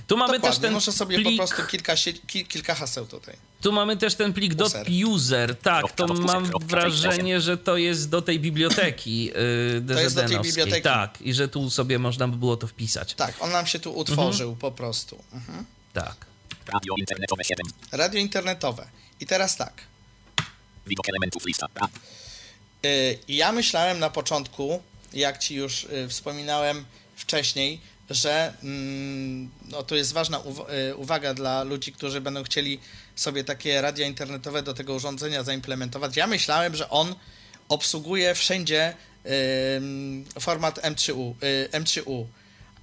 Tu 0.07 0.17
mamy 0.17 0.33
też 0.33 0.41
Dokładnie, 0.41 0.61
ten 0.61 0.73
muszę 0.73 0.91
sobie 0.91 1.15
plik, 1.17 1.37
po 1.41 1.47
prostu 1.47 1.71
kilka, 1.71 1.95
sie- 1.95 2.13
ki, 2.27 2.45
kilka 2.45 2.75
haseł 2.75 3.05
tutaj. 3.07 3.35
tu 3.61 3.71
mamy 3.71 3.97
też 3.97 4.15
ten 4.15 4.33
plik 4.33 4.61
User. 4.61 4.87
.user, 5.07 5.55
tak, 5.59 5.91
to 5.91 6.07
mam 6.07 6.51
wrażenie, 6.67 7.41
że 7.41 7.57
to 7.57 7.77
jest 7.77 8.09
do 8.09 8.21
tej 8.21 8.39
biblioteki 8.39 9.25
yy, 9.25 10.01
jest 10.01 10.15
do 10.15 10.27
tej 10.27 10.39
biblioteki. 10.39 10.81
Tak, 10.81 11.21
i 11.21 11.33
że 11.33 11.47
tu 11.47 11.69
sobie 11.69 11.99
można 11.99 12.27
by 12.27 12.37
było 12.37 12.57
to 12.57 12.67
wpisać. 12.67 13.13
Tak, 13.13 13.35
on 13.39 13.51
nam 13.51 13.67
się 13.67 13.79
tu 13.79 13.93
utworzył 13.95 14.55
po 14.55 14.71
prostu. 14.71 15.23
Mhm. 15.33 15.65
Tak. 15.93 16.15
Radio 16.67 16.93
internetowe 16.97 17.43
7. 17.43 17.65
Radio 17.91 18.19
internetowe. 18.19 18.87
I 19.19 19.25
teraz 19.25 19.57
tak. 19.57 19.73
Widok 20.87 21.09
elementów 21.09 21.45
lista. 21.45 21.67
Ra- 21.75 21.89
Y, 22.85 23.19
Ja 23.27 23.51
myślałem 23.51 23.99
na 23.99 24.09
początku, 24.09 24.81
jak 25.13 25.37
ci 25.37 25.55
już 25.55 25.83
y, 25.83 26.07
wspominałem 26.09 26.85
wcześniej, 27.15 27.81
że 28.13 28.53
mm, 28.63 29.49
no, 29.69 29.83
to 29.83 29.95
jest 29.95 30.13
ważna 30.13 30.41
y, 30.91 30.95
uwaga 30.95 31.33
dla 31.33 31.63
ludzi, 31.63 31.91
którzy 31.93 32.21
będą 32.21 32.43
chcieli 32.43 32.79
sobie 33.15 33.43
takie 33.43 33.81
radia 33.81 34.07
internetowe 34.07 34.63
do 34.63 34.73
tego 34.73 34.93
urządzenia 34.93 35.43
zaimplementować. 35.43 36.17
Ja 36.17 36.27
myślałem, 36.27 36.75
że 36.75 36.89
on 36.89 37.15
obsługuje 37.69 38.35
wszędzie 38.35 38.93
ym, 39.75 40.25
format 40.39 40.79
M3U, 40.79 41.33
y, 41.43 41.69
M3U, 41.71 42.25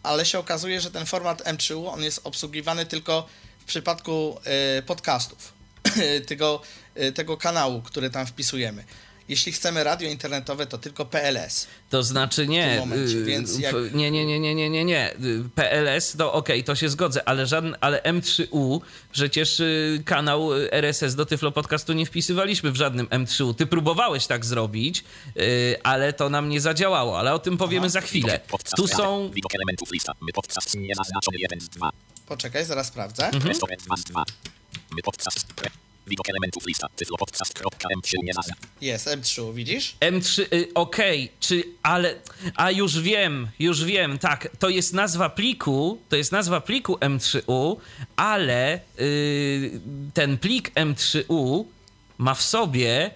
ale 0.03 0.27
się 0.27 0.39
okazuje, 0.39 0.81
że 0.81 0.91
ten 0.91 1.07
format 1.07 1.43
M3U 1.43 1.89
on 1.93 2.03
jest 2.03 2.21
obsługiwany 2.25 2.87
tylko 2.87 3.29
w 3.59 3.65
przypadku 3.65 4.41
y, 4.79 4.83
podcastów, 4.83 5.53
tego, 6.29 6.63
y, 6.97 7.13
tego 7.13 7.37
kanału, 7.37 7.83
który 7.83 8.11
tam 8.11 8.27
wpisujemy. 8.27 8.85
Jeśli 9.31 9.53
chcemy 9.53 9.85
radio 9.85 10.09
internetowe, 10.11 10.67
to 10.67 10.79
tylko 10.79 11.05
PLS. 11.05 11.67
To 11.91 12.03
znaczy 12.03 12.49
nie, 12.49 12.69
tym 12.71 12.79
momencie, 12.79 13.17
y, 13.17 13.25
więc 13.25 13.59
jak- 13.59 13.75
nie, 13.95 14.11
nie, 14.11 14.27
nie, 14.27 14.41
nie, 14.41 14.55
nie, 14.55 14.71
nie, 14.71 14.85
nie. 14.85 15.15
Y, 15.15 15.45
PLS, 15.55 16.17
to 16.19 16.33
okej, 16.33 16.65
to 16.65 16.75
się 16.75 16.89
zgodzę, 16.89 17.29
ale 17.29 17.47
żaden, 17.47 17.77
ale 17.81 18.03
M3U, 18.03 18.81
przecież 19.13 19.61
y, 19.61 20.03
kanał 20.05 20.55
y, 20.55 20.73
RSS 20.73 21.15
do 21.15 21.27
Tyflo 21.27 21.53
Podcastu 21.53 21.93
nie 21.93 22.07
wpisywaliśmy 22.07 22.73
w 22.73 22.77
żadnym 22.77 23.07
M3U. 23.07 23.55
Ty 23.55 23.67
próbowałeś 23.67 24.27
tak 24.27 24.45
zrobić, 24.47 25.05
y, 25.37 25.77
ale 25.83 26.13
to 26.13 26.29
nam 26.29 26.49
nie 26.49 26.61
zadziałało, 26.61 27.19
ale 27.19 27.35
o 27.35 27.39
tym 27.39 27.57
powiemy 27.59 27.91
za 27.91 28.01
chwilę. 28.01 28.41
Tu 28.77 28.89
są, 28.89 29.31
Widok 29.35 29.55
elementów 29.55 29.93
lista. 29.93 30.13
My 30.21 30.33
podcast 30.33 30.77
niezaznaczony 30.77 31.39
1 31.39 31.61
z 31.61 31.69
2. 31.69 31.91
Poczekaj, 32.27 32.65
zaraz 32.65 32.87
sprawdzę. 32.87 33.27
Mhm. 33.27 33.55
Restaurant 36.07 36.53
2 36.53 36.75
z 36.75 36.79
2. 36.79 36.89
My 36.91 37.17
podcast. 37.17 37.55
Pre. 37.55 37.67
Widok 37.67 37.69
elementów 37.69 37.87
lista. 37.87 38.01
Tyflopodcast.m3 38.07 38.15
nie 38.23 38.33
zazna. 38.35 38.55
Jest 38.81 39.07
M3U, 39.07 39.55
widzisz? 39.55 39.97
M3, 40.01 40.55
y, 40.55 40.69
okej, 40.75 41.33
czy, 41.41 41.65
ale, 41.83 42.15
a 42.57 42.71
już 42.71 43.01
wiem, 43.01 43.49
już 43.59 43.85
wiem, 43.85 44.19
tak, 44.19 44.49
to 44.59 44.69
jest 44.69 44.93
nazwa 44.93 45.31
pliku, 45.31 45.99
to 46.09 46.17
jest 46.17 46.33
nazwa 46.33 46.61
pliku 46.61 46.95
M3U, 46.95 47.77
ale 48.17 48.81
y, 49.01 49.81
ten 50.15 50.39
plik 50.39 50.73
M3U 50.75 51.65
ma 52.19 52.35
w 52.35 52.43
sobie 52.43 53.11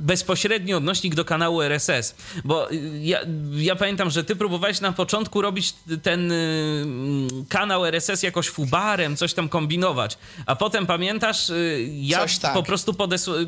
bezpośredni 0.00 0.74
odnośnik 0.74 1.14
do 1.14 1.24
kanału 1.24 1.62
RSS, 1.62 2.14
bo 2.44 2.70
y, 2.72 3.00
ja, 3.02 3.20
ja 3.52 3.76
pamiętam, 3.76 4.10
że 4.10 4.24
ty 4.24 4.36
próbowałeś 4.36 4.80
na 4.80 4.92
początku 4.92 5.42
robić 5.42 5.74
ten 6.02 6.32
y, 6.32 6.34
mm, 6.82 7.44
kanał 7.48 7.86
RSS 7.86 8.22
jakoś 8.22 8.48
fubarem, 8.48 9.16
coś 9.16 9.34
tam 9.34 9.48
kombinować, 9.48 10.18
a 10.46 10.56
potem 10.56 10.86
pamiętasz, 10.86 11.50
y, 11.50 11.88
ja 11.92 12.26
tak. 12.42 12.54
po 12.54 12.62
prostu 12.62 12.94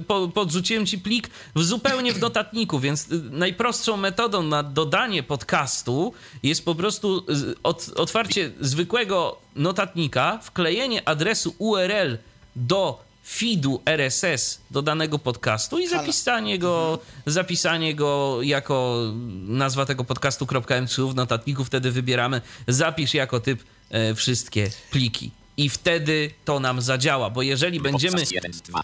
po, 0.07 0.28
podrzuciłem 0.28 0.86
ci 0.86 0.99
plik 0.99 1.30
w 1.55 1.64
zupełnie 1.64 2.12
w 2.12 2.20
notatniku, 2.20 2.78
więc 2.78 3.12
y, 3.12 3.22
najprostszą 3.30 3.96
metodą 3.96 4.42
na 4.42 4.62
dodanie 4.62 5.22
podcastu 5.22 6.12
jest 6.42 6.64
po 6.64 6.74
prostu 6.74 7.18
y, 7.18 7.55
od, 7.62 7.90
otwarcie 7.96 8.51
zwykłego 8.61 9.38
notatnika, 9.57 10.38
wklejenie 10.42 11.09
adresu 11.09 11.55
URL 11.59 12.18
do 12.57 13.07
feedu 13.28 13.82
RSS 13.86 14.60
do 14.70 14.82
danego 14.82 15.18
podcastu 15.18 15.78
i 15.78 15.88
zapisanie 15.88 16.58
go, 16.58 16.98
zapisanie 17.26 17.94
go 17.94 18.38
jako 18.42 19.02
nazwa 19.46 19.86
tego 19.86 20.04
podcastu 20.04 20.44
.m3 20.44 21.12
w 21.12 21.14
notatniku. 21.14 21.64
Wtedy 21.64 21.90
wybieramy 21.90 22.40
zapisz 22.68 23.14
jako 23.14 23.40
typ 23.40 23.62
e, 23.90 24.14
wszystkie 24.14 24.70
pliki. 24.90 25.30
I 25.56 25.68
wtedy 25.68 26.30
to 26.44 26.60
nam 26.60 26.80
zadziała, 26.80 27.30
bo 27.30 27.42
jeżeli 27.42 27.80
będziemy 27.80 28.22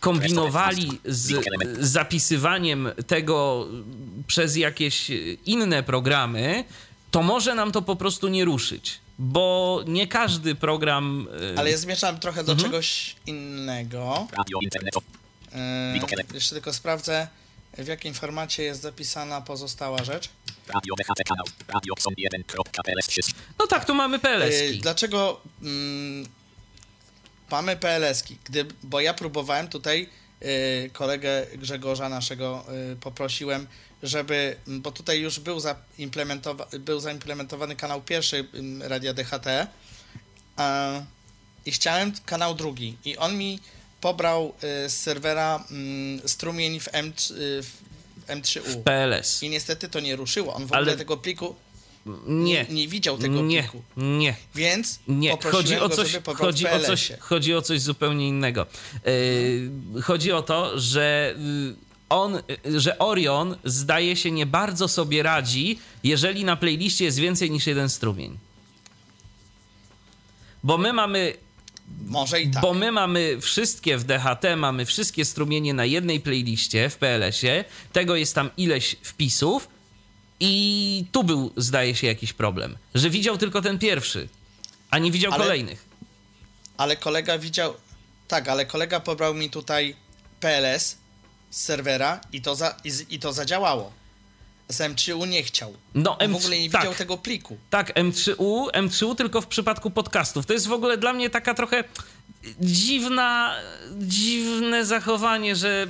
kombinowali 0.00 1.00
z 1.04 1.44
zapisywaniem 1.80 2.88
tego 3.06 3.66
przez 4.26 4.56
jakieś 4.56 5.10
inne 5.46 5.82
programy, 5.82 6.64
to 7.10 7.22
może 7.22 7.54
nam 7.54 7.72
to 7.72 7.82
po 7.82 7.96
prostu 7.96 8.28
nie 8.28 8.44
ruszyć, 8.44 8.98
bo 9.18 9.80
nie 9.86 10.06
każdy 10.06 10.54
program. 10.54 11.28
e, 11.54 11.58
Ale 11.58 11.70
ja 11.70 11.76
zmierzam 11.78 12.20
trochę 12.20 12.44
do 12.44 12.52
Mhm. 12.52 12.70
czegoś 12.70 13.16
innego. 13.26 14.26
Radio 14.36 14.58
internetowe. 14.62 15.06
Yy, 15.54 16.34
jeszcze 16.34 16.54
tylko 16.54 16.72
sprawdzę, 16.72 17.28
w 17.78 17.86
jakim 17.86 18.14
formacie 18.14 18.62
jest 18.62 18.82
zapisana 18.82 19.40
pozostała 19.40 20.04
rzecz. 20.04 20.28
Radio 20.74 20.94
DHT 20.94 21.24
kanał. 21.28 21.46
Radio 21.68 21.94
Xon 21.98 22.14
1.pls 22.14 23.06
3. 23.06 23.20
No 23.58 23.66
tak, 23.66 23.84
tu 23.84 23.94
mamy 23.94 24.16
Yy, 24.16 24.20
PLS-ki. 24.20 24.78
dlaczego 24.80 25.40
mm, 25.62 26.26
mamy 27.50 27.76
PLS-ki? 27.76 28.38
Gdy, 28.44 28.66
bo 28.82 29.00
ja 29.00 29.14
próbowałem 29.14 29.68
tutaj 29.68 30.08
yy, 30.40 30.90
kolegę 30.92 31.46
Grzegorza 31.56 32.08
naszego 32.08 32.64
poprosiłem, 33.00 33.66
żeby, 34.04 34.56
bo 34.66 34.92
tutaj 34.92 35.20
już 35.20 35.40
był, 35.40 35.58
zaimplementowa- 35.58 36.78
był 36.78 37.00
zaimplementowany 37.00 37.76
kanał 37.76 38.02
pierwszy 38.02 38.48
Radia 38.80 39.14
DHT 39.14 39.46
a, 40.56 40.92
i 41.66 41.70
chciałem 41.72 42.12
kanał 42.26 42.54
drugi 42.54 42.96
i 43.04 43.16
on 43.16 43.38
mi 43.38 43.60
pobrał 44.00 44.54
yy, 44.62 44.90
z 44.90 45.00
serwera 45.00 45.64
mm, 45.70 46.28
strumień 46.28 46.80
w, 46.80 46.88
M, 46.92 47.12
w 47.62 47.70
M3U. 48.28 48.82
PLS. 48.82 49.42
I 49.42 49.50
niestety 49.50 49.88
to 49.88 50.00
nie 50.00 50.16
ruszyło. 50.16 50.54
On 50.54 50.66
w 50.66 50.72
Ale- 50.72 50.80
ogóle 50.82 50.96
tego 50.96 51.16
pliku 51.16 51.54
Nie. 52.26 52.66
nie 52.70 52.88
widział 52.88 53.18
tego 53.18 53.42
Nie, 53.42 53.60
pliku. 53.62 53.82
nie. 53.96 54.36
Więc 54.54 54.98
Nie, 55.08 55.36
chodzi 55.52 55.76
o 55.78 55.88
coś, 55.88 56.16
chodzi 56.36 56.64
w 56.64 56.68
o 56.68 56.80
coś, 56.80 57.12
chodzi 57.20 57.54
o 57.54 57.62
coś 57.62 57.80
zupełnie 57.80 58.28
innego. 58.28 58.66
Yy, 59.94 60.02
chodzi 60.02 60.32
o 60.32 60.42
to, 60.42 60.78
że 60.80 61.34
yy, 61.38 61.76
on, 62.14 62.42
yy, 62.64 62.80
że 62.80 62.98
Orion 62.98 63.56
zdaje 63.64 64.16
się 64.16 64.30
nie 64.30 64.46
bardzo 64.46 64.88
sobie 64.88 65.22
radzi, 65.22 65.78
jeżeli 66.04 66.44
na 66.44 66.56
playliście 66.56 67.04
jest 67.04 67.18
więcej 67.18 67.50
niż 67.50 67.66
jeden 67.66 67.88
strumień. 67.88 68.38
Bo 70.62 70.78
my 70.78 70.92
mamy 70.92 71.34
Może 72.06 72.40
i 72.40 72.50
tak. 72.50 72.62
Bo 72.62 72.74
my 72.74 72.92
mamy 72.92 73.40
wszystkie 73.40 73.98
w 73.98 74.04
DHT, 74.04 74.44
mamy 74.56 74.84
wszystkie 74.86 75.24
strumienie 75.24 75.74
na 75.74 75.84
jednej 75.84 76.20
playliście 76.20 76.90
w 76.90 76.96
PLS-ie. 76.96 77.64
Tego 77.92 78.16
jest 78.16 78.34
tam 78.34 78.50
ileś 78.56 78.96
wpisów. 79.02 79.68
I 80.40 81.04
tu 81.12 81.24
był, 81.24 81.52
zdaje 81.56 81.94
się, 81.94 82.06
jakiś 82.06 82.32
problem. 82.32 82.76
Że 82.94 83.10
widział 83.10 83.38
tylko 83.38 83.62
ten 83.62 83.78
pierwszy, 83.78 84.28
a 84.90 84.98
nie 84.98 85.10
widział 85.10 85.32
Ale- 85.32 85.44
kolejnych. 85.44 85.84
Ale 86.76 86.96
kolega 86.96 87.38
widział... 87.38 87.74
Tak, 88.28 88.48
ale 88.48 88.66
kolega 88.66 89.00
pobrał 89.00 89.34
mi 89.34 89.50
tutaj 89.50 89.96
PLS 90.40 90.96
z 91.54 91.60
serwera 91.60 92.20
i 92.32 92.42
to, 92.42 92.54
za, 92.54 92.74
i, 92.84 93.14
i 93.14 93.18
to 93.18 93.32
zadziałało. 93.32 93.92
Z 94.68 94.78
M3U 94.78 95.28
nie 95.28 95.42
chciał. 95.42 95.74
No, 95.94 96.18
On 96.18 96.32
w 96.32 96.32
M3 96.32 96.36
ogóle 96.36 96.58
nie 96.58 96.70
tak. 96.70 96.80
widział 96.80 96.94
tego 96.94 97.18
pliku. 97.18 97.56
Tak, 97.70 97.94
M3U, 97.96 98.66
M3U 98.70 99.14
tylko 99.14 99.40
w 99.40 99.46
przypadku 99.46 99.90
podcastów. 99.90 100.46
To 100.46 100.52
jest 100.52 100.66
w 100.66 100.72
ogóle 100.72 100.98
dla 100.98 101.12
mnie 101.12 101.30
taka 101.30 101.54
trochę 101.54 101.84
dziwna, 102.60 103.54
dziwne 103.98 104.84
zachowanie, 104.84 105.56
że 105.56 105.86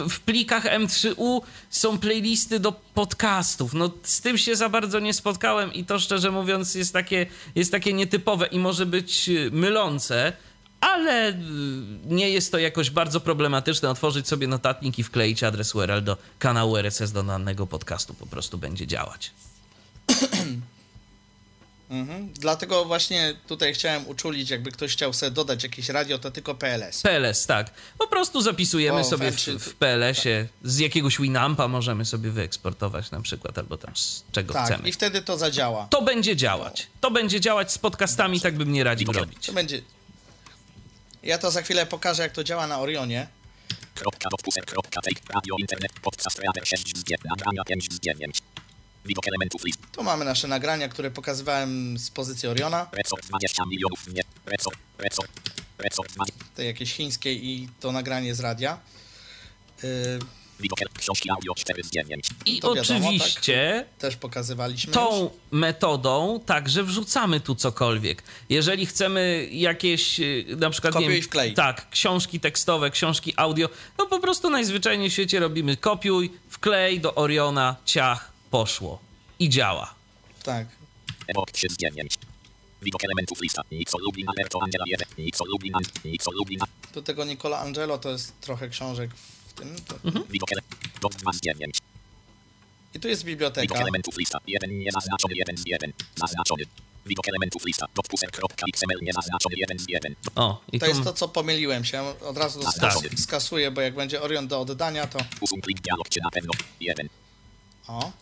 y, 0.00 0.08
w 0.08 0.20
plikach 0.20 0.64
M3U 0.64 1.40
są 1.70 1.98
playlisty 1.98 2.60
do 2.60 2.72
podcastów. 2.72 3.74
No 3.74 3.90
z 4.02 4.20
tym 4.20 4.38
się 4.38 4.56
za 4.56 4.68
bardzo 4.68 5.00
nie 5.00 5.14
spotkałem 5.14 5.72
i 5.72 5.84
to 5.84 5.98
szczerze 5.98 6.30
mówiąc 6.30 6.74
jest 6.74 6.92
takie, 6.92 7.26
jest 7.54 7.72
takie 7.72 7.92
nietypowe 7.92 8.46
i 8.46 8.58
może 8.58 8.86
być 8.86 9.28
y, 9.28 9.50
mylące. 9.52 10.32
Ale 10.80 11.30
y, 11.30 11.34
nie 12.04 12.30
jest 12.30 12.52
to 12.52 12.58
jakoś 12.58 12.90
bardzo 12.90 13.20
problematyczne 13.20 13.90
otworzyć 13.90 14.28
sobie 14.28 14.46
notatnik 14.46 14.98
i 14.98 15.02
wkleić 15.02 15.42
adres 15.42 15.74
URL 15.74 16.02
do 16.04 16.16
kanału 16.38 16.76
RSS 16.76 17.12
do 17.12 17.22
danego 17.22 17.66
podcastu. 17.66 18.14
Po 18.14 18.26
prostu 18.26 18.58
będzie 18.58 18.86
działać. 18.86 19.30
Mhm. 21.90 22.32
Dlatego 22.34 22.84
właśnie 22.84 23.34
tutaj 23.46 23.74
chciałem 23.74 24.08
uczulić, 24.08 24.50
jakby 24.50 24.70
ktoś 24.72 24.92
chciał 24.92 25.12
sobie 25.12 25.30
dodać 25.30 25.62
jakieś 25.62 25.88
radio, 25.88 26.18
to 26.18 26.30
tylko 26.30 26.54
PLS. 26.54 27.02
PLS, 27.02 27.46
tak. 27.46 27.70
Po 27.98 28.06
prostu 28.06 28.40
zapisujemy 28.40 29.00
O, 29.00 29.04
sobie 29.04 29.30
w, 29.32 29.36
w 29.40 29.74
PLS-ie. 29.74 30.48
Z 30.64 30.78
jakiegoś 30.78 31.18
Winampa 31.18 31.68
możemy 31.68 32.04
sobie 32.04 32.30
wyeksportować 32.30 33.10
na 33.10 33.20
przykład, 33.20 33.58
albo 33.58 33.76
tam 33.78 33.96
z 33.96 34.24
czego 34.32 34.54
Tak, 34.54 34.66
chcemy. 34.66 34.88
i 34.88 34.92
wtedy 34.92 35.22
to 35.22 35.38
zadziała. 35.38 35.86
To 35.90 36.02
będzie 36.02 36.36
działać. 36.36 36.86
To 37.00 37.10
będzie 37.10 37.40
działać 37.40 37.72
z 37.72 37.78
podcastami, 37.78 38.40
tak 38.40 38.56
bym 38.56 38.72
nie 38.72 38.84
radził 38.84 39.12
robić. 39.12 39.46
To 39.46 39.52
będzie... 39.52 39.82
Ja 41.22 41.38
to 41.38 41.50
za 41.50 41.62
chwilę 41.62 41.86
pokażę, 41.86 42.22
jak 42.22 42.32
to 42.32 42.44
działa 42.44 42.66
na 42.66 42.80
Orionie. 42.80 43.26
Kropka 43.94 44.28
dotpuser, 44.30 44.64
kropka 44.64 45.00
take. 45.00 45.20
Radio 45.34 45.54
internet. 45.58 45.92
Podcast 46.02 46.38
Radar 46.38 46.66
6 46.66 46.96
z 46.96 47.04
9. 47.04 47.24
Nagrania 47.24 47.64
5 47.64 47.92
z 47.92 48.00
9. 48.00 48.42
Widok 49.04 49.28
elementów 49.28 49.64
list. 49.64 49.78
Tu 49.92 50.02
mamy 50.02 50.24
nasze 50.24 50.48
nagrania, 50.48 50.88
które 50.88 51.10
pokazywałem 51.10 51.98
z 51.98 52.10
pozycji 52.10 52.48
Oriona. 52.48 52.86
Resort 52.92 53.26
20 53.26 53.62
milionów 53.70 54.06
nie. 54.08 54.22
Resort. 54.46 54.78
Resort. 54.98 55.30
Resort 55.78 56.12
20. 56.12 56.44
Te 56.54 56.64
jakieś 56.64 56.94
chińskie 56.94 57.32
i 57.32 57.68
to 57.80 57.92
nagranie 57.92 58.34
z 58.34 58.40
radia. 58.40 58.78
Yy, 59.82 59.88
Książki 60.98 61.30
audio 61.30 61.54
4 61.54 61.82
z 61.84 61.90
9. 61.90 62.26
I 62.46 62.60
To 62.60 62.74
wiadomo, 62.74 63.08
oczywiście 63.08 63.84
też 63.98 64.16
pokazywaliśmy 64.16 64.92
tą 64.92 65.22
już. 65.22 65.32
metodą 65.50 66.40
także 66.46 66.82
wrzucamy 66.84 67.40
tu 67.40 67.54
cokolwiek. 67.54 68.22
Jeżeli 68.48 68.86
chcemy 68.86 69.48
jakieś 69.52 70.20
y, 70.20 70.44
na 70.58 70.70
przykład 70.70 70.92
Kopiuj 70.94 71.08
wiem, 71.08 71.18
i 71.18 71.22
wklej. 71.22 71.54
tak, 71.54 71.90
książki 71.90 72.40
tekstowe, 72.40 72.90
książki 72.90 73.32
audio, 73.36 73.68
no 73.98 74.06
po 74.06 74.20
prostu 74.20 74.50
najzwyczajniej 74.50 75.10
w 75.10 75.12
świecie 75.12 75.40
robimy 75.40 75.76
kopiuj, 75.76 76.32
wklej 76.48 77.00
do 77.00 77.14
Oriona, 77.14 77.76
ciach, 77.84 78.32
poszło 78.50 78.98
i 79.38 79.48
działa. 79.48 79.94
Tak. 80.42 80.66
Ebok 81.26 81.50
3 81.50 81.66
z 81.70 81.76
9. 81.76 82.14
Widok 82.82 83.04
elementów 83.04 83.40
lista. 83.42 83.62
Nixo 83.72 83.98
Lublin 83.98 84.28
Alberto 84.28 84.62
Angela 84.62 84.84
1. 84.86 85.08
Nixo 85.18 85.44
Lublin 85.44 85.72
Nixo 86.04 86.30
Lublin 86.30 86.58
Do 86.94 87.02
tego 87.02 87.24
Nicola 87.24 87.58
Angelo 87.58 87.98
to 87.98 88.10
jest 88.10 88.40
trochę 88.40 88.68
książek 88.68 89.10
tym. 89.58 89.76
To... 89.88 89.94
Widok 90.30 90.50
ele- 90.52 90.62
Dot 91.00 91.14
2 91.16 91.32
z 91.32 91.40
9. 91.40 91.78
I 92.94 93.00
tu 93.00 93.08
jest 93.08 93.24
Widok 93.24 93.36
biblioteka. 93.52 93.80
elementów 93.80 94.16
lista. 94.18 94.38
1 94.46 94.78
niezaznaczony 94.78 95.34
1 95.36 95.56
z 95.56 95.62
1. 95.66 95.92
Zaznaczony. 96.16 96.64
Widok 97.06 97.28
elementów 97.28 97.64
lista. 97.64 97.86
Niezaznaczony 99.02 99.56
1 99.56 99.78
z 99.78 99.84
1. 99.88 100.14
O, 100.34 100.60
i 100.72 100.78
To 100.78 100.86
tu... 100.86 100.92
jest 100.92 101.04
to, 101.04 101.12
co 101.12 101.28
pomyliłem 101.28 101.84
się. 101.84 102.02
Od 102.02 102.36
razu 102.38 102.60
skas- 102.60 103.18
skasuję, 103.22 103.70
bo 103.70 103.80
jak 103.80 103.94
będzie 103.94 104.22
Orion 104.22 104.48
do 104.48 104.60
oddania, 104.60 105.06
to 105.06 105.18
Usuń 105.40 105.60
plik 105.60 105.80
dialog 105.80 106.08
czy 106.08 106.20
na 106.22 106.30
pewno. 106.30 106.52
1. 106.80 107.08
o. 107.88 108.12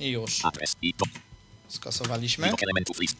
I 0.00 0.08
już. 0.08 0.44
Adres. 0.44 0.76
I 0.82 0.94
to. 0.94 1.04
Skasowaliśmy. 1.68 2.44
Widok 2.44 2.62
elementów 2.62 2.98
list. 3.00 3.16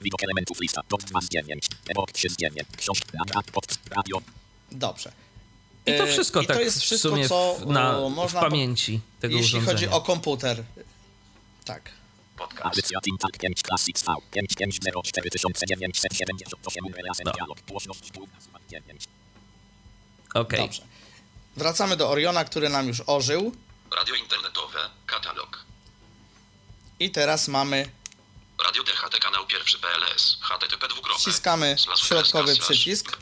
Widok 0.00 0.22
elementów 0.22 0.60
lista. 0.60 0.80
Dot 0.88 1.04
2 1.04 1.20
z 1.20 1.28
9. 1.28 1.66
Ebok 1.88 2.12
3 2.12 2.28
z 2.28 2.36
9. 2.36 2.68
Książka. 2.76 3.06
Nagra. 3.14 3.42
Pod. 3.52 3.78
Radio. 3.90 4.18
Dobrze. 4.72 5.12
I 5.86 5.96
to 5.98 6.04
E, 6.04 6.12
wszystko 6.12 6.40
i 6.40 6.46
to 6.46 6.52
tak 6.52 6.62
jest 6.62 6.78
w 6.78 6.82
wszystko, 6.82 7.08
sumie 7.08 7.28
co, 7.28 7.56
w, 7.60 7.66
na, 7.66 8.00
w 8.00 8.10
można 8.10 8.40
po- 8.40 8.46
pamięci 8.46 9.00
tego 9.20 9.36
Jeśli 9.36 9.48
urządzenia. 9.58 9.72
chodzi 9.72 9.88
o 9.88 10.00
komputer. 10.00 10.64
Tak. 11.64 11.90
Podcast. 12.36 12.66
Audycja 12.66 13.00
Tintak 13.00 13.38
5 13.38 13.62
Classics 13.62 14.02
V. 14.02 14.14
550978 14.30 16.94
relacje 16.94 17.24
No. 17.24 17.32
dialog. 17.32 17.60
Głośność 17.68 18.12
główna 18.12 18.40
suma 18.40 18.58
9. 18.70 19.04
Okej. 20.34 20.60
Dobrze. 20.60 20.82
Wracamy 21.56 21.96
do 21.96 22.10
Oriona, 22.10 22.44
który 22.44 22.68
nam 22.68 22.88
już 22.88 23.02
ożył. 23.06 23.52
Radio 23.96 24.14
internetowe. 24.14 24.78
Katalog. 25.06 25.64
I 27.00 27.10
teraz 27.10 27.48
mamy, 27.48 27.90
Radio 28.64 28.82
DHT 28.84 29.18
kanał 29.18 29.46
pierwszy 29.46 29.78
PLS. 29.78 30.36
HTTP 30.40 30.88
dwukropek. 30.88 31.20
wciskamy 31.22 31.76
środkowy 32.02 32.54
slash. 32.54 32.68
przycisk. 32.68 33.18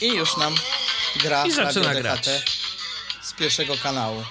I 0.00 0.06
już 0.08 0.36
nam 0.36 0.54
gra 1.16 1.46
I 1.46 1.52
zaczyna 1.52 1.86
Radio 1.86 2.02
grać. 2.02 2.20
DHT 2.20 2.50
z 3.22 3.32
pierwszego 3.32 3.76
kanału. 3.76 4.24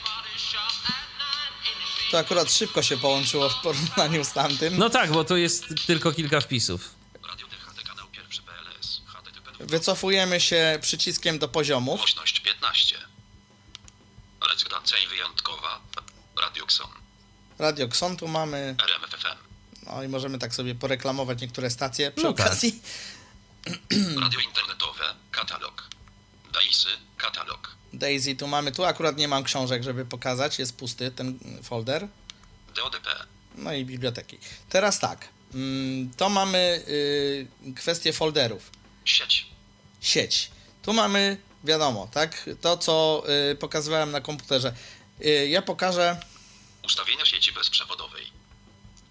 To 2.11 2.18
akurat 2.18 2.51
szybko 2.53 2.84
się 2.84 2.97
połączyło 2.97 3.49
w 3.49 3.61
porównaniu 3.61 4.24
z 4.26 4.32
tamtym. 4.34 4.78
No 4.78 4.89
tak, 4.89 5.11
bo 5.11 5.24
to 5.24 5.38
jest 5.38 5.65
tylko 5.88 6.11
kilka 6.11 6.41
wpisów. 6.41 6.97
Wycofujemy 9.59 10.41
się 10.41 10.80
przyciskiem 10.82 11.39
do 11.39 11.47
poziomów. 11.47 11.99
Głośność 11.99 12.39
15. 12.39 12.97
Recytacja 14.51 14.97
wyjątkowa. 15.09 15.82
Radio 16.41 16.63
Xon. 16.63 16.88
Radio 17.59 17.86
Xon 17.86 18.18
tu 18.18 18.28
mamy. 18.28 18.76
RMFFM. 18.84 19.38
No 19.86 20.03
i 20.03 20.07
możemy 20.07 20.39
tak 20.39 20.55
sobie 20.55 20.76
poreklamować 20.76 21.41
niektóre 21.41 21.70
stacje 21.70 22.11
przy 22.11 22.24
No 22.24 22.34
tak. 22.34 22.55
Radio 24.24 24.39
internetowe. 24.39 25.03
Katalog. 25.32 25.88
Daisy. 26.53 26.88
Katalog. 27.18 27.76
Daisy 27.93 28.36
tu 28.36 28.47
mamy. 28.47 28.72
Tu 28.72 28.86
akurat 28.86 29.18
nie 29.18 29.28
mam 29.28 29.43
książek, 29.43 29.84
żeby 29.84 30.05
pokazać. 30.05 30.59
Jest 30.59 30.78
pusty 30.78 31.11
ten 31.11 31.39
folder. 31.63 32.07
DODP. 32.76 33.07
No 33.55 33.74
i 33.74 33.86
biblioteki. 33.86 34.38
Teraz 34.70 34.99
tak. 34.99 35.28
mm, 35.53 36.11
To 36.18 36.30
mamy 36.30 36.84
y, 36.88 37.47
kwestię 37.76 38.13
folderów. 38.13 38.72
Sieć. 39.05 39.45
Sieć. 40.01 40.51
Tu 40.82 40.93
mamy, 40.93 41.38
wiadomo, 41.63 42.07
tak? 42.13 42.49
To, 42.61 42.78
co 42.78 43.24
y, 43.51 43.55
pokazywałem 43.55 44.11
na 44.11 44.22
komputerze. 44.22 44.74
Y, 45.26 45.47
Ja 45.49 45.61
pokażę 45.61 46.20
Ustawienia 46.86 47.26
sieci 47.26 47.51
bezprzewodowej. 47.51 48.28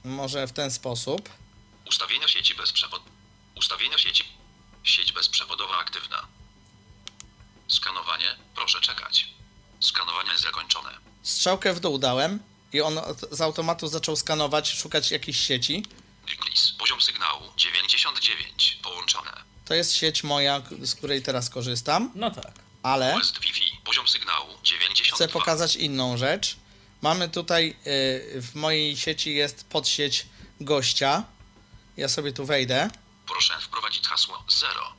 może 0.04 0.46
w 0.46 0.52
ten 0.52 0.70
sposób. 0.70 1.28
Ustawienia 1.88 2.28
sieci 2.28 2.54
bezprzewod... 2.54 3.02
Ustawienia 3.56 3.98
sieci... 3.98 4.24
Sieć 4.86 5.12
bezprzewodowa 5.12 5.78
aktywna. 5.78 6.26
Skanowanie. 7.68 8.36
Proszę 8.54 8.80
czekać. 8.80 9.28
Skanowanie 9.80 10.38
zakończone. 10.38 10.90
Strzałkę 11.22 11.74
w 11.74 11.80
dół 11.80 11.98
dałem 11.98 12.38
i 12.72 12.80
on 12.80 13.00
z 13.30 13.40
automatu 13.40 13.88
zaczął 13.88 14.16
skanować, 14.16 14.72
szukać 14.72 15.10
jakiejś 15.10 15.40
sieci. 15.40 15.84
Decrease. 16.28 16.68
Poziom 16.78 17.00
sygnału 17.00 17.42
99. 17.56 18.78
Połączone. 18.82 19.30
To 19.64 19.74
jest 19.74 19.94
sieć 19.94 20.24
moja, 20.24 20.62
z 20.82 20.94
której 20.94 21.22
teraz 21.22 21.50
korzystam, 21.50 22.12
No 22.14 22.30
tak. 22.30 22.52
ale. 22.82 23.16
Poziom 23.84 24.08
sygnału 24.08 24.58
92. 24.62 25.16
chcę 25.16 25.28
pokazać 25.28 25.76
inną 25.76 26.16
rzecz. 26.16 26.56
Mamy 27.02 27.28
tutaj, 27.28 27.76
y, 28.36 28.42
w 28.42 28.54
mojej 28.54 28.96
sieci 28.96 29.34
jest 29.34 29.64
podsieć 29.68 30.26
gościa. 30.60 31.24
Ja 31.96 32.08
sobie 32.08 32.32
tu 32.32 32.46
wejdę, 32.46 32.90
Proszę 33.26 33.60
wprowadzić 33.60 34.08
hasło 34.08 34.44
0. 34.48 34.92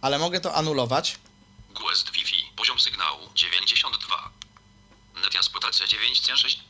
ale 0.00 0.18
mogę 0.18 0.40
to 0.40 0.54
anulować. 0.54 1.16
West 1.90 2.10
Wi-Fi. 2.10 2.36
Poziom 2.56 2.80
sygnału 2.80 3.28
92. 3.34 4.30
Netiasputacja 5.22 5.86
906. 5.86 6.60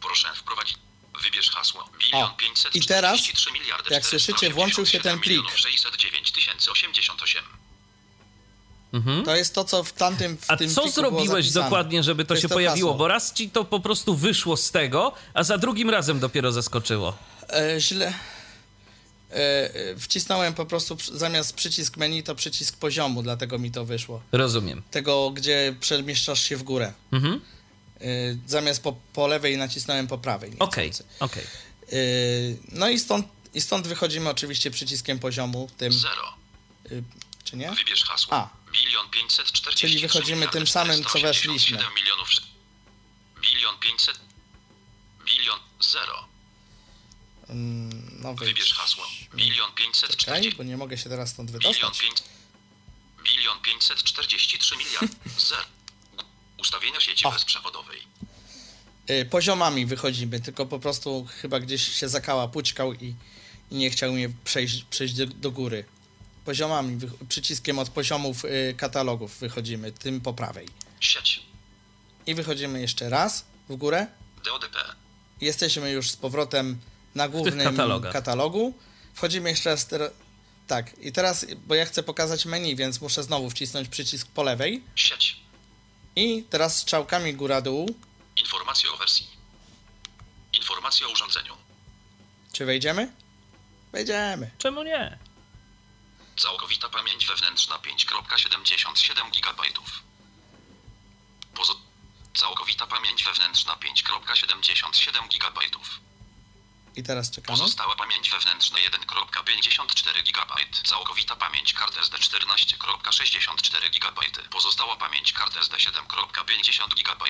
Proszę 0.00 0.28
wprowadzić. 0.34 0.76
Wybierz 1.22 1.50
hasło. 1.50 1.88
Bilion 1.98 2.22
O, 2.22 2.30
543 2.30 2.78
i 2.78 2.84
teraz, 2.86 3.20
miliardy 3.52 3.94
jak 3.94 4.06
słyszycie, 4.06 4.50
włączył 4.50 4.86
się 4.86 5.00
ten 5.00 5.20
plik. 5.20 5.50
609 5.56 6.32
088. 6.72 7.44
Mhm. 8.92 9.24
To 9.24 9.36
jest 9.36 9.54
to, 9.54 9.64
co 9.64 9.84
w 9.84 9.92
tamtym 9.92 10.36
w 10.38 10.50
A 10.50 10.56
tym 10.56 10.74
co 10.74 10.88
zrobiłeś 10.88 11.50
dokładnie, 11.50 12.02
żeby 12.02 12.24
to, 12.24 12.34
jest 12.34 12.42
się 12.42 12.48
pojawiło? 12.48 12.90
hasło. 12.90 12.98
Bo 12.98 13.08
raz 13.08 13.32
ci 13.32 13.50
to 13.50 13.64
po 13.64 13.80
prostu 13.80 14.14
wyszło 14.16 14.56
z 14.56 14.70
tego, 14.70 15.12
a 15.34 15.42
za 15.42 15.58
drugim 15.58 15.90
razem 15.90 16.20
dopiero 16.20 16.52
zaskoczyło. 16.52 17.16
E, 17.48 17.80
źle. 17.80 18.14
E, 19.30 19.96
wcisnąłem 19.98 20.54
po 20.54 20.66
prostu 20.66 20.96
zamiast 21.12 21.54
przycisk 21.54 21.96
menu, 21.96 22.22
to 22.22 22.34
przycisk 22.34 22.76
poziomu, 22.76 23.22
dlatego 23.22 23.58
mi 23.58 23.70
to 23.70 23.84
wyszło. 23.84 24.22
Rozumiem. 24.32 24.82
Tego, 24.90 25.30
gdzie 25.30 25.74
przemieszczasz 25.80 26.42
się 26.42 26.56
w 26.56 26.62
górę. 26.62 26.92
Mhm. 27.12 27.40
E, 28.00 28.04
zamiast 28.46 28.82
po, 28.82 28.92
po 29.12 29.26
lewej 29.26 29.56
nacisnąłem 29.56 30.06
po 30.06 30.18
prawej. 30.18 30.52
Okej, 30.58 30.86
niechcący. 30.86 31.14
okej. 31.20 31.44
E, 31.92 31.96
no 32.72 32.88
i 32.88 32.98
stąd, 32.98 33.26
i 33.54 33.60
stąd 33.60 33.86
wychodzimy 33.86 34.30
oczywiście 34.30 34.70
przyciskiem 34.70 35.18
poziomu, 35.18 35.70
tym, 35.78 35.92
0. 35.92 36.14
y, 36.92 37.02
czy 37.44 37.56
nie? 37.56 37.70
Wybierz 37.70 38.04
hasło. 38.04 38.34
A. 38.34 38.48
Bilion 38.72 39.10
540. 39.10 39.80
Czyli 39.80 39.98
wychodzimy 40.00 40.48
tym 40.48 40.66
samym, 40.66 41.04
co 41.04 41.18
weszliśmy. 41.18 41.78
milionów. 41.96 42.28
Bilion 43.42 43.74
500. 43.80 44.20
Bilion 45.26 45.58
0. 45.80 46.29
No 48.22 48.34
Wybierz 48.34 48.74
hasło. 48.74 49.04
Bilion 49.34 49.70
Czekaj, 49.70 49.84
540. 49.86 50.56
bo 50.56 50.62
nie 50.62 50.76
mogę 50.76 50.98
się 50.98 51.10
teraz 51.10 51.30
stąd 51.30 51.50
wydostać. 51.50 52.00
5, 52.00 52.22
bilion 53.24 53.58
543 53.62 54.76
miliard. 54.76 55.12
Zer. 55.38 55.64
Ustawienia 56.58 57.00
sieci 57.00 57.24
O. 57.26 57.32
bezprzewodowej. 57.32 58.00
Y, 59.10 59.24
Poziomami 59.30 59.86
wychodzimy, 59.86 60.40
tylko 60.40 60.66
po 60.66 60.78
prostu 60.78 61.26
chyba 61.42 61.60
gdzieś 61.60 61.92
się 62.00 62.08
zakała, 62.08 62.48
pućkał 62.48 62.94
i, 62.94 63.14
i 63.70 63.74
nie 63.74 63.90
chciał 63.90 64.12
mnie 64.12 64.30
przejść, 64.44 64.84
przejść 64.84 65.14
do, 65.14 65.26
do 65.26 65.50
góry. 65.50 65.84
Poziomami, 66.44 66.96
wy, 66.96 67.10
przyciskiem 67.28 67.78
od 67.78 67.88
poziomów 67.88 68.44
y, 68.44 68.74
katalogów 68.76 69.38
wychodzimy, 69.38 69.92
tym 69.92 70.20
po 70.20 70.34
prawej. 70.34 70.68
Sieć. 71.00 71.42
I 72.26 72.34
wychodzimy 72.34 72.80
jeszcze 72.80 73.08
raz 73.08 73.44
w 73.68 73.76
górę. 73.76 74.06
DODP. 74.44 74.76
Jesteśmy 75.40 75.90
już 75.90 76.10
z 76.10 76.16
powrotem 76.16 76.80
na 77.14 77.28
głównym 77.28 77.76
katalogu. 78.12 78.78
Wchodzimy 79.14 79.50
jeszcze 79.50 79.70
raz. 79.70 79.88
Tak, 80.66 80.98
i 80.98 81.12
teraz, 81.12 81.46
bo 81.54 81.74
ja 81.74 81.84
chcę 81.84 82.02
pokazać 82.02 82.46
menu, 82.46 82.76
więc 82.76 83.00
muszę 83.00 83.22
znowu 83.22 83.50
wcisnąć 83.50 83.88
przycisk 83.88 84.28
po 84.28 84.42
lewej. 84.42 84.84
Sieć. 84.94 85.40
I 86.16 86.44
teraz 86.50 86.78
strzałkami 86.78 87.34
góra-dół. 87.34 87.94
Informacje 88.36 88.90
o 88.90 88.96
wersji. 88.96 89.26
Informacje 90.52 91.06
o 91.06 91.10
urządzeniu. 91.10 91.56
Czy 92.52 92.64
wejdziemy? 92.64 93.12
Wejdziemy. 93.92 94.50
Czemu 94.58 94.82
nie? 94.82 95.18
Całkowita 96.36 96.88
pamięć 96.88 97.26
wewnętrzna 97.26 97.78
5.77 97.78 99.30
GB. 99.30 99.62
Pozo... 101.54 101.80
Całkowita 102.34 102.86
pamięć 102.86 103.24
wewnętrzna 103.24 103.72
5.77 103.72 105.28
GB. 105.28 105.60
I 106.96 107.02
teraz 107.02 107.30
czekamy. 107.30 107.58
Pozostała 107.58 107.96
pamięć 107.96 108.30
wewnętrzna 108.30 108.78
1.54 108.78 110.22
GB. 110.24 110.54
Całkowita 110.84 111.36
pamięć 111.36 111.72
kart 111.72 111.96
SD 111.98 112.16
14.64 112.18 113.90
GB. 113.90 114.20
Pozostała 114.50 114.96
pamięć 114.96 115.32
kart 115.32 115.56
SD 115.56 115.76
7.50 115.76 116.88
GB. 116.94 117.24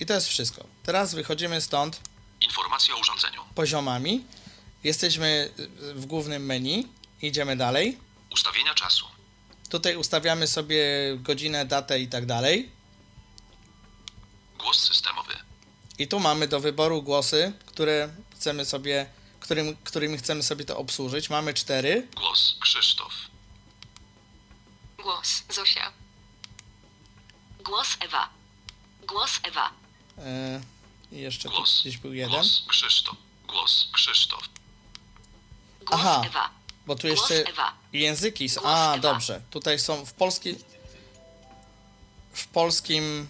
I 0.00 0.06
to 0.06 0.14
jest 0.14 0.28
wszystko. 0.28 0.64
Teraz 0.82 1.14
wychodzimy 1.14 1.60
stąd 1.60 2.00
Informacje 2.40 2.94
o 2.94 2.98
urządzeniu. 2.98 3.44
poziomami. 3.54 4.24
Jesteśmy 4.84 5.52
w 5.94 6.06
głównym 6.06 6.46
menu. 6.46 6.88
Idziemy 7.22 7.56
dalej. 7.56 7.98
Ustawienia 8.32 8.74
czasu. 8.74 9.06
Tutaj 9.70 9.96
ustawiamy 9.96 10.46
sobie 10.46 10.84
godzinę, 11.16 11.66
datę 11.66 12.00
i 12.00 12.08
tak 12.08 12.26
dalej. 12.26 12.70
Głos 14.58 14.78
systemowy. 14.88 15.36
I 16.00 16.08
tu 16.08 16.20
mamy 16.20 16.48
do 16.48 16.60
wyboru 16.60 17.02
głosy, 17.02 17.52
które 17.66 18.08
chcemy 18.34 18.64
sobie, 18.64 19.06
którym, 19.40 19.76
którymi 19.84 20.18
chcemy 20.18 20.42
sobie 20.42 20.64
to 20.64 20.78
obsłużyć. 20.78 21.30
Mamy 21.30 21.54
cztery. 21.54 22.08
Głos 22.16 22.56
Krzysztof. 22.60 23.12
Głos 25.02 25.42
Zosia. 25.50 25.92
Głos 27.64 27.96
Ewa. 28.00 28.28
Głos 29.06 29.40
Ewa. 29.42 29.70
E, 30.18 30.60
I 31.12 31.16
jeszcze 31.18 31.48
Głos. 31.48 31.80
gdzieś 31.80 31.98
był 31.98 32.12
jeden. 32.14 32.30
Głos 32.30 32.62
Krzysztof. 32.68 33.16
Głos 33.48 33.88
Krzysztof. 33.92 34.42
Głos 35.86 36.00
Aha. 36.00 36.22
Ewa. 36.26 36.50
Bo 36.86 36.96
tu 36.96 37.08
Głos 37.08 37.30
jeszcze 37.30 37.50
Ewa. 37.50 37.72
języki 37.92 38.48
są. 38.48 38.60
A, 38.64 38.94
Ewa. 38.94 38.98
dobrze. 38.98 39.40
Tutaj 39.50 39.78
są 39.78 40.06
w 40.06 40.12
polskim. 40.12 40.56
W 42.32 42.46
polskim. 42.46 43.28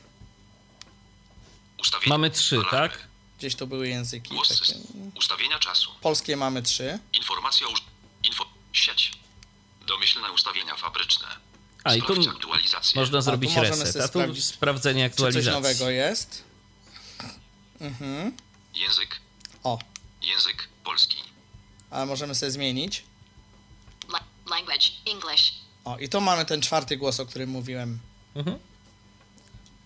Ustawienia. 1.81 2.09
Mamy 2.14 2.31
trzy, 2.31 2.57
Alarmy. 2.57 2.70
tak? 2.70 3.09
Gdzieś 3.39 3.55
to 3.55 3.66
były 3.66 3.89
języki. 3.89 4.35
Głos 4.35 4.49
Takie. 4.49 4.61
system. 4.61 5.12
Ustawienia 5.14 5.59
czasu. 5.59 5.91
Polskie 6.01 6.37
mamy 6.37 6.62
trzy. 6.62 6.99
Informacja 7.12 7.66
o... 7.66 7.70
Info... 8.24 8.45
Sieć. 8.72 9.12
Domyślne 9.87 10.33
ustawienia 10.33 10.76
fabryczne. 10.76 11.26
A, 11.85 11.95
i 11.95 12.03
tu. 12.03 12.14
Można 12.95 13.20
zrobić 13.22 13.51
możemy 13.51 13.68
reset, 13.70 13.93
sobie 13.93 14.05
a 14.05 14.09
tu 14.09 14.12
sprawdzić, 14.18 14.45
sprawdzenie 14.45 15.11
Czy 15.11 15.16
coś 15.16 15.26
aktualizacji. 15.26 15.53
nowego 15.62 15.91
jest? 15.91 16.45
Mhm. 17.81 18.37
Język. 18.74 19.20
O, 19.64 19.78
Język 20.22 20.68
polski. 20.85 21.16
ale 21.91 22.07
możemy 22.07 22.35
sobie 22.35 22.53
zmienić. 22.53 23.03
La- 24.09 24.24
language. 24.51 24.87
English. 25.07 25.53
O, 25.85 25.99
i 25.99 26.09
to 26.09 26.20
mamy 26.20 26.45
ten 26.47 26.62
czwarty 26.62 26.97
głos, 26.97 27.20
o 27.20 27.26
którym 27.26 27.51
mówiłem. 27.51 27.99
Mhm. 28.35 28.59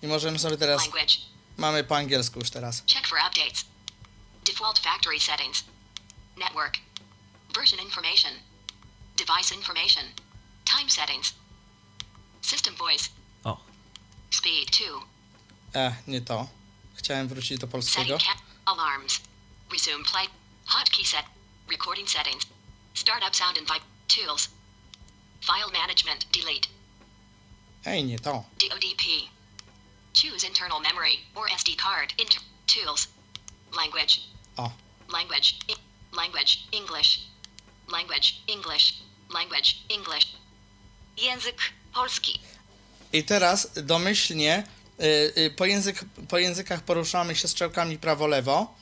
I 0.03 0.07
możemy 0.07 0.38
sobie 0.38 0.57
teraz. 0.57 0.82
Language. 0.82 1.14
Mamy 1.57 1.84
po 1.84 1.96
angielsku 1.96 2.38
już 2.38 2.50
teraz. 2.50 2.82
Check 2.86 3.07
for 3.09 3.18
updates. 3.18 3.64
Default 4.44 4.78
factory 4.78 5.20
settings. 5.20 5.64
Network. 6.36 6.78
Version 7.55 7.80
information. 7.80 8.32
Device 9.16 9.55
information. 9.55 10.05
Time 10.64 10.90
settings. 10.90 11.34
System 12.42 12.74
voice. 12.76 13.09
O, 13.44 13.61
Speed 14.30 14.70
2. 14.70 14.84
E, 15.74 15.94
nie 16.07 16.20
to. 16.20 16.46
Chciałem 16.94 17.28
wrócić 17.28 17.59
do 17.59 17.66
polskiego. 17.66 18.18
Setting 18.18 18.36
cap. 18.38 18.46
Alarms. 18.64 19.20
Resume 19.72 20.05
play. 20.05 20.26
Hotkey 20.66 21.05
set. 21.07 21.24
Recording 21.70 22.09
settings. 22.11 22.46
Startup 22.94 23.36
sound 23.36 23.59
and 23.59 23.68
vibe. 23.68 23.84
Tools. 24.09 24.48
File 25.40 25.80
management. 25.80 26.26
Delete. 26.32 26.68
Ej, 27.84 28.05
nie 28.05 28.18
to. 28.18 28.44
DODP. 28.61 29.02
Choose 30.15 30.47
internal 30.49 30.81
memory 30.81 31.19
or 31.35 31.47
SD 31.49 31.77
card. 31.77 32.12
Inter- 32.19 32.41
tools. 32.67 33.09
Language. 33.77 34.21
O. 34.57 34.71
Language. 35.12 35.57
I- 35.69 36.17
language. 36.17 36.59
English. 36.73 37.21
Language. 37.89 38.35
English. 38.49 38.95
Language. 39.31 39.77
English. 39.89 40.27
Język 41.17 41.59
polski. 41.95 42.41
I 43.12 43.25
teraz 43.25 43.71
domyślnie 43.83 44.65
y, 45.01 45.05
y, 45.41 45.51
po, 45.51 45.65
język, 45.67 46.05
po 46.29 46.39
językach 46.39 46.83
poruszamy 46.83 47.37
się 47.37 47.49
strzałkami 47.49 47.99
prawo-lewo 47.99 48.75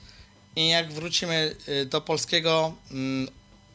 i 0.57 0.69
jak 0.69 0.93
wrócimy 0.93 1.57
y, 1.69 1.87
do 1.87 2.01
polskiego, 2.01 2.75
mm, 2.91 3.29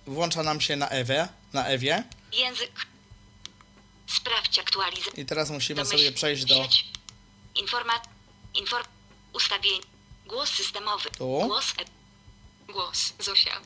włącza 0.07 0.43
nam 0.43 0.61
się 0.61 0.75
na 0.75 0.89
Ewie, 0.89 1.27
na 1.53 1.65
Ewie 1.65 2.03
Język. 2.33 2.71
Sprawdź 4.07 4.59
aktualizację. 4.59 5.23
i 5.23 5.25
teraz 5.25 5.49
musimy 5.49 5.81
Domyśl- 5.81 5.97
sobie 5.97 6.11
przejść 6.11 6.45
do 6.45 6.55
Sieć. 6.55 6.85
Informat. 7.59 8.07
Inform. 8.53 8.83
Ustawień. 9.33 9.81
Głos 10.25 10.49
systemowy. 10.49 11.09
Tu. 11.09 11.25
Głos. 11.47 11.73
E- 11.77 12.71
głos. 12.73 13.13
Zosia. 13.19 13.61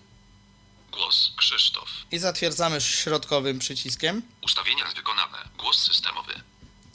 Głos 0.92 1.32
Krzysztof. 1.38 1.90
i 2.12 2.20
zatwierdzamy 2.20 2.82
środkowym 2.82 3.60
przyciskiem 3.60 4.22
Ustawienia 4.42 4.86
wykonane. 4.96 5.38
Głos 5.58 5.78
systemowy. 5.78 6.34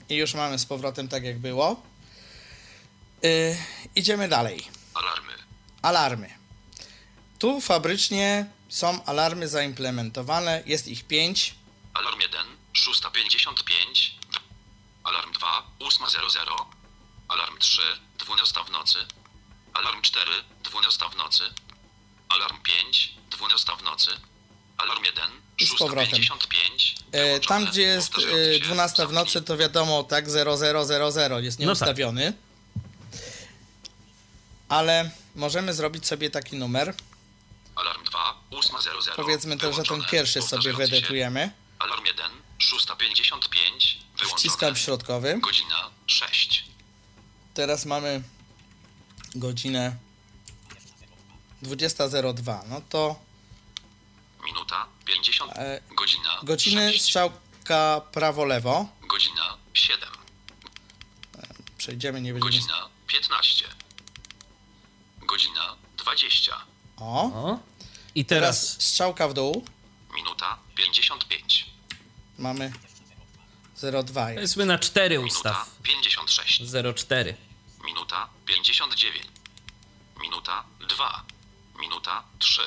i 0.09 0.15
już 0.15 0.33
mamy 0.33 0.59
z 0.59 0.65
powrotem 0.65 1.07
tak 1.07 1.23
jak 1.23 1.39
było. 1.39 1.81
Y, 3.25 3.57
idziemy 3.95 4.27
dalej. 4.29 4.67
Alarmy. 4.93 5.33
Alarmy. 5.81 6.37
Tu 7.39 7.61
fabrycznie 7.61 8.45
są 8.69 9.03
alarmy 9.05 9.47
zaimplementowane, 9.47 10.63
jest 10.65 10.87
ich 10.87 11.07
pięć. 11.07 11.55
Alarm 11.93 12.19
1, 12.21 12.47
6.55. 12.73 14.11
Alarm 15.03 15.31
2, 15.33 15.63
8.00. 15.79 16.65
Alarm 17.27 17.57
3, 17.57 17.81
12 18.17 18.63
w 18.63 18.71
nocy. 18.71 18.99
Alarm 19.73 20.01
4, 20.01 20.31
12 20.63 21.05
w 21.09 21.15
nocy. 21.15 21.43
Alarm 22.29 22.57
5, 22.63 23.13
12 23.29 23.73
w 23.79 23.83
nocy. 23.83 24.11
Alarm 24.77 25.03
1, 25.03 25.31
I 25.59 25.65
z 25.65 25.75
powrotem. 25.75 26.21
6.55. 26.21 26.95
E, 27.11 27.39
tam, 27.39 27.65
gdzie 27.65 27.81
jest 27.81 28.17
e, 28.17 28.21
się 28.21 28.59
12 28.63 29.07
w 29.07 29.11
nocy, 29.11 29.41
to 29.41 29.57
wiadomo, 29.57 30.03
tak, 30.03 30.25
0000 30.29 31.41
jest 31.41 31.59
No 31.59 31.65
nieustawiony. 31.65 32.33
Ale 34.69 35.11
możemy 35.35 35.73
zrobić 35.73 36.07
sobie 36.07 36.29
taki 36.29 36.55
numer. 36.55 36.93
Alarm 37.75 38.03
2, 38.03 38.41
8.00. 38.51 39.15
Powiedzmy 39.15 39.57
też, 39.57 39.75
że 39.75 39.83
ten 39.83 40.03
pierwszy 40.03 40.41
sobie 40.41 40.73
wydetujemy. 40.73 41.51
Alarm 41.79 42.05
1, 42.05 42.31
6.55. 42.59 43.97
Wyłączone. 44.17 44.39
Wciskam 44.39 44.75
środkowy. 44.75 45.39
Godzina 45.39 45.89
6. 46.07 46.66
Teraz 47.57 47.85
mamy 47.85 48.21
godzinę 49.35 49.95
20.02. 51.63 52.67
No 52.69 52.81
to 52.89 53.19
Minuta 54.45 54.87
50. 55.05 55.51
E, 55.57 55.81
Godzina 55.97 56.39
godziny 56.43 56.91
6. 56.91 57.03
strzałka 57.03 58.01
prawo-lewo. 58.11 58.87
Godzina 59.01 59.57
7. 59.73 60.09
Przejdziemy, 61.77 62.21
nie 62.21 62.33
będziemy... 62.33 62.51
Godzina 62.51 62.89
15. 63.07 63.65
Godzina 65.21 65.75
20. 65.97 66.57
O, 66.97 67.23
o. 67.23 67.59
I 68.15 68.25
teraz 68.25 68.67
teraz 68.67 68.81
strzałka 68.81 69.27
w 69.27 69.33
dół. 69.33 69.65
Minuta 70.15 70.57
55. 70.75 71.65
Mamy 72.37 72.71
02. 74.03 74.29
jest. 74.31 74.35
powiedzmy 74.35 74.65
na 74.65 74.79
4 74.79 75.15
Minuta 75.15 75.35
ustaw. 75.35 75.69
56. 75.83 76.61
0,4. 76.61 77.46
Minuta 77.87 78.27
59. 78.45 79.27
Minuta 80.21 80.63
2. 80.89 81.23
Minuta 81.79 82.23
3. 82.39 82.61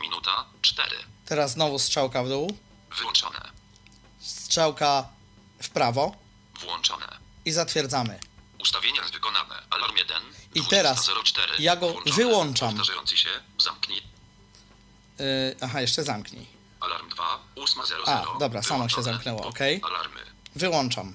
Minuta 0.00 0.44
4. 0.62 0.96
Teraz 1.26 1.52
znowu 1.52 1.78
strzałka 1.78 2.24
w 2.24 2.28
dół. 2.28 2.58
Wyłączone. 2.98 3.40
Strzałka 4.20 5.08
w 5.62 5.68
prawo. 5.68 6.16
Włączone. 6.60 7.18
I 7.44 7.52
zatwierdzamy. 7.52 8.18
Ustawienia 8.58 9.02
wykonane. 9.12 9.62
Alarm 9.70 9.96
1. 9.96 10.22
I 10.54 10.62
teraz 10.66 11.08
20.04. 11.08 11.40
ja 11.58 11.76
go 11.76 11.92
Włączone. 11.92 12.16
wyłączam. 12.16 12.68
Powtarzający 12.68 13.16
się. 13.16 13.28
Zamknij. 13.58 14.02
Yy, 15.18 15.56
aha, 15.60 15.80
jeszcze 15.80 16.04
zamknij. 16.04 16.46
Alarm 16.80 17.08
2. 17.08 17.38
8.00. 17.56 17.94
A, 18.06 18.38
dobra, 18.38 18.62
samo 18.62 18.88
się 18.88 19.02
zamknęło, 19.02 19.46
okej. 19.46 19.80
Alarmy. 19.84 20.20
Wyłączam. 20.56 21.14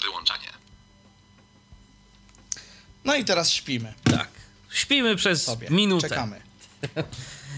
Wyłączanie. 0.00 0.43
No 3.04 3.14
i 3.14 3.24
teraz 3.24 3.50
śpimy 3.50 3.94
Tak. 4.04 4.28
Śpimy 4.70 5.16
przez 5.16 5.42
sobie. 5.42 5.68
minutę. 5.70 6.08
Czekamy. 6.08 6.40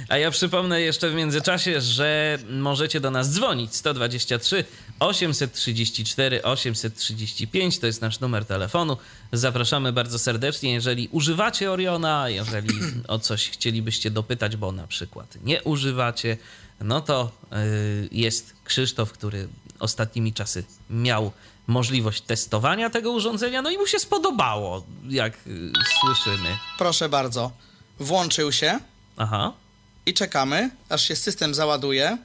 A 0.08 0.16
ja 0.18 0.30
przypomnę 0.30 0.80
jeszcze 0.80 1.10
w 1.10 1.14
międzyczasie, 1.14 1.80
że 1.80 2.38
możecie 2.50 3.00
do 3.00 3.10
nas 3.10 3.32
dzwonić 3.32 3.74
123 3.74 4.64
834 5.00 6.42
835 6.42 7.78
to 7.78 7.86
jest 7.86 8.00
nasz 8.02 8.20
numer 8.20 8.44
telefonu. 8.44 8.96
Zapraszamy 9.32 9.92
bardzo 9.92 10.18
serdecznie, 10.18 10.72
jeżeli 10.72 11.08
używacie 11.12 11.70
Oriona, 11.70 12.28
jeżeli 12.28 12.68
o 13.08 13.18
coś 13.18 13.50
chcielibyście 13.50 14.10
dopytać, 14.10 14.56
bo 14.56 14.72
na 14.72 14.86
przykład 14.86 15.38
nie 15.44 15.62
używacie, 15.62 16.36
no 16.80 17.00
to 17.00 17.32
y, 17.52 18.08
jest 18.12 18.54
Krzysztof, 18.64 19.12
który 19.12 19.48
ostatnimi 19.78 20.32
czasy 20.32 20.64
miał 20.90 21.32
możliwość 21.66 22.22
testowania 22.22 22.90
tego 22.90 23.10
urządzenia, 23.12 23.62
no 23.62 23.70
i 23.70 23.78
mu 23.78 23.86
się 23.86 23.98
spodobało, 23.98 24.84
jak 25.08 25.34
y, 25.46 25.72
słyszymy. 26.00 26.56
Proszę 26.78 27.08
bardzo. 27.08 27.50
Włączył 27.98 28.52
się 28.52 28.78
Aha. 29.16 29.52
i 30.06 30.14
czekamy, 30.14 30.70
aż 30.88 31.02
się 31.08 31.16
system 31.16 31.54
załaduje. 31.54 32.18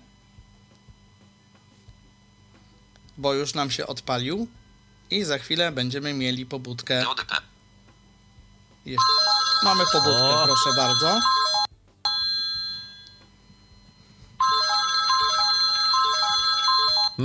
Bo 3.17 3.33
już 3.33 3.53
nam 3.53 3.71
się 3.71 3.87
odpalił. 3.87 4.47
I 5.11 5.23
za 5.23 5.37
chwilę 5.37 5.71
będziemy 5.71 6.13
mieli 6.13 6.45
pobudkę. 6.45 7.05
Jeszcze. 8.85 9.05
Mamy 9.63 9.83
pobudkę, 9.91 10.29
O. 10.29 10.43
proszę 10.45 10.69
bardzo. 10.77 11.19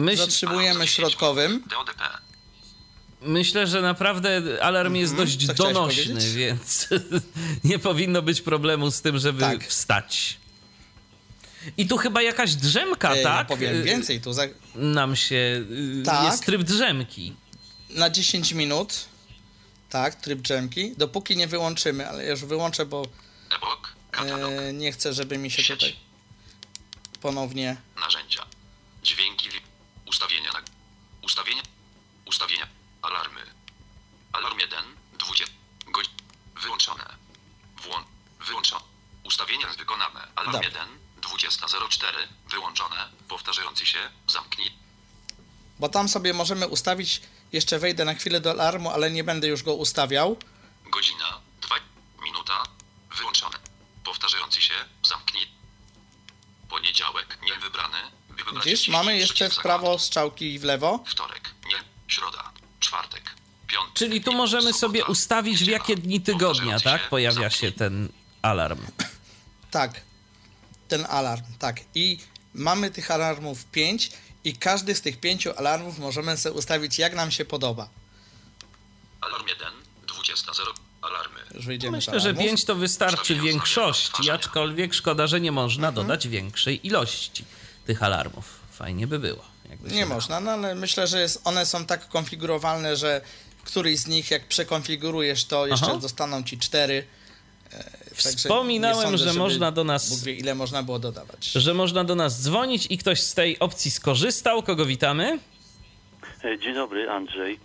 Myśl, 0.00 0.22
Zatrzymujemy 0.22 0.88
środkowym. 0.88 1.62
Myślę, 3.22 3.66
że 3.66 3.82
naprawdę 3.82 4.42
alarm 4.62 4.94
jest 4.94 5.16
dość 5.16 5.32
Mhm. 5.34 5.48
Co 5.48 5.54
chciałeś 5.64 5.74
donośny, 5.74 6.04
powiedzieć? 6.14 6.34
więc 6.34 6.88
nie 7.64 7.78
powinno 7.78 8.22
być 8.22 8.40
problemu 8.40 8.90
z 8.90 9.00
tym, 9.02 9.18
żeby 9.18 9.40
Tak. 9.40 9.66
wstać. 9.66 10.36
I 11.76 11.86
tu 11.86 11.96
chyba 11.96 12.22
jakaś 12.22 12.54
drzemka, 12.54 13.14
Ej, 13.14 13.22
tak? 13.24 13.48
no 13.48 13.56
powiem 13.56 13.82
więcej, 13.82 14.20
tu 14.20 14.32
za... 14.32 14.42
Nam 14.74 15.16
się. 15.16 15.64
y, 15.70 16.02
Tak. 16.04 16.24
Jest 16.24 16.46
tryb 16.46 16.62
drzemki. 16.62 17.34
na 17.90 18.10
10 18.10 18.52
minut. 18.52 18.94
Tak, 19.90 20.14
tryb 20.14 20.40
drzemki. 20.40 20.92
Dopóki 20.96 21.36
nie 21.36 21.46
wyłączymy, 21.46 22.08
ale 22.08 22.24
ja 22.24 22.30
już 22.30 22.44
wyłączę, 22.44 22.86
bo 22.86 23.06
e, 24.18 24.72
nie 24.72 24.92
chcę, 24.92 25.12
żeby 25.14 25.38
mi 25.38 25.50
się 25.50 25.62
Sieć. 25.62 25.76
tutaj 25.80 25.96
ponownie. 27.20 27.76
Narzędzia. 28.00 28.46
Dźwięki. 29.02 29.48
Wi- 30.16 30.24
Ustawienia. 30.24 30.52
Na... 30.52 30.60
Ustawienia. 31.22 31.62
Ustawienia. 32.26 32.66
Alarmy. 33.02 33.40
Alarm 34.32 34.58
1. 34.58 34.84
20. 35.18 35.46
Godzin. 35.86 36.12
Wyłączone. 36.62 37.04
Włą... 37.82 37.94
Wyłączone. 38.40 38.84
Ustawienia 39.24 39.66
wykonane. 39.68 40.28
Alarm 40.36 40.52
Dobra. 40.52 40.68
1. 40.68 40.98
20.04. 41.20 42.06
Wyłączone. 42.48 43.08
Powtarzający 43.28 43.86
się. 43.86 44.10
Zamknij. 44.28 44.72
Bo 45.78 45.88
tam 45.88 46.08
sobie 46.08 46.32
możemy 46.32 46.68
ustawić. 46.68 47.22
Jeszcze 47.52 47.78
wejdę 47.78 48.04
na 48.04 48.14
chwilę 48.14 48.40
do 48.40 48.50
alarmu, 48.50 48.90
ale 48.90 49.10
nie 49.10 49.24
będę 49.24 49.46
już 49.48 49.62
go 49.62 49.74
ustawiał. 49.74 50.36
Godzina. 50.84 51.40
2. 51.60 51.76
Minuta. 52.22 52.62
Wyłączone. 53.16 53.58
Powtarzający 54.04 54.62
się. 54.62 54.74
Zamknij. 55.02 55.48
Poniedziałek. 56.68 57.38
Nie 57.42 57.54
wybrany. 57.58 57.98
Widzisz, 58.36 58.60
30 58.60 58.90
mamy 58.90 59.18
jeszcze 59.18 59.50
w 59.50 59.56
prawo 59.56 59.98
strzałki 59.98 60.54
i 60.54 60.58
w 60.58 60.64
lewo. 60.64 61.04
Wtorek. 61.06 61.50
Nie. 61.66 61.74
Środa. 62.08 62.52
Czwartek. 62.80 63.22
Piątek. 63.66 63.94
Czyli 63.94 64.20
tu 64.20 64.32
możemy 64.32 64.72
sobie 64.72 65.04
ustawić 65.04 65.64
w 65.64 65.66
jakie 65.66 65.96
dni 65.96 66.20
tygodnia, 66.20 66.80
tak? 66.80 67.02
się. 67.02 67.08
Pojawia 67.08 67.50
się 67.50 67.72
ten 67.72 68.08
alarm. 68.42 68.80
Tak. 69.70 70.00
Ten 70.88 71.06
alarm, 71.10 71.44
tak. 71.58 71.80
I 71.94 72.18
mamy 72.54 72.90
tych 72.90 73.10
alarmów 73.10 73.64
5 73.64 74.10
i 74.44 74.56
każdy 74.56 74.94
z 74.94 75.00
tych 75.00 75.20
pięciu 75.20 75.50
alarmów 75.58 75.98
możemy 75.98 76.36
sobie 76.36 76.54
ustawić 76.54 76.98
jak 76.98 77.14
nam 77.14 77.30
się 77.30 77.44
podoba. 77.44 77.88
Alarm 79.20 79.46
1, 79.48 79.68
20.0, 80.06 80.62
alarmy. 81.02 81.40
Już 81.54 81.66
wyjdziemy 81.66 81.96
z 81.96 82.06
Myślę, 82.06 82.20
że 82.20 82.28
alarmów. 82.28 82.44
5 82.44 82.64
to 82.64 82.74
wystarczy 82.74 83.34
większości, 83.34 84.30
aczkolwiek 84.30 84.94
szkoda, 84.94 85.26
że 85.26 85.40
nie 85.40 85.52
można 85.52 85.88
Mhm. 85.88 86.06
dodać 86.06 86.28
większej 86.28 86.86
ilości 86.86 87.44
tych 87.86 88.02
alarmów. 88.02 88.60
Fajnie 88.72 89.06
by 89.06 89.18
było. 89.18 89.44
Nie 89.90 90.06
można, 90.06 90.40
no 90.40 90.50
ale 90.50 90.74
myślę, 90.74 91.06
że 91.06 91.20
jest, 91.20 91.40
one 91.44 91.66
są 91.66 91.86
tak 91.86 92.08
konfigurowalne, 92.08 92.96
że 92.96 93.20
któryś 93.64 93.98
z 93.98 94.06
nich, 94.06 94.30
jak 94.30 94.44
przekonfigurujesz, 94.48 95.44
to 95.44 95.66
jeszcze 95.66 95.86
Aha. 95.90 96.00
zostaną 96.00 96.42
ci 96.42 96.58
cztery. 96.58 97.04
E, 97.72 98.14
Wspominałem, 98.14 99.08
sądzę, 99.08 99.32
że 99.32 99.38
można 99.38 99.72
do 99.72 99.84
nas- 99.84 100.10
Bóg 100.10 100.18
wie, 100.24 100.32
ile 100.32 100.54
można 100.54 100.82
było 100.82 100.98
dodawać. 100.98 101.46
Że 101.46 101.74
można 101.74 102.04
do 102.04 102.14
nas 102.14 102.42
dzwonić 102.42 102.86
i 102.90 102.98
ktoś 102.98 103.20
z 103.22 103.34
tej 103.34 103.58
opcji 103.58 103.90
skorzystał. 103.90 104.62
Kogo 104.62 104.84
witamy? 104.86 105.38
E, 106.44 106.58
Dzień 106.58 106.74
dobry, 106.74 107.10
Andrzej. 107.10 107.58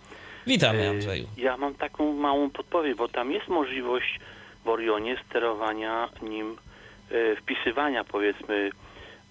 Witamy, 0.46 0.86
E, 0.86 0.90
Andrzeju. 0.90 1.26
Ja 1.36 1.56
mam 1.56 1.74
taką 1.74 2.12
małą 2.12 2.50
podpowiedź, 2.50 2.96
bo 2.96 3.08
tam 3.08 3.32
jest 3.32 3.48
możliwość 3.48 4.20
w 4.64 4.68
Orionie 4.68 5.16
sterowania 5.30 6.08
nim, 6.22 6.56
wpisywania 7.42 8.04
powiedzmy 8.04 8.70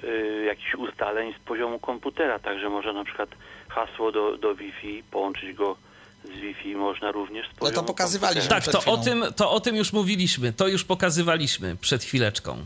e, 0.04 0.43
jakichś 0.45 0.76
ustaleń 0.76 1.34
z 1.34 1.39
poziomu 1.47 1.80
komputera, 1.80 2.39
także 2.39 2.70
można 2.70 2.93
na 2.93 3.04
przykład 3.04 3.30
hasło 3.70 4.12
do, 4.12 4.38
do 4.38 4.56
Wi-Fi, 4.56 5.04
połączyć 5.12 5.54
go 5.54 5.76
z 6.24 6.30
Wi-Fi 6.30 6.76
można 6.76 7.12
również 7.12 7.47
z 7.49 7.54
poziomu 7.54 7.76
No 7.82 7.84
pokazywaliśmy. 7.88 8.49
komputera. 8.49 8.74
Tak, 8.74 8.84
to 8.86 8.91
o, 8.91 8.97
tym, 8.97 9.26
to 9.36 9.52
o 9.52 9.60
tym 9.60 9.76
już 9.76 9.93
mówiliśmy. 9.93 10.54
To 10.54 10.68
już 10.68 10.84
pokazywaliśmy 10.84 11.76
przed 11.76 12.04
chwileczką. 12.04 12.58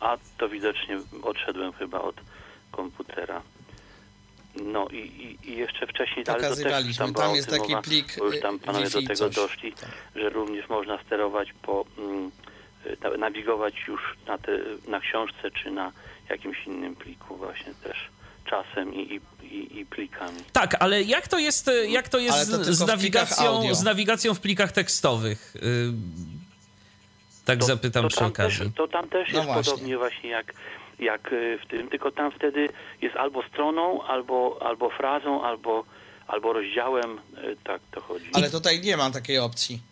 A 0.00 0.16
to 0.38 0.48
widocznie 0.48 0.98
odszedłem 1.22 1.72
chyba 1.72 2.00
od 2.00 2.14
komputera. 2.72 3.42
No 4.62 4.88
i, 4.88 4.96
i, 4.96 5.50
i 5.50 5.56
jeszcze 5.56 5.86
wcześniej, 5.86 6.16
ale 6.16 6.24
to 6.26 6.32
też 6.32 6.42
Pokazywaliśmy. 6.42 7.04
tam, 7.04 7.12
była 7.12 7.26
Tam 7.26 7.36
jest 7.36 7.50
taki 7.50 7.70
mowa, 7.70 7.82
plik, 7.82 8.14
bo 8.18 8.24
już 8.26 8.40
tam 8.40 8.54
y, 8.56 8.58
panowie 8.58 8.84
do 8.90 9.02
tego 9.02 9.14
coś. 9.14 9.34
doszli, 9.34 9.72
Tak. 9.72 9.90
że 10.16 10.28
również 10.30 10.68
można 10.68 10.98
sterować 11.06 11.48
po, 11.62 11.84
mm, 11.98 12.26
y, 12.26 12.30
nawigować 13.18 13.74
już 13.88 14.00
na, 14.26 14.38
te, 14.38 14.58
na 14.88 15.00
książce 15.00 15.50
czy 15.50 15.70
na 15.70 15.92
jakimś 16.30 16.66
innym 16.66 16.96
pliku 16.96 17.36
właśnie 17.36 17.74
też 17.84 18.08
czasem 18.50 18.94
i, 18.94 19.20
i, 19.42 19.78
i, 19.80 19.86
plikami. 19.86 20.38
Tak, 20.52 20.76
ale 20.80 21.02
jak 21.02 21.28
to 21.28 21.38
jest, 21.38 21.68
e, 21.68 21.86
jak 21.86 22.08
to 22.08 22.18
jest 22.18 22.50
to 22.50 22.74
z, 22.74 22.86
nawigacją, 22.86 23.74
z 23.74 23.82
nawigacją 23.82 24.34
w 24.34 24.40
plikach 24.40 24.72
tekstowych? 24.72 25.56
Y, 25.56 25.92
Tak 27.44 27.64
zapytam 27.64 28.08
przy 28.08 28.18
tam 28.18 28.28
okazji. 28.28 28.58
Też, 28.66 28.74
to 28.76 28.88
tam 28.88 29.08
też 29.08 29.32
No 29.32 29.38
jest 29.38 29.52
właśnie. 29.52 29.72
podobnie 29.72 29.98
właśnie 29.98 30.30
jak, 30.30 30.54
jak 30.98 31.32
y, 31.32 31.58
w 31.64 31.68
tym, 31.70 31.88
tylko 31.88 32.10
tam 32.12 32.32
wtedy 32.32 32.68
jest 33.02 33.16
albo 33.16 33.42
stroną, 33.48 34.02
albo, 34.02 34.58
albo 34.62 34.90
frazą, 34.90 35.44
albo, 35.44 35.84
albo 36.26 36.52
rozdziałem, 36.52 37.18
y, 37.18 37.56
tak 37.64 37.80
to 37.90 38.00
chodzi. 38.00 38.30
Ale 38.32 38.50
tutaj 38.50 38.80
nie 38.80 38.96
ma 38.96 39.10
takiej 39.10 39.38
opcji. 39.38 39.91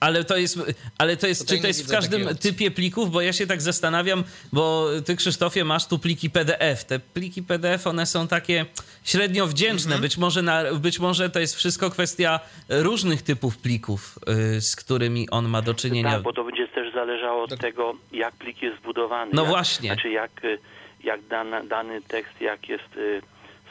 Ale 0.00 0.24
to 0.24 0.36
jest, 0.36 0.58
ale 0.98 1.16
to 1.16 1.26
jest 1.26 1.40
Tutaj 1.40 1.56
czy 1.56 1.62
to 1.62 1.68
jest 1.68 1.86
w 1.86 1.90
każdym 1.90 2.36
typie 2.36 2.70
plików? 2.70 3.10
Bo 3.10 3.20
ja 3.20 3.32
się 3.32 3.46
tak 3.46 3.62
zastanawiam, 3.62 4.24
bo 4.52 4.88
ty, 5.06 5.16
Krzysztofie, 5.16 5.64
masz 5.64 5.86
tu 5.86 5.98
pliki 5.98 6.30
PDF. 6.30 6.84
Te 6.84 6.98
pliki 6.98 7.42
PDF, 7.42 7.86
one 7.86 8.06
są 8.06 8.28
takie 8.28 8.66
średnio 9.04 9.46
wdzięczne. 9.46 9.94
Mhm. 9.94 10.02
Być, 10.02 10.18
może 10.18 10.42
na, 10.42 10.64
być 10.74 10.98
może 10.98 11.30
to 11.30 11.40
jest 11.40 11.56
wszystko 11.56 11.90
kwestia 11.90 12.40
różnych 12.68 13.22
typów 13.22 13.58
plików, 13.58 14.18
y, 14.56 14.60
z 14.60 14.76
którymi 14.76 15.30
on 15.30 15.48
ma 15.48 15.62
do 15.62 15.74
czynienia. 15.74 16.10
Tak, 16.10 16.22
bo 16.22 16.32
to 16.32 16.44
będzie 16.44 16.68
też 16.68 16.94
zależało 16.94 17.42
od 17.42 17.50
Dok- 17.50 17.60
tego, 17.60 17.94
jak 18.12 18.34
plik 18.34 18.62
jest 18.62 18.78
zbudowany. 18.78 19.30
No 19.34 19.42
jak, 19.42 19.50
właśnie. 19.50 19.88
Znaczy, 19.92 20.10
jak, 20.10 20.44
y, 20.44 20.58
jak 21.04 21.26
dana, 21.26 21.62
dany 21.62 22.02
tekst, 22.02 22.40
jak 22.40 22.68
jest 22.68 22.96
y, 22.96 23.22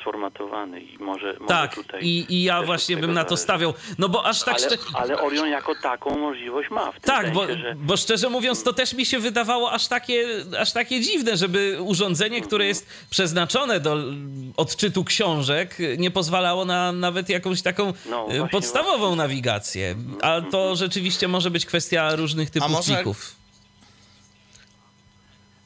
sformatowany 0.01 0.81
i 0.81 0.97
może, 0.97 1.25
może 1.27 1.47
tak, 1.47 1.75
tutaj... 1.75 2.03
i, 2.03 2.25
i 2.33 2.43
ja 2.43 2.61
właśnie 2.63 2.97
bym 2.97 3.13
na 3.13 3.23
to 3.23 3.29
zależy. 3.29 3.43
stawiał. 3.43 3.73
No 3.97 4.09
bo 4.09 4.25
aż 4.25 4.43
tak... 4.43 4.55
Ale, 4.55 4.67
szcze- 4.69 4.77
ale 4.93 5.21
Orion 5.21 5.47
jako 5.49 5.75
taką 5.75 6.17
możliwość 6.17 6.69
ma. 6.69 6.91
W 6.91 6.93
tym 6.93 7.01
Tak, 7.01 7.33
bo, 7.33 7.45
sensie, 7.47 7.61
że... 7.61 7.75
bo 7.75 7.97
szczerze 7.97 8.29
mówiąc, 8.29 8.63
to 8.63 8.73
też 8.73 8.93
mi 8.93 9.05
się 9.05 9.19
wydawało 9.19 9.71
aż 9.71 9.87
takie, 9.87 10.27
aż 10.59 10.71
takie 10.71 11.01
dziwne, 11.01 11.37
żeby 11.37 11.77
urządzenie, 11.81 12.41
które 12.41 12.65
jest 12.65 12.87
przeznaczone 13.09 13.79
do 13.79 13.97
odczytu 14.57 15.03
książek, 15.03 15.77
nie 15.97 16.11
pozwalało 16.11 16.65
na 16.65 16.91
nawet 16.91 17.29
jakąś 17.29 17.61
taką 17.61 17.93
No, 18.05 18.21
e, 18.23 18.25
właśnie, 18.27 18.47
podstawową 18.49 19.15
nawigację. 19.15 19.95
A 20.21 20.41
to 20.51 20.75
rzeczywiście 20.75 21.27
może 21.27 21.51
być 21.51 21.65
kwestia 21.65 22.15
różnych 22.15 22.49
typów 22.49 22.69
może- 22.71 22.95
plików. 22.95 23.35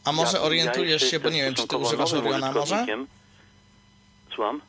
A 0.06 0.12
może 0.12 0.38
Ja- 0.38 0.44
orientujesz 0.44 1.02
ja 1.02 1.08
się, 1.10 1.20
bo 1.20 1.30
nie 1.30 1.42
wiem, 1.44 1.54
czy 1.56 1.68
ty 1.68 1.78
używasz 1.78 2.14
Oriona 2.14 2.52
może? 2.52 2.86
Słucham? 4.36 4.62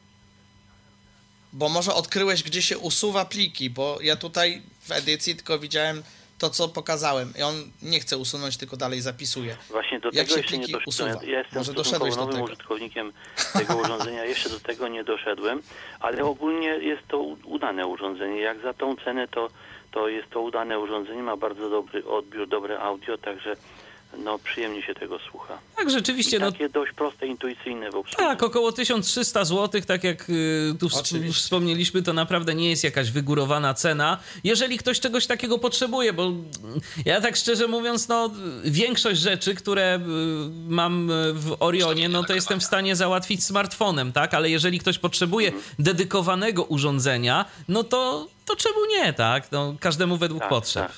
Bo 1.53 1.69
może 1.69 1.95
odkryłeś, 1.95 2.43
gdzie 2.43 2.63
się 2.63 2.79
usuwa 2.79 3.25
pliki, 3.25 3.71
bo 3.71 3.99
ja 4.03 4.17
tutaj 4.17 4.63
w 4.81 4.91
edycji 4.93 5.37
tylko 5.37 5.59
widziałem 5.59 6.03
to, 6.39 6.51
co 6.51 6.69
pokazałem. 6.69 7.33
I 7.39 7.43
on 7.43 7.55
nie 7.83 8.01
chce 8.01 8.19
usunąć, 8.19 8.57
tylko 8.57 8.77
dalej 8.77 9.01
zapisuje. 9.01 9.57
Właśnie 9.71 10.01
do 10.01 10.11
Jak 10.13 10.15
tego 10.15 10.29
się 10.31 10.41
jeszcze 10.41 10.59
nie 10.59 10.69
doszedłem. 10.69 11.31
Ja 11.31 11.39
jestem 11.39 11.59
Może 11.59 11.73
doszedłeś 11.73 12.15
do 12.15 12.21
nowym 12.21 12.35
tego? 12.35 12.45
użytkownikiem 12.45 13.13
tego 13.53 13.77
urządzenia, 13.77 14.25
jeszcze 14.35 14.51
do 14.51 14.61
tego 14.61 14.89
nie 14.89 15.05
doszedłem, 15.05 15.63
ale 16.01 16.25
ogólnie 16.25 16.69
jest 16.69 17.09
to 17.09 17.19
udane 17.45 17.87
urządzenie. 17.87 18.41
Jak 18.41 18.63
za 18.63 18.75
tą 18.75 18.97
cenę, 18.97 19.29
to, 19.29 19.49
to 19.91 20.09
jest 20.09 20.31
to 20.31 20.41
udane 20.41 20.79
urządzenie, 20.79 21.23
ma 21.23 21.37
bardzo 21.37 21.71
dobry 21.71 22.07
odbiór, 22.07 22.49
dobre 22.49 22.79
audio, 22.81 23.19
także 23.19 23.57
no 24.19 24.39
przyjemnie 24.39 24.83
się 24.83 24.95
tego 24.95 25.19
słucha. 25.31 25.59
Tak, 25.77 25.91
rzeczywiście, 25.91 26.37
I 26.37 26.41
no 26.41 26.53
takie 26.53 26.69
dość 26.69 26.93
proste, 26.93 27.27
intuicyjne 27.27 27.91
w 27.91 27.95
obsłudze. 27.95 28.17
Tak, 28.17 28.43
około 28.43 28.73
1300 28.73 29.45
zł, 29.45 29.81
tak 29.87 30.05
jak 30.05 30.31
y, 30.31 30.75
tu 30.81 30.89
Oczywiście. 30.93 31.41
wspomnieliśmy, 31.41 32.03
to 32.03 32.13
naprawdę 32.13 32.55
nie 32.55 32.71
jest 32.71 32.85
jakaś 32.85 33.11
wygórowana 33.11 33.75
cena. 33.75 34.19
Jeżeli 34.45 34.79
ktoś 34.79 35.01
czegoś 35.01 35.27
takiego 35.27 35.59
potrzebuje, 35.59 36.13
bo 36.13 36.23
mm, 36.27 36.45
ja 37.05 37.21
tak 37.21 37.37
szczerze 37.37 37.67
mówiąc, 37.67 38.09
no 38.09 38.31
większość 38.65 39.21
rzeczy, 39.21 39.55
które 39.55 39.97
y, 39.97 40.01
mam 40.69 41.11
y, 41.11 41.33
w 41.33 41.57
Orionie, 41.61 42.09
no 42.09 42.25
to 42.25 42.35
jestem 42.35 42.61
w 42.61 42.65
stanie 42.65 42.97
załatwić 42.97 43.45
smartfonem, 43.45 44.13
tak? 44.13 44.35
Ale 44.35 44.51
jeżeli 44.51 44.79
ktoś 44.79 44.99
potrzebuje 44.99 45.53
dedykowanego 45.79 46.65
urządzenia, 46.65 47.45
no 47.69 47.85
to, 47.85 48.29
to 48.47 48.57
czemu 48.57 48.87
nie, 48.91 49.13
tak? 49.13 49.53
No, 49.53 49.75
każdemu 49.81 50.17
według 50.17 50.41
Tak, 50.41 50.49
potrzeb. 50.49 50.87
tak. 50.87 50.95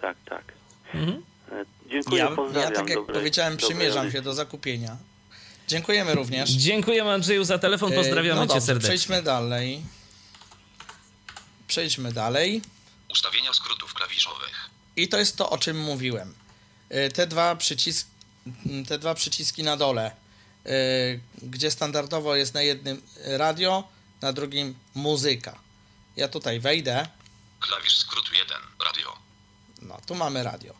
Tak, 0.00 0.16
tak. 0.24 0.44
Mhm. 0.94 1.22
E, 1.94 2.02
Dziękuję, 2.02 2.18
Ja, 2.22 2.30
ja 2.30 2.36
pozdrawiam. 2.36 2.72
tak 2.72 2.88
jak 2.88 2.98
dobrej- 2.98 3.14
powiedziałem, 3.14 3.56
przymierzam 3.56 4.12
się 4.12 4.22
do 4.22 4.34
zakupienia. 4.34 4.96
Dziękujemy 5.68 6.14
również. 6.14 6.50
Dziękujemy 6.50 7.10
Andrzeju 7.12 7.44
za 7.44 7.58
telefon, 7.58 7.92
E, 7.92 7.96
pozdrawiamy 7.96 8.40
no 8.40 8.46
cię 8.46 8.48
dobrze, 8.48 8.66
serdecznie. 8.66 8.88
Przejdźmy 8.88 9.22
dalej. 9.22 9.82
Przejdźmy 11.66 12.12
dalej. 12.12 12.62
Ustawienia 13.10 13.52
skrótów 13.54 13.94
klawiszowych. 13.94 14.70
I 14.96 15.08
to 15.08 15.18
jest 15.18 15.36
to, 15.36 15.50
o 15.50 15.58
czym 15.58 15.80
mówiłem. 15.80 16.34
Y, 16.92 17.12
Te 17.12 17.26
dwa, 17.26 17.56
przycisk, 17.56 18.06
mm, 18.66 18.84
te 18.84 18.98
dwa 18.98 19.14
przyciski 19.14 19.62
na 19.62 19.76
dole, 19.76 20.10
y, 20.66 21.20
gdzie 21.42 21.70
standardowo 21.70 22.36
jest 22.36 22.54
na 22.54 22.62
jednym 22.62 23.02
radio, 23.24 23.88
na 24.22 24.32
drugim 24.32 24.74
muzyka. 24.94 25.58
Ja 26.16 26.28
tutaj 26.28 26.60
wejdę, 26.60 27.08
Klawisz 27.60 27.96
skrótu 27.98 28.34
1, 28.34 28.58
radio. 28.86 29.16
no 29.82 29.98
tu 30.06 30.14
mamy 30.14 30.42
radio. 30.42 30.74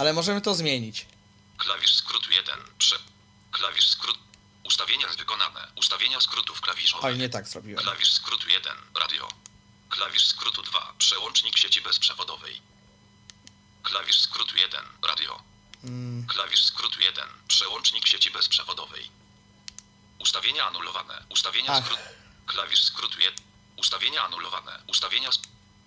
Ale 0.00 0.12
możemy 0.12 0.40
to 0.40 0.54
zmienić. 0.54 1.06
Klawisz 1.58 1.94
skrótu 1.94 2.30
1, 2.32 2.58
prze... 2.78 2.96
Klawisz 3.52 3.88
skrót... 3.88 4.18
Ustawienia 4.64 5.06
wykonane. 5.08 5.72
Ustawienia 5.76 6.20
skrótów 6.20 6.60
klawiszowych. 6.60 7.04
Oj, 7.04 7.18
nie 7.18 7.28
tak 7.28 7.48
zrobiłem. 7.48 7.82
Klawisz 7.84 8.10
skrótu 8.12 8.48
1. 8.48 8.72
Radio. 9.00 9.28
Klawisz 9.90 10.26
skrótu 10.26 10.62
2. 10.62 10.94
Przełącznik 10.98 11.56
sieci 11.58 11.80
bezprzewodowej. 11.82 12.60
Klawisz 13.82 14.18
skrótu 14.20 14.56
1. 14.56 14.80
Radio. 15.08 15.42
Mm, 15.84 16.26
Klawisz 16.26 16.64
skrótu 16.64 17.00
1. 17.00 17.24
Przełącznik 17.48 18.06
sieci 18.06 18.30
bezprzewodowej. 18.30 19.10
Ustawienia 20.18 20.66
anulowane. 20.66 21.24
Ustawienia 21.28 21.82
skrótu. 21.82 22.02
Klawisz 22.46 22.84
skrótu 22.84 23.20
1. 23.20 23.44
Ustawienia 23.76 24.24
anulowane. 24.24 24.82
Ustawienia. 24.86 25.30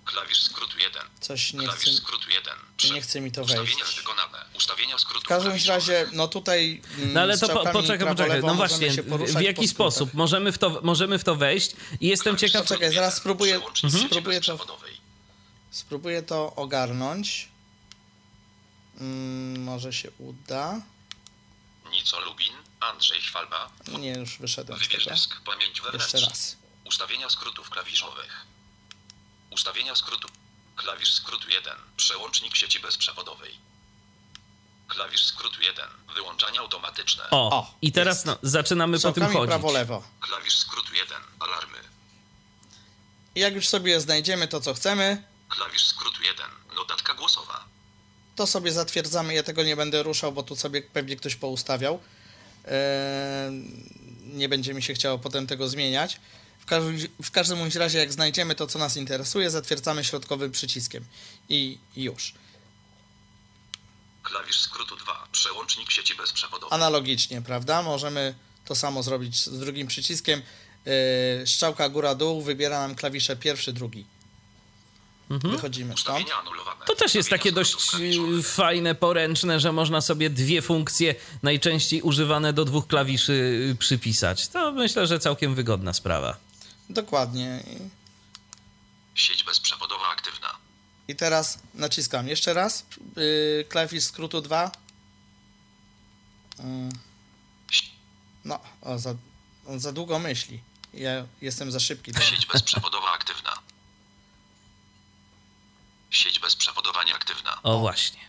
Klawisz 0.05 0.41
skrótu 0.41 0.79
1. 0.79 1.01
coś 1.19 1.53
nie 1.53 1.63
Klawisz 1.63 1.81
chce... 1.81 1.93
skrótu 1.93 2.29
1. 2.29 2.53
nie 2.93 3.01
chce 3.01 3.21
mi 3.21 3.31
to 3.31 3.41
Ustawienia 3.41 3.85
wejść. 3.85 3.97
wykonane. 3.97 4.45
Ustawienia 4.53 4.97
skrótu 4.99 5.25
W 5.25 5.27
każdym 5.27 5.53
razie, 5.67 6.07
no 6.11 6.27
tutaj. 6.27 6.81
mm, 6.97 7.13
No 7.13 7.21
ale 7.21 7.37
to 7.37 7.49
po, 7.49 7.65
poczekaj, 7.71 8.07
poczekaj. 8.07 8.41
No 8.43 8.55
właśnie, 8.55 8.91
w, 9.27 9.41
jaki 9.41 9.67
sposób 9.67 10.13
możemy 10.13 10.51
w, 10.51 10.57
to, 10.57 10.79
możemy 10.83 11.19
w 11.19 11.23
to 11.23 11.35
wejść 11.35 11.71
i 12.01 12.07
jestem 12.07 12.37
ciekaw... 12.37 12.61
Poczekaj, 12.67 12.93
zaraz 12.93 13.17
spróbuję, 13.17 13.61
sieci 13.75 13.99
spróbuję, 14.05 14.41
to, 14.41 14.57
spróbuję 15.71 16.23
to 16.23 16.55
ogarnąć. 16.55 17.49
Mm, 18.97 19.63
może 19.63 19.93
się 19.93 20.11
uda. 20.17 20.81
Nico 21.91 22.19
Lubin. 22.19 22.53
Andrzej 22.79 23.21
Chwalba. 23.21 23.69
Nie, 23.99 24.11
już 24.13 24.37
wyszedłem 24.37 24.79
Wybierz 24.79 25.05
dysk. 25.05 25.41
Pamięć 25.45 25.81
wewnętrzna. 25.81 26.19
Jeszcze 26.19 26.29
raz. 26.29 26.57
Ustawienia 26.85 27.29
skrótów 27.29 27.69
klawiszowych. 27.69 28.45
Ustawienia 29.53 29.95
skrótu. 29.95 30.27
Klawisz 30.75 31.13
skrótu 31.13 31.49
1. 31.49 31.73
Przełącznik 31.97 32.55
sieci 32.55 32.79
bezprzewodowej. 32.79 33.51
Klawisz 34.87 35.25
skrótu 35.25 35.61
1. 35.61 35.85
Wyłączanie 36.15 36.59
automatyczne. 36.59 37.23
O, 37.31 37.49
O, 37.57 37.73
i 37.81 37.91
teraz 37.91 38.25
no, 38.25 38.37
zaczynamy 38.43 38.99
po 38.99 39.11
tym 39.11 39.23
chodzić. 39.25 39.47
prawo, 39.47 39.71
lewo. 39.71 40.03
Klawisz 40.21 40.57
skrótu 40.59 40.93
1. 40.95 41.17
Alarmy. 41.39 41.77
I 43.35 43.39
jak 43.39 43.53
już 43.55 43.67
sobie 43.67 44.01
znajdziemy 44.01 44.47
to, 44.47 44.61
co 44.61 44.73
chcemy, 44.73 45.23
Klawisz 45.49 45.87
skrótu 45.87 46.23
1. 46.23 46.45
Notatka 46.75 47.13
głosowa. 47.13 47.63
to 48.35 48.47
sobie 48.47 48.71
zatwierdzamy. 48.71 49.33
Ja 49.33 49.43
tego 49.43 49.63
nie 49.63 49.75
będę 49.75 50.03
ruszał, 50.03 50.31
bo 50.31 50.43
tu 50.43 50.55
sobie 50.55 50.81
pewnie 50.81 51.15
ktoś 51.15 51.35
poustawiał. 51.35 51.99
Eee, 52.65 52.73
nie 54.23 54.49
będzie 54.49 54.73
mi 54.73 54.83
się 54.83 54.93
chciało 54.93 55.19
potem 55.19 55.47
tego 55.47 55.67
zmieniać. 55.69 56.19
W 56.63 56.65
każdym, 56.65 56.97
w 57.23 57.31
każdym 57.31 57.57
bądź 57.59 57.75
razie, 57.75 57.99
jak 57.99 58.13
znajdziemy 58.13 58.55
to, 58.55 58.67
co 58.67 58.79
nas 58.79 58.97
interesuje, 58.97 59.49
zatwierdzamy 59.51 60.03
środkowym 60.03 60.51
przyciskiem. 60.51 61.05
I 61.49 61.77
już. 61.95 62.33
Klawisz 64.23 64.59
skrótu 64.59 64.95
2. 64.95 65.27
Przełącznik 65.31 65.91
sieci 65.91 66.15
bezprzewodowej. 66.15 66.69
Analogicznie, 66.75 67.41
prawda? 67.41 67.81
Możemy 67.81 68.35
to 68.65 68.75
samo 68.75 69.03
zrobić 69.03 69.43
z 69.45 69.59
drugim 69.59 69.87
przyciskiem. 69.87 70.41
Eee, 70.85 71.47
strzałka 71.47 71.89
góra-dół 71.89 72.41
wybiera 72.41 72.79
nam 72.79 72.95
klawisze 72.95 73.35
pierwszy, 73.35 73.73
drugi. 73.73 74.05
Wychodzimy 75.29 75.93
stąd. 75.97 76.27
To 76.87 76.95
też 76.95 77.15
jest 77.15 77.29
takie 77.29 77.51
dość 77.51 77.75
klawiszowych. 77.75 78.39
y, 78.39 78.43
fajne, 78.43 78.95
poręczne, 78.95 79.59
że 79.59 79.71
można 79.71 80.01
sobie 80.01 80.29
dwie 80.29 80.61
funkcje 80.61 81.15
najczęściej 81.43 82.01
używane 82.01 82.53
do 82.53 82.65
dwóch 82.65 82.87
klawiszy 82.87 83.75
przypisać. 83.79 84.47
To 84.47 84.71
myślę, 84.71 85.07
że 85.07 85.19
całkiem 85.19 85.55
wygodna 85.55 85.93
sprawa. 85.93 86.37
Dokładnie. 86.89 87.63
I- 87.67 87.89
Sieć 89.19 89.43
bezprzewodowa 89.43 90.07
aktywna. 90.09 90.49
I 91.07 91.15
teraz 91.15 91.59
naciskam 91.73 92.27
jeszcze 92.27 92.53
raz 92.53 92.85
yy, 93.15 93.65
klawisz 93.69 94.03
skrótu 94.03 94.41
2. 94.41 94.71
Mm. 96.59 96.91
No, 98.45 98.59
o, 98.81 98.99
za, 98.99 99.15
on 99.67 99.79
za 99.79 99.91
długo 99.91 100.19
myśli. 100.19 100.61
Ja 100.93 101.25
jestem 101.41 101.71
za 101.71 101.79
szybki. 101.79 102.11
do- 102.11 102.21
Sieć 102.21 102.45
bezprzewodowa 102.45 103.11
aktywna. 103.11 103.51
Sieć 106.09 106.39
bezprzewodowa 106.39 107.03
nieaktywna. 107.03 107.59
O, 107.63 107.79
właśnie. 107.79 108.19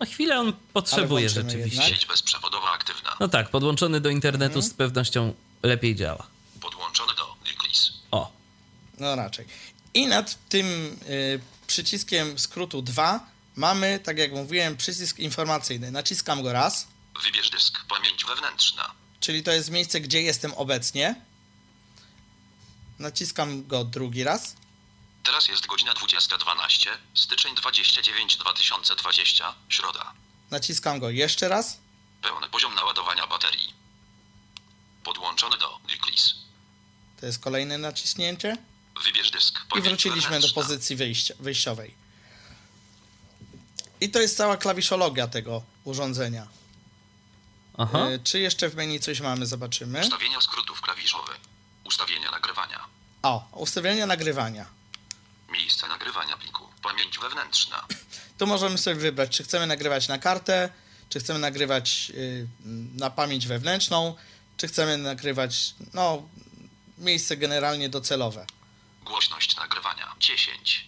No 0.00 0.06
chwilę 0.06 0.40
on 0.40 0.52
potrzebuje 0.72 1.28
rzeczywiście. 1.28 1.76
jednak. 1.80 1.88
Sieć 1.98 2.06
bezprzewodowa 2.06 2.72
aktywna. 2.72 3.16
No 3.20 3.28
tak, 3.28 3.50
podłączony 3.50 4.00
do 4.00 4.08
internetu 4.08 4.58
Mhm. 4.58 4.62
z 4.62 4.74
pewnością 4.74 5.34
lepiej 5.62 5.96
działa. 5.96 6.26
Podłączony 6.62 7.14
do 7.14 7.36
Diclis. 7.44 7.92
O, 8.10 8.32
No 8.98 9.16
raczej. 9.16 9.46
I 9.94 10.06
nad 10.06 10.48
tym 10.48 10.66
y, 11.08 11.40
przyciskiem 11.66 12.38
skrótu 12.38 12.82
2 12.82 13.20
mamy, 13.56 14.00
tak 14.04 14.18
jak 14.18 14.32
mówiłem, 14.32 14.76
przycisk 14.76 15.18
informacyjny. 15.18 15.90
Naciskam 15.90 16.42
go 16.42 16.52
raz, 16.52 16.88
Wybierz 17.22 17.50
dysk. 17.50 17.84
Pamięć 17.88 18.24
wewnętrzna. 18.24 18.90
czyli 19.20 19.42
to 19.42 19.50
jest 19.52 19.70
miejsce, 19.70 20.00
gdzie 20.00 20.22
jestem 20.22 20.54
obecnie. 20.54 21.14
Naciskam 22.98 23.66
go 23.66 23.84
drugi 23.84 24.24
raz. 24.24 24.56
Teraz 25.24 25.48
jest 25.48 25.66
godzina 25.66 25.92
20.12. 25.94 26.88
Styczeń 27.14 27.54
29 27.54 28.36
2020. 28.36 29.54
Środa. 29.68 30.12
Naciskam 30.50 31.00
go 31.00 31.10
jeszcze 31.10 31.48
raz. 31.48 31.78
Pełny 32.22 32.48
poziom 32.48 32.74
naładowania 32.74 33.26
baterii. 33.26 33.74
Podłączony 35.04 35.58
do 35.58 35.78
Diclis. 35.88 36.34
To 37.22 37.26
jest 37.26 37.38
kolejne 37.38 37.78
naciśnięcie. 37.78 38.56
Wybierz 39.04 39.30
dysk. 39.30 39.60
I 39.78 39.80
wróciliśmy 39.80 40.40
do 40.40 40.48
pozycji 40.48 40.96
wyjścia, 40.96 41.34
wyjściowej. 41.40 41.94
I 44.00 44.10
to 44.10 44.20
jest 44.20 44.36
cała 44.36 44.56
klawiszologia 44.56 45.28
tego 45.28 45.62
urządzenia. 45.84 46.46
aha. 47.78 48.10
Y, 48.10 48.18
czy 48.24 48.38
jeszcze 48.38 48.68
w 48.68 48.74
menu 48.74 49.00
coś 49.00 49.20
mamy? 49.20 49.46
Zobaczymy. 49.46 50.00
Ustawienia 50.00 50.40
skrótów 50.40 50.80
klawiszowych. 50.80 51.40
Ustawienia 51.84 52.30
nagrywania. 52.30 52.84
O, 53.22 53.48
ustawienia 53.52 54.06
nagrywania. 54.06 54.66
Miejsce 55.52 55.88
nagrywania 55.88 56.36
pliku. 56.36 56.68
Pamięć 56.82 57.18
wewnętrzna. 57.18 57.86
Tu 58.38 58.46
możemy 58.46 58.78
sobie 58.78 58.96
wybrać, 58.96 59.36
czy 59.36 59.44
chcemy 59.44 59.66
nagrywać 59.66 60.08
na 60.08 60.18
kartę, 60.18 60.70
czy 61.08 61.20
chcemy 61.20 61.38
nagrywać 61.38 62.12
y, 62.14 62.46
na 62.94 63.10
pamięć 63.10 63.46
wewnętrzną, 63.46 64.14
czy 64.56 64.68
chcemy 64.68 64.98
nagrywać, 64.98 65.74
no, 65.94 66.28
miejsce 66.98 67.36
generalnie 67.36 67.88
docelowe. 67.88 68.46
Głośność 69.04 69.56
nagrywania 69.56 70.14
10. 70.20 70.86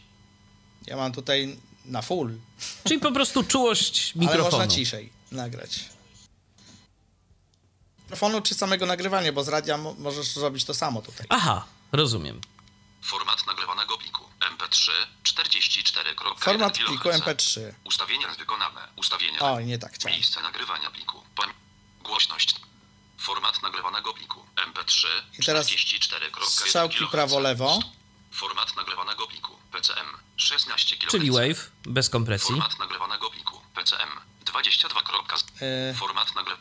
Ja 0.87 0.97
mam 0.97 1.13
tutaj 1.13 1.59
na 1.85 2.03
full, 2.03 2.39
Czyli 2.89 3.01
po 3.01 3.13
prostu 3.13 3.45
czułość 3.45 4.13
ale 4.17 4.21
mikrofonu. 4.27 4.57
można 4.59 4.67
ciszej 4.77 5.13
nagrać. 5.31 5.81
Mikrofonu 8.03 8.41
czy 8.41 8.55
samego 8.55 8.87
nagrywania, 8.87 9.33
bo 9.33 9.45
z 9.45 9.49
radia 9.49 9.77
mo- 9.79 9.95
możesz 9.99 10.27
zrobić 10.27 10.65
to 10.65 10.75
samo 10.75 11.03
tutaj. 11.03 11.27
Aha, 11.29 11.67
rozumiem. 11.93 12.41
Format 13.03 13.47
nagrywanego 13.47 13.99
pliku. 13.99 14.25
MP3 14.41 14.91
44.1 15.25 16.39
Format 16.39 16.79
pliku 16.79 17.09
MP3. 17.09 17.61
Ustawienia 17.85 18.29
wykonane. 18.39 18.89
Ustawienia. 18.97 19.39
O, 19.41 19.61
nie 19.61 19.79
tak 19.79 19.93
chciałem. 19.95 20.15
Miejsce 20.19 20.43
nagrywania 20.43 20.91
pliku. 20.91 21.23
Głośność. 22.05 22.55
Format 23.19 23.63
nagrywanego 23.63 24.15
pliku. 24.15 24.47
MP3 24.57 25.07
I 25.39 25.45
teraz 25.45 25.67
44.1 25.67 26.45
strzałki 26.47 27.07
prawo-lewo. 27.07 27.81
Format 28.33 28.77
nagrywanego 28.77 29.27
pliku. 29.27 29.59
PCM 29.73 30.07
16 30.37 30.97
kHz. 30.97 31.11
Czyli 31.11 31.31
wave, 31.31 31.71
bez 31.87 32.11
kompresji. 32.11 32.49
Format 32.49 32.79
nagrywanego 32.79 33.31
pliku. 33.31 33.61
PCM 33.75 34.21
22. 34.45 35.01
E, 35.61 35.95
Format 35.95 36.35
nagry... 36.35 36.57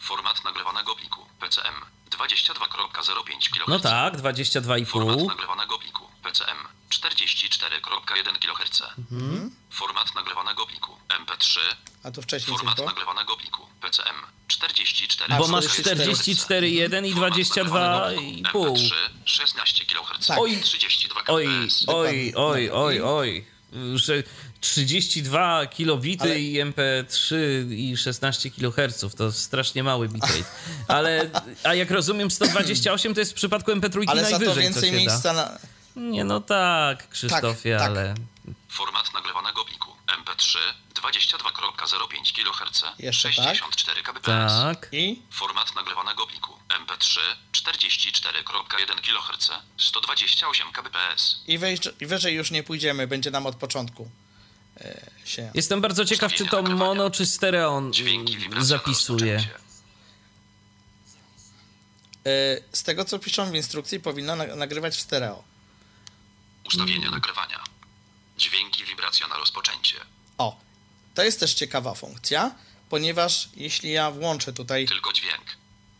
Format 0.00 0.44
nagrywanego 0.44 0.96
pliku. 0.96 1.26
PCM 1.40 1.74
22.05 2.10 3.50
kHz. 3.50 3.68
No 3.68 3.78
tak, 3.78 4.14
Format 4.14 4.36
22,5. 4.36 5.26
nagrywanego 5.26 5.78
pliku. 5.78 6.08
PCM 6.22 6.73
44.1 7.00 8.38
kHz. 8.38 8.82
Mhm. 9.12 9.50
Format 9.70 10.14
nagrywanego 10.14 10.66
pliku. 10.66 10.92
MP3. 11.08 11.58
a 12.02 12.10
tu 12.10 12.22
wcześniej 12.22 12.56
Format 12.56 12.76
było? 12.76 12.88
nagrywanego 12.88 13.36
pliku. 13.36 13.66
PCM 13.80 14.14
44. 14.48 15.34
A, 15.34 15.38
Bo 15.38 15.48
masz 15.48 15.64
44. 15.64 16.12
44,1 16.12 17.06
i 17.06 17.14
22,5. 17.14 18.42
MP3 18.42 18.90
16 19.24 19.84
kHz. 19.86 20.26
Tak. 20.26 20.38
Oj, 20.38 20.60
32 20.62 21.20
Oj, 21.26 21.46
kbps. 21.46 21.84
oj, 21.86 22.32
oj, 22.36 22.70
oj, 22.72 23.00
oj. 23.02 23.44
Że 23.94 24.22
32 24.60 25.66
kilobity 25.66 26.22
Ale- 26.24 26.40
i 26.40 26.62
MP3 26.64 27.34
i 27.72 27.96
16 27.96 28.50
kHz 28.50 29.04
to 29.16 29.32
strasznie 29.32 29.82
mały 29.82 30.08
bitrate. 30.08 30.44
Ale, 30.88 31.30
a 31.64 31.74
jak 31.74 31.90
rozumiem 31.90 32.30
128 32.30 33.14
to 33.14 33.20
jest 33.20 33.32
w 33.32 33.34
przypadku 33.34 33.72
MP3 33.72 34.04
Ale 34.06 34.24
za 34.24 34.30
najwyżej, 34.30 34.46
to 34.48 34.54
co 34.54 34.60
więcej 34.60 34.90
się 34.90 34.96
miejsca 34.96 35.22
da. 35.22 35.32
na... 35.32 35.58
Nie 35.96 36.24
no 36.24 36.40
tak, 36.40 37.08
Krzysztofie, 37.08 37.76
tak. 37.78 37.86
ale... 37.88 38.14
Format 38.68 39.14
nagrywanego 39.14 39.64
pliku. 39.64 39.90
MP3 40.06 40.58
22.05 40.94 42.32
kHz. 42.34 42.82
Jeszcze 42.98 43.28
tak. 43.28 43.34
64 43.56 44.02
kbps. 44.02 44.26
Tak. 44.26 44.88
I? 44.92 45.22
Format 45.30 45.74
nagrywanego 45.74 46.26
pliku. 46.26 46.52
MP3 46.68 47.20
44.1 47.52 49.00
kHz. 49.00 49.50
128 49.78 50.72
kbps. 50.72 51.40
I, 51.46 51.58
wejść, 51.58 51.88
I 52.00 52.06
wyżej 52.06 52.34
już 52.34 52.50
nie 52.50 52.62
pójdziemy, 52.62 53.06
będzie 53.06 53.30
nam 53.30 53.46
od 53.46 53.56
początku 53.56 54.10
e, 54.80 55.00
się... 55.24 55.50
Jestem 55.54 55.80
bardzo 55.80 56.04
ciekaw, 56.04 56.32
czy 56.32 56.46
to 56.46 56.62
mono, 56.62 57.10
czy 57.10 57.26
stereo 57.26 57.68
on 57.68 57.92
Dźwięki 57.92 58.38
wibracja 58.38 58.64
zapisuje. 58.64 59.34
rozpoczęcie. 59.34 59.64
z 62.72 62.82
tego 62.82 63.04
co 63.04 63.18
piszą 63.18 63.50
w 63.50 63.54
instrukcji, 63.54 64.00
powinno 64.00 64.36
na- 64.36 64.56
nagrywać 64.56 64.96
w 64.96 65.00
stereo. 65.00 65.53
Ustawienia 66.64 67.10
nagrywania. 67.10 67.64
Dźwięki, 68.38 68.84
wibracja 68.84 69.26
na 69.28 69.36
rozpoczęcie. 69.36 69.96
O, 70.38 70.60
to 71.14 71.22
jest 71.24 71.40
też 71.40 71.54
ciekawa 71.54 71.94
funkcja, 71.94 72.54
ponieważ 72.88 73.48
jeśli 73.56 73.90
ja 73.92 74.10
włączę 74.10 74.52
tutaj, 74.52 74.86
Tylko 74.86 75.12
dźwięk. 75.12 75.44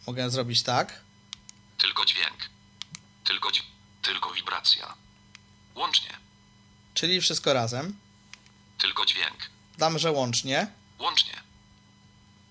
mogę 0.06 0.30
zrobić 0.30 0.62
tak, 0.62 1.00
Tylko 1.78 2.04
dźwięk. 2.04 2.36
Tylko 3.24 3.52
dź... 3.52 3.62
Tylko 4.02 4.30
wibracja. 4.34 4.94
Łącznie. 5.74 6.10
czyli 6.94 7.20
wszystko 7.20 7.52
razem, 7.52 7.96
Tylko 8.78 9.06
dźwięk. 9.06 9.50
dam, 9.78 9.98
że 9.98 10.10
łącznie 10.12 10.66
Łącznie. 10.98 11.40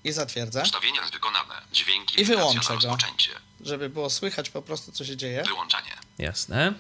i 0.03 0.11
zatwierdzę, 0.11 0.61
Ustawienia 0.64 1.01
wykonane. 1.01 1.61
Dźwięki, 1.72 2.22
I 2.22 2.26
wyłączę 2.26 2.59
na 2.74 2.82
go. 2.82 2.88
rozpoczęcie. 2.89 3.32
żeby 3.61 3.89
było 3.89 4.09
słychać 4.09 4.49
po 4.49 4.61
prostu 4.61 4.91
co 4.91 5.05
się 5.05 5.18
dzieje. 5.18 5.43
Wyłączanie. 5.43 5.97
Jasne. 6.18 6.74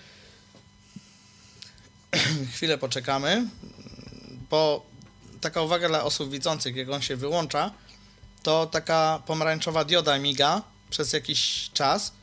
Chwilę 2.53 2.77
poczekamy, 2.77 3.47
bo 4.49 4.85
taka 5.41 5.61
uwaga 5.61 5.87
dla 5.87 6.03
osób 6.03 6.31
widzących, 6.31 6.75
jak 6.75 6.89
on 6.89 7.01
się 7.01 7.15
wyłącza, 7.15 7.71
to 8.43 8.65
taka 8.65 9.23
pomarańczowa 9.25 9.85
dioda 9.85 10.19
miga 10.19 10.61
przez 10.89 11.13
jakiś 11.13 11.69
czas, 11.73 12.13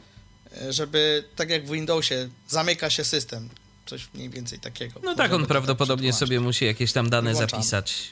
e, 0.63 0.73
żeby 0.73 1.25
tak 1.37 1.51
jak 1.51 1.67
w 1.67 1.71
Windowsie 1.71 2.29
zamyka 2.49 2.91
się 2.91 3.05
system. 3.05 3.49
Coś 3.87 4.09
mniej 4.15 4.31
więcej 4.31 4.59
takiego. 4.59 5.01
No 5.03 5.15
tak, 5.15 5.33
on 5.33 5.47
prawdopodobnie 5.47 6.13
sobie 6.13 6.41
musi 6.41 6.65
jakieś 6.65 6.93
tam 6.93 7.11
dane 7.11 7.33
Włączamy. 7.33 7.63
zapisać. 7.63 8.11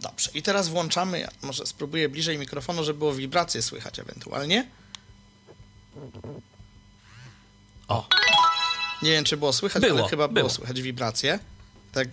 Dobrze, 0.00 0.30
i 0.34 0.42
teraz 0.42 0.68
włączamy, 0.68 1.18
ja 1.20 1.28
może 1.42 1.66
spróbuję 1.66 2.08
bliżej 2.08 2.38
mikrofonu, 2.38 2.84
żeby 2.84 2.98
było 2.98 3.14
wibracje 3.14 3.62
słychać 3.62 3.98
ewentualnie. 3.98 4.66
O. 7.88 8.08
Nie 9.02 9.10
wiem, 9.10 9.24
czy 9.24 9.36
było 9.36 9.52
słychać, 9.52 9.82
Było, 9.82 9.98
ale 10.00 10.08
chyba 10.08 10.28
było, 10.28 10.34
było. 10.34 10.50
słychać 10.50 10.82
wibracje. 10.82 11.38
Tak, 11.92 12.08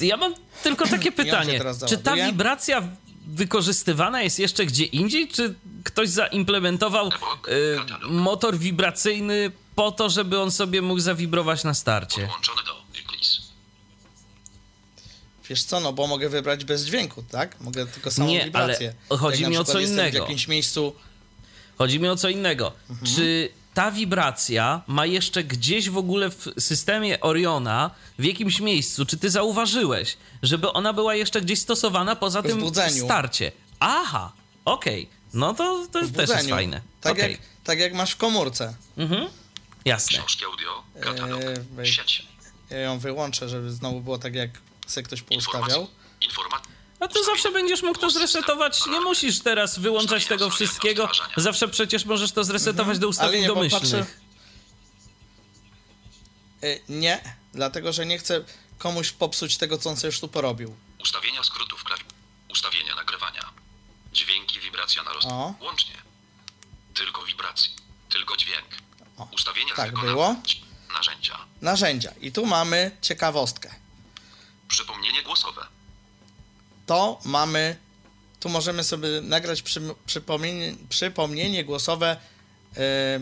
Ja 0.00 0.16
mam 0.16 0.34
tylko 0.62 0.86
takie 0.86 1.12
pytanie. 1.22 1.60
Czy 1.88 1.98
ta 1.98 2.16
wibracja 2.16 2.82
wykorzystywana 3.26 4.22
jest 4.22 4.38
jeszcze 4.38 4.66
gdzie 4.66 4.84
indziej, 4.84 5.28
czy 5.28 5.54
ktoś 5.84 6.08
zaimplementował 6.08 7.08
y, 7.08 7.12
motor 8.08 8.58
wibracyjny 8.58 9.52
po 9.74 9.92
to, 9.92 10.10
żeby 10.10 10.40
on 10.40 10.50
sobie 10.50 10.82
mógł 10.82 11.00
zawibrować 11.00 11.64
na 11.64 11.74
starcie? 11.74 12.28
Wiesz 15.48 15.62
co, 15.64 15.80
no 15.80 15.92
bo 15.92 16.06
mogę 16.06 16.28
wybrać 16.28 16.64
bez 16.64 16.84
dźwięku, 16.84 17.22
tak? 17.30 17.60
Mogę 17.60 17.86
tylko 17.86 18.10
samą 18.10 18.28
Nie, 18.28 18.44
wibrację. 18.44 18.94
ale 19.10 19.18
chodzi 19.18 19.46
mi 19.46 19.56
o 19.56 19.64
co 19.64 19.80
innego. 19.80 20.18
w 20.18 20.20
jakimś 20.20 20.48
miejscu, 20.48 20.94
Chodzi 21.82 22.00
mi 22.00 22.08
o 22.08 22.16
co 22.16 22.28
innego. 22.28 22.72
Mhm. 22.90 23.16
Czy 23.16 23.48
ta 23.74 23.90
wibracja 23.90 24.82
ma 24.86 25.06
jeszcze 25.06 25.44
gdzieś 25.44 25.90
w 25.90 25.96
ogóle 25.96 26.30
w 26.30 26.48
systemie 26.58 27.20
Oriona, 27.20 27.90
w 28.18 28.24
jakimś 28.24 28.60
miejscu, 28.60 29.06
czy 29.06 29.16
ty 29.16 29.30
zauważyłeś, 29.30 30.16
żeby 30.42 30.72
ona 30.72 30.92
była 30.92 31.14
jeszcze 31.14 31.40
gdzieś 31.40 31.58
stosowana 31.58 32.16
poza 32.16 32.42
tym 32.42 32.58
budzeniu. 32.58 33.04
starcie? 33.04 33.52
Aha, 33.80 34.32
okej. 34.64 35.08
No 35.34 35.54
to, 35.54 35.86
to 35.92 36.02
w 36.02 36.12
też 36.12 36.30
jest 36.30 36.48
fajne. 36.48 36.80
Tak, 37.00 37.12
Okej. 37.12 37.32
jak, 37.32 37.40
tak 37.64 37.78
jak 37.78 37.94
masz 37.94 38.12
w 38.12 38.16
komórce. 38.16 38.74
Mhm. 38.96 39.28
Jasne. 39.84 40.18
Książki 40.18 40.44
audio. 40.44 40.82
Katalog. 41.00 41.42
Eee. 41.78 41.92
Sieć. 41.92 42.26
Ja 42.70 42.78
ją 42.78 42.98
wyłączę, 42.98 43.48
żeby 43.48 43.72
znowu 43.72 44.00
było 44.00 44.18
tak, 44.18 44.34
jak 44.34 44.50
se 44.86 45.02
ktoś 45.02 45.22
poustawiał. 45.22 45.62
Informacja. 45.62 45.86
Informacja. 46.20 46.72
A 47.02 47.08
ty 47.08 47.24
zawsze 47.24 47.50
będziesz 47.50 47.82
mógł 47.82 47.98
to 47.98 48.10
zresetować. 48.10 48.86
Nie 48.86 49.00
musisz 49.00 49.40
teraz 49.40 49.78
wyłączać 49.78 50.26
tego 50.26 50.50
wszystkiego. 50.50 51.08
Zawsze 51.36 51.68
przecież 51.68 52.04
możesz 52.04 52.32
to 52.32 52.44
zresetować 52.44 52.98
do 52.98 53.08
ustawień 53.08 53.40
nie, 53.40 53.46
domyślnych. 53.46 54.20
E, 56.62 56.78
Nie, 56.88 57.36
dlatego 57.52 57.92
że 57.92 58.06
nie 58.06 58.18
chcę 58.18 58.44
komuś 58.78 59.10
popsuć 59.10 59.56
tego, 59.56 59.78
co 59.78 59.90
on 59.90 59.96
sobie 59.96 60.06
już 60.06 60.20
tu 60.20 60.28
porobił. 60.28 60.76
Ustawienia 61.00 61.44
skrótów 61.44 61.84
klawi... 61.84 62.04
Ustawienia 62.50 62.94
nagrywania. 62.94 63.50
Dźwięki, 64.12 64.60
wibracja 64.60 65.02
na 65.02 65.12
roz... 65.12 65.24
Łącznie. 65.60 65.94
Tylko 66.94 67.22
wibracje. 67.24 67.70
Tylko 68.12 68.36
dźwięk. 68.36 68.68
O, 69.16 69.28
Ustawienia 69.34 69.74
tak 69.74 70.00
było. 70.00 70.36
Narzędzia. 70.92 71.38
Narzędzia. 71.60 72.12
I 72.20 72.32
tu 72.32 72.46
mamy 72.46 72.96
ciekawostkę. 73.00 73.74
Przypomnienie 74.68 75.22
głosowe. 75.22 75.66
To 76.86 77.20
mamy... 77.24 77.76
Tu 78.40 78.48
możemy 78.48 78.84
sobie 78.84 79.08
nagrać 79.22 79.62
przy, 79.62 79.80
przypomnienie, 80.06 80.74
przypomnienie 80.88 81.64
głosowe, 81.64 82.16
e, 82.76 83.20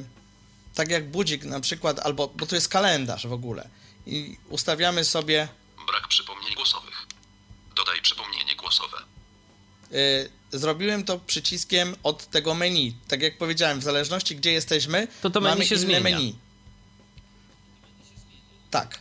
tak 0.74 0.90
jak 0.90 1.10
budzik 1.10 1.44
na 1.44 1.60
przykład, 1.60 1.98
albo, 1.98 2.28
bo 2.28 2.46
tu 2.46 2.54
jest 2.54 2.68
kalendarz 2.68 3.26
w 3.26 3.32
ogóle. 3.32 3.68
I 4.06 4.36
ustawiamy 4.48 5.04
sobie 5.04 5.48
Brak 5.86 6.08
przypomnień 6.08 6.54
głosowych. 6.54 7.06
Dodaj 7.76 8.02
przypomnienie 8.02 8.56
głosowe. 8.56 8.96
Y, 9.92 10.58
zrobiłem 10.58 11.04
to 11.04 11.18
przyciskiem 11.18 11.96
od 12.02 12.26
tego 12.26 12.54
menu. 12.54 12.96
Tak 13.08 13.22
jak 13.22 13.38
powiedziałem, 13.38 13.80
w 13.80 13.82
zależności 13.82 14.36
gdzie 14.36 14.52
jesteśmy, 14.52 15.08
To 15.22 15.30
to 15.30 15.40
menu 15.40 15.50
mamy 15.54 15.66
się 15.66 15.74
inne 15.74 15.84
zmienia. 15.84 16.00
menu. 16.00 16.38
Tak. 18.70 19.00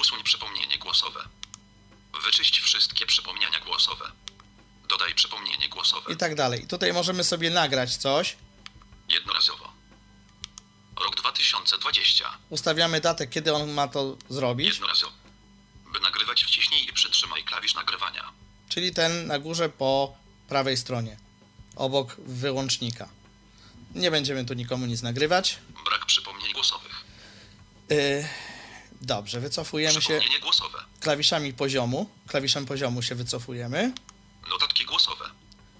Usuń 0.00 0.22
przypomnienie 0.24 0.78
głosowe. 0.78 1.20
Wyczyść 2.24 2.60
wszystkie 2.60 3.06
przypomnienia 3.06 3.60
głosowe. 3.60 4.12
Dodaj 4.88 5.14
przypomnienie 5.14 5.68
głosowe. 5.68 6.12
I 6.12 6.16
tak 6.16 6.34
dalej. 6.34 6.64
I 6.64 6.66
tutaj 6.66 6.92
możemy 6.92 7.24
sobie 7.24 7.50
nagrać 7.50 7.96
coś. 7.96 8.36
Jednorazowo. 9.08 9.72
Rok 11.04 11.16
2020. 11.16 12.38
Ustawiamy 12.50 13.00
datę, 13.00 13.26
kiedy 13.26 13.54
on 13.54 13.70
ma 13.70 13.88
to 13.88 14.16
zrobić. 14.28 14.68
Jednorazowo. 14.68 15.12
By 15.92 16.00
nagrywać 16.00 16.44
wciśnij 16.44 16.88
i 16.88 16.92
przytrzymaj 16.92 17.44
klawisz 17.44 17.74
nagrywania. 17.74 18.32
Czyli 18.68 18.94
ten 18.94 19.26
na 19.26 19.38
górze 19.38 19.68
po 19.68 20.16
prawej 20.48 20.76
stronie. 20.76 21.16
Obok 21.76 22.16
wyłącznika. 22.18 23.08
Nie 23.94 24.10
będziemy 24.10 24.44
tu 24.44 24.54
nikomu 24.54 24.86
nic 24.86 25.02
nagrywać. 25.02 25.58
Brak 25.84 26.06
przypomnień 26.06 26.52
głosowych. 26.52 27.04
Y, 27.90 28.28
dobrze, 29.02 29.40
wycofujemy 29.40 30.02
się 30.02 30.20
głosowe. 30.42 30.78
klawiszami 31.00 31.52
poziomu. 31.52 32.10
Klawiszem 32.26 32.66
poziomu 32.66 33.02
się 33.02 33.14
wycofujemy. 33.14 33.92
Notatki 34.50 34.84
głosowe. 34.84 35.24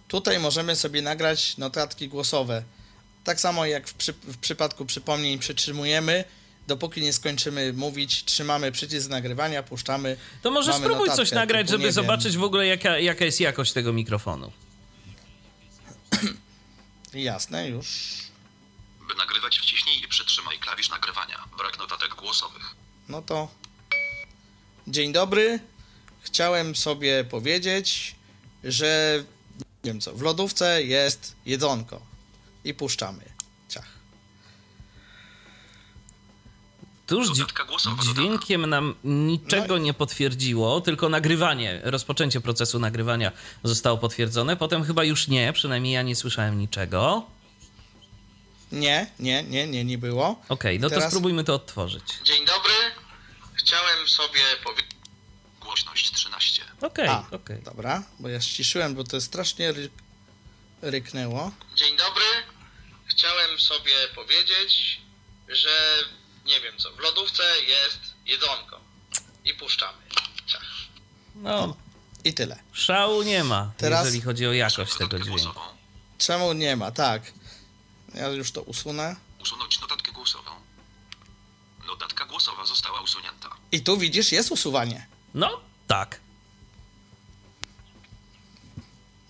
Tutaj 0.08 0.38
możemy 0.38 0.76
sobie 0.76 1.02
nagrać 1.02 1.56
notatki 1.56 2.08
głosowe. 2.08 2.62
Tak 3.24 3.40
samo 3.40 3.66
jak 3.66 3.88
w, 3.88 3.94
przy, 3.94 4.12
w 4.12 4.38
przypadku 4.38 4.86
przypomnień 4.86 5.38
przytrzymujemy, 5.38 6.24
dopóki 6.66 7.02
nie 7.02 7.12
skończymy 7.12 7.72
mówić, 7.72 8.24
trzymamy 8.24 8.72
przycisk 8.72 9.08
nagrywania, 9.08 9.62
puszczamy. 9.62 10.16
To 10.42 10.50
może 10.50 10.72
spróbuj 10.72 10.98
notatkę 10.98 11.16
coś 11.16 11.30
nagrać, 11.30 11.66
typu, 11.66 11.78
żeby 11.78 11.92
zobaczyć 11.92 12.36
w 12.36 12.42
ogóle 12.42 12.66
jaka, 12.66 12.98
jaka 12.98 13.24
jest 13.24 13.40
jakość 13.40 13.72
tego 13.72 13.92
mikrofonu. 13.92 14.52
Jasne, 17.14 17.68
już. 17.68 18.12
By 19.08 19.14
nagrywać 19.14 19.58
wciśnij 19.58 20.04
i 20.04 20.08
przytrzymaj 20.08 20.58
klawisz 20.58 20.90
nagrywania. 20.90 21.44
Brak 21.58 21.78
notatek 21.78 22.14
głosowych. 22.14 22.81
No 23.08 23.22
to. 23.22 23.48
Dzień 24.88 25.12
dobry. 25.12 25.60
Chciałem 26.20 26.76
sobie 26.76 27.24
powiedzieć, 27.24 28.14
że 28.64 29.24
nie 29.84 29.90
wiem 29.90 30.00
co, 30.00 30.12
w 30.14 30.22
lodówce 30.22 30.82
jest 30.82 31.36
jedzonko. 31.46 32.00
I 32.64 32.74
puszczamy. 32.74 33.24
Ciach. 33.68 33.98
Tuż 37.06 37.28
dźwiękiem 38.02 38.66
nam 38.66 38.94
niczego 39.04 39.78
nie 39.78 39.94
potwierdziło, 39.94 40.80
tylko 40.80 41.08
nagrywanie, 41.08 41.80
rozpoczęcie 41.84 42.40
procesu 42.40 42.78
nagrywania 42.78 43.32
zostało 43.64 43.98
potwierdzone. 43.98 44.56
Potem 44.56 44.84
chyba 44.84 45.04
już 45.04 45.28
nie, 45.28 45.52
przynajmniej 45.52 45.94
ja 45.94 46.02
nie 46.02 46.16
słyszałem 46.16 46.58
niczego. 46.58 47.26
Nie, 48.72 49.10
nie, 49.18 49.42
nie, 49.42 49.66
nie, 49.66 49.84
nie 49.84 49.98
było. 49.98 50.42
Okej, 50.48 50.80
no 50.80 50.88
to 50.88 50.94
Teraz- 50.94 51.10
spróbujmy 51.10 51.44
to 51.44 51.54
odtworzyć. 51.54 52.04
Dzień 52.24 52.46
dobry. 52.46 52.74
Chciałem 53.54 54.08
sobie 54.08 54.40
powiedzieć. 54.64 54.92
Głośność 55.60 56.12
13. 56.12 56.62
Okej, 56.80 57.08
A, 57.08 57.24
okej. 57.30 57.62
dobra, 57.62 58.02
bo 58.18 58.28
ja 58.28 58.40
ściszyłem, 58.40 58.94
bo 58.94 59.04
to 59.04 59.20
strasznie 59.20 59.72
ry... 59.72 59.90
ryknęło. 60.82 61.52
Dzień 61.76 61.96
dobry. 61.96 62.24
Chciałem 63.06 63.60
sobie 63.60 63.92
powiedzieć, 64.14 65.00
że 65.48 66.04
nie 66.44 66.60
wiem 66.60 66.78
co, 66.78 66.92
w 66.92 66.98
lodówce 66.98 67.42
jest 67.68 67.98
jedzonko. 68.26 68.80
I 69.44 69.54
puszczamy. 69.54 69.98
Ciach. 70.46 70.62
No, 71.34 71.76
I 72.24 72.34
tyle. 72.34 72.58
szału 72.72 73.22
nie 73.22 73.44
ma, 73.44 73.72
Teraz- 73.76 74.04
jeżeli 74.04 74.22
chodzi 74.22 74.46
o 74.46 74.52
jakość 74.52 74.94
tego 74.96 75.18
dźwięku. 75.18 75.60
Czemu 76.18 76.52
nie 76.52 76.76
ma? 76.76 76.90
Tak. 76.90 77.22
Ja 78.14 78.28
już 78.28 78.52
to 78.52 78.62
usunę. 78.62 79.16
Usunąć 79.42 79.80
notatkę 79.80 80.12
głosową. 80.12 80.50
Notatka 81.86 82.24
głosowa 82.24 82.64
została 82.66 83.00
usunięta. 83.00 83.48
I 83.72 83.80
tu 83.80 83.98
widzisz, 83.98 84.32
jest 84.32 84.52
usuwanie. 84.52 85.06
No, 85.34 85.60
tak. 85.86 86.20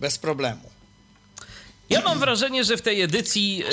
bez 0.02 0.18
problemu. 0.18 0.70
Ja 1.90 2.00
mam 2.00 2.18
wrażenie, 2.18 2.64
że 2.64 2.76
w 2.76 2.82
tej 2.82 3.02
edycji 3.02 3.64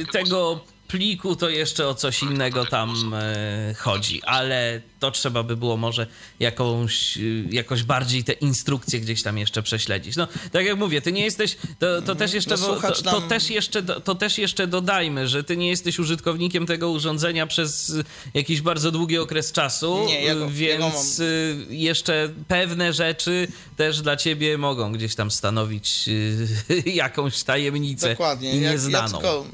y, 0.00 0.06
tego 0.12 0.60
pliku 0.88 1.36
to 1.36 1.48
jeszcze 1.48 1.88
o 1.88 1.94
coś 1.94 2.22
innego 2.22 2.66
tam 2.66 3.14
y, 3.14 3.74
chodzi, 3.74 4.22
ale 4.22 4.80
to 5.00 5.10
trzeba 5.10 5.42
by 5.42 5.56
było 5.56 5.76
może 5.76 6.06
jakąś, 6.40 7.16
y, 7.16 7.44
jakoś 7.50 7.82
bardziej 7.82 8.24
te 8.24 8.32
instrukcje 8.32 9.00
gdzieś 9.00 9.22
tam 9.22 9.38
jeszcze 9.38 9.62
prześledzić. 9.62 10.16
No, 10.16 10.28
tak 10.52 10.66
jak 10.66 10.78
mówię, 10.78 11.00
ty 11.00 11.12
nie 11.12 11.24
jesteś, 11.24 11.56
to, 11.78 12.02
to 12.02 12.14
też 12.14 12.32
jeszcze, 12.34 12.56
No, 12.56 12.80
to, 12.80 13.02
to, 13.02 13.20
też 13.20 13.50
jeszcze, 13.50 13.82
to 13.82 14.14
też 14.14 14.38
jeszcze 14.38 14.66
dodajmy, 14.66 15.28
że 15.28 15.44
ty 15.44 15.56
nie 15.56 15.68
jesteś 15.68 15.98
użytkownikiem 15.98 16.66
tego 16.66 16.90
urządzenia 16.90 17.46
przez 17.46 17.92
jakiś 18.34 18.60
bardzo 18.60 18.90
długi 18.90 19.18
okres 19.18 19.52
czasu, 19.52 20.04
Nie, 20.06 20.22
ja 20.22 20.34
go- 20.34 20.44
ja 20.44 20.78
więc 20.78 21.18
y, 21.20 21.66
jeszcze 21.70 22.30
pewne 22.48 22.92
rzeczy 22.92 23.48
też 23.76 24.00
dla 24.00 24.16
ciebie 24.16 24.58
mogą 24.58 24.92
gdzieś 24.92 25.14
tam 25.14 25.30
stanowić 25.30 26.04
jakąś 26.86 27.42
tajemnicę 27.42 28.08
Dokładnie. 28.10 28.52
i 28.52 28.56
Ja, 28.56 28.62
ja 28.62 28.72
nieznaną. 28.72 29.08
tylko 29.18 29.44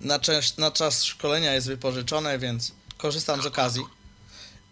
na, 0.00 0.18
czas, 0.18 0.58
na 0.58 0.70
czas 0.70 1.04
szkolenia 1.04 1.54
jest 1.54 1.66
wypożyczone, 1.66 2.38
więc 2.38 2.72
korzystam 2.96 3.42
z 3.42 3.46
okazji. 3.46 3.82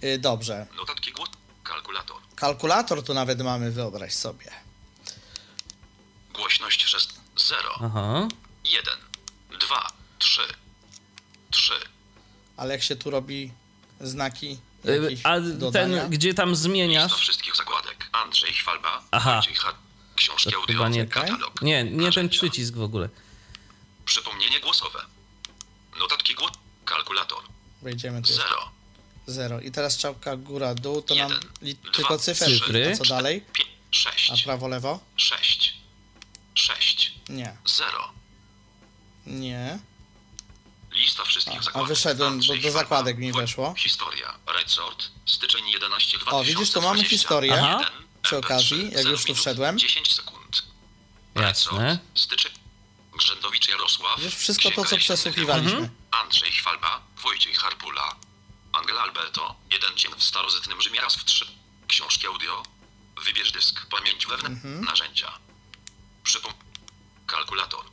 Y, 0.04 0.18
Dobrze. 0.18 0.66
Notatki 0.76 1.12
głos. 1.12 1.28
Kalkulator. 1.64 2.16
Kalkulator 2.36 3.02
tu 3.02 3.14
nawet 3.14 3.42
mamy, 3.42 3.70
wyobraź 3.70 4.14
sobie. 4.14 4.50
Głośność 6.34 6.84
6. 6.84 7.08
0. 7.36 7.60
Aha. 7.84 8.28
1. 8.64 8.84
2. 9.60 9.86
3. 10.18 10.40
3. 11.50 11.72
Ale 12.56 12.74
jak 12.74 12.82
się 12.82 12.96
tu 12.96 13.10
robi 13.10 13.52
znaki 14.00 14.58
Y, 14.88 15.02
jakieś 15.02 15.20
A 15.26 15.40
dodania? 15.40 16.00
ten, 16.00 16.10
gdzie 16.10 16.34
tam 16.34 16.56
zmieniasz? 16.56 17.10
Do 17.12 17.18
wszystkich 17.18 17.56
zakładek. 17.56 18.08
Andrzej 18.12 18.52
Chwalba. 18.52 19.02
Aha. 19.10 19.34
Wojciech 19.34 19.58
Har- 19.64 19.74
Książki 20.16 20.50
To 20.50 20.56
audio. 20.56 20.66
chyba 20.76 20.88
nie, 20.88 21.06
Katalog. 21.06 21.62
nie, 21.62 21.84
nie 21.84 22.12
ten 22.12 22.28
przycisk 22.28 22.74
w 22.74 22.82
ogóle. 22.82 23.08
Przypomnienie 24.04 24.60
głosowe. 24.60 24.98
Notatki 25.98 26.34
głos. 26.34 26.52
Kalkulator. 26.84 27.42
Wejdziemy 27.82 28.22
tu. 28.22 28.32
0. 28.32 28.70
0. 29.26 29.60
I 29.60 29.70
teraz 29.72 29.96
czapka 29.98 30.36
góra, 30.36 30.74
dół, 30.74 31.02
to 31.02 31.14
nam 31.14 31.32
li, 31.62 31.74
dwa, 31.74 31.92
tylko 31.92 32.18
cyferki. 32.18 32.54
cyfry. 32.60 32.92
A 32.92 32.96
co 32.96 33.04
dalej? 33.04 33.44
6. 33.90 34.30
A 34.30 34.44
prawo, 34.44 34.68
lewo? 34.68 35.00
6. 35.16 35.74
6. 36.54 37.12
Nie. 37.28 37.56
0. 37.66 38.12
Nie. 39.26 39.78
Lista 40.92 41.24
wszystkich 41.24 41.56
A, 41.56 41.58
a 41.58 41.62
zakładek. 41.62 41.88
wyszedłem, 41.88 42.40
bo 42.48 42.56
do 42.56 42.70
zakładek 42.70 43.18
mi 43.18 43.32
weszło. 43.32 43.74
Historia. 43.78 44.34
Resort. 44.62 45.04
Styczeń 45.26 45.68
11 45.68 46.18
O, 46.26 46.44
widzisz, 46.44 46.70
to 46.70 46.80
mamy 46.80 46.94
2020. 47.00 47.08
historię 47.08 47.54
Aha. 47.62 47.90
przy 48.22 48.36
okazji, 48.36 48.84
jak 48.84 48.96
Zero 48.96 49.10
już 49.10 49.20
tu 49.22 49.26
minut, 49.28 49.40
wszedłem. 49.40 49.78
10 49.78 50.14
sekund. 50.14 50.62
Jasne. 51.34 51.98
Styczeń. 52.14 52.52
Grzędowicz 53.16 53.68
Jarosław. 53.68 54.18
Widzisz, 54.20 54.34
wszystko 54.36 54.70
to, 54.70 54.84
co 54.84 54.96
przesłuchiwaliśmy. 54.96 55.70
Mhm. 55.78 55.90
Andrzej 56.10 56.52
Chwalba, 56.52 57.02
Wojciech 57.22 57.56
Harpula, 57.58 58.16
Angela 58.72 59.00
Alberto, 59.02 59.54
jeden 59.72 59.96
dzień 59.96 60.12
w 60.18 60.24
starożytnym 60.24 60.82
Rzymie 60.82 61.00
raz 61.00 61.16
w 61.16 61.24
trzy. 61.24 61.46
Książki 61.88 62.26
audio, 62.26 62.62
wybierz 63.24 63.52
dysk, 63.52 63.86
pamięć 63.86 64.26
wewnętrzna, 64.26 64.68
Mhm. 64.68 64.84
narzędzia. 64.84 65.32
Przypom... 66.22 66.52
Kalkulator, 67.26 67.84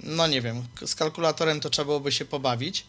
No 0.00 0.26
nie 0.26 0.42
wiem, 0.42 0.68
z 0.86 0.94
kalkulatorem 0.94 1.60
to 1.60 1.70
trzeba 1.70 1.86
byłoby 1.86 2.12
się 2.12 2.24
pobawić. 2.24 2.86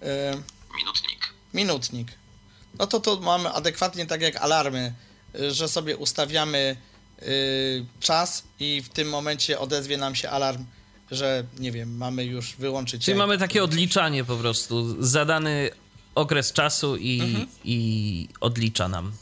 Yy, 0.00 0.42
minutnik, 0.76 1.34
minutnik. 1.54 2.08
No 2.74 2.86
to 2.86 3.00
to 3.00 3.20
mamy 3.20 3.48
adekwatnie 3.52 4.06
tak 4.06 4.20
jak 4.20 4.36
alarmy, 4.36 4.94
y, 5.40 5.54
że 5.54 5.68
sobie 5.68 5.96
ustawiamy 5.96 6.76
y, 7.22 7.86
czas 8.00 8.42
i 8.60 8.82
w 8.82 8.88
tym 8.88 9.08
momencie 9.08 9.58
odezwie 9.58 9.96
nam 9.96 10.14
się 10.16 10.30
alarm, 10.30 10.66
że 11.10 11.44
nie 11.58 11.72
wiem, 11.72 11.96
mamy 11.96 12.24
już 12.24 12.56
wyłączyć. 12.56 13.04
Czyli 13.04 13.16
mamy 13.18 13.38
takie 13.38 13.64
odliczanie 13.64 14.24
po 14.24 14.36
prostu. 14.36 14.96
Zadany 15.04 15.70
okres 16.14 16.52
czasu 16.52 16.96
i, 16.96 17.20
Mhm. 17.20 17.46
i 17.64 18.28
odlicza 18.40 18.88
nam. 18.88 19.12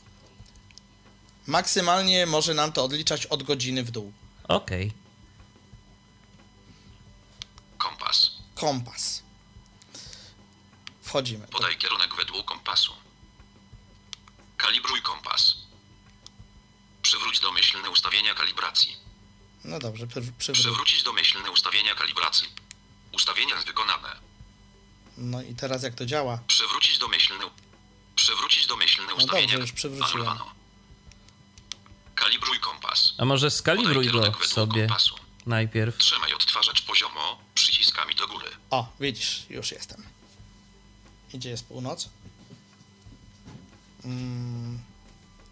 Maksymalnie 1.47 2.27
może 2.27 2.55
nam 2.55 2.73
to 2.73 2.85
odliczać 2.85 3.27
od 3.27 3.43
godziny 3.43 3.85
w 3.85 3.91
dół. 3.91 4.13
Okej. 4.49 4.93
kompas. 7.79 8.31
Kompas. 8.55 9.23
Wchodzimy. 11.03 11.47
Podaj 11.49 11.77
kierunek 11.79 12.15
według 12.17 12.45
kompasu. 12.47 12.93
Kalibruj 14.57 15.03
kompas. 15.03 15.57
Przywróć 17.03 17.41
domyślne 17.41 17.91
ustawienia 17.91 18.35
kalibracji. 18.35 18.97
No 19.67 19.79
dobrze, 19.79 20.07
przy, 20.07 20.21
przywróć. 20.33 20.61
Przywrócić 20.65 21.03
domyślne 21.03 21.51
ustawienia 21.51 21.95
kalibracji. 21.95 22.49
Ustawienia 23.13 23.55
wykonane. 23.67 24.17
No 25.17 25.43
i 25.43 25.55
teraz 25.55 25.83
jak 25.83 25.95
to 25.95 26.07
działa? 26.07 26.39
Przywrócić 26.47 26.99
domyślne. 26.99 27.45
Przywrócić 28.17 28.67
domyślne 28.67 29.07
No 29.09 29.15
ustawienia. 29.15 29.47
dobrze, 29.47 29.59
już 29.59 29.73
przywróciłem. 29.73 30.39
Kalibruj 32.15 32.61
kompas. 32.61 33.15
A 33.19 33.25
może 33.25 33.51
skalibruj 33.51 34.07
go 34.07 34.33
sobie 34.45 34.87
kompasu. 34.87 35.15
najpierw. 35.47 35.99
Trzymaj 35.99 36.33
odtwarzacz 36.35 36.83
poziomo 36.83 37.39
przyciskami 37.55 38.15
do 38.15 38.29
góry. 38.29 38.51
O, 38.71 38.93
widzisz, 39.01 39.47
już 39.51 39.73
jestem. 39.73 40.03
Gdzie 41.35 41.51
jest 41.51 41.65
północ? 41.67 42.09
Mm, 44.05 44.81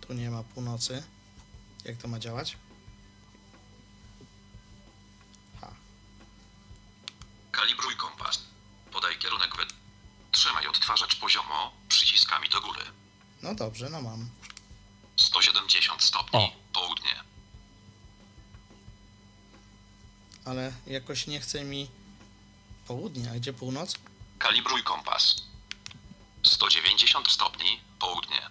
tu 0.01 0.13
nie 0.13 0.31
ma 0.31 0.43
północy. 0.43 1.03
Jak 1.85 1.97
to 1.97 2.09
ma 2.09 2.19
działać? 2.19 2.57
Kalibruj 7.57 7.97
kompas. 7.97 8.43
Podaj 8.93 9.19
kierunek 9.19 9.57
według. 9.57 9.81
Trzymaj 10.33 10.67
odtwarzacz 10.67 11.17
poziomo 11.17 11.73
przyciskami 11.89 12.49
do 12.49 12.61
góry. 12.61 12.81
No 13.43 13.55
dobrze, 13.55 13.91
no 13.91 14.03
mam. 14.03 14.29
170 15.17 16.03
stopni. 16.03 16.39
O. 16.39 16.53
Południe. 16.73 17.25
Ale 20.45 20.73
jakoś 20.87 21.27
nie 21.27 21.41
chce 21.41 21.65
mi 21.65 21.91
południe. 22.87 23.31
A 23.31 23.35
gdzie 23.35 23.53
północ? 23.53 23.95
Kalibruj 24.39 24.83
kompas. 24.83 25.37
190 26.43 27.31
stopni. 27.31 27.81
Południe. 27.99 28.51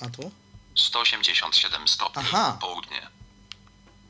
A 0.00 0.08
tu? 0.10 0.32
187 0.74 1.88
stopni. 1.88 2.22
Aha. 2.26 2.58
Południe. 2.60 3.08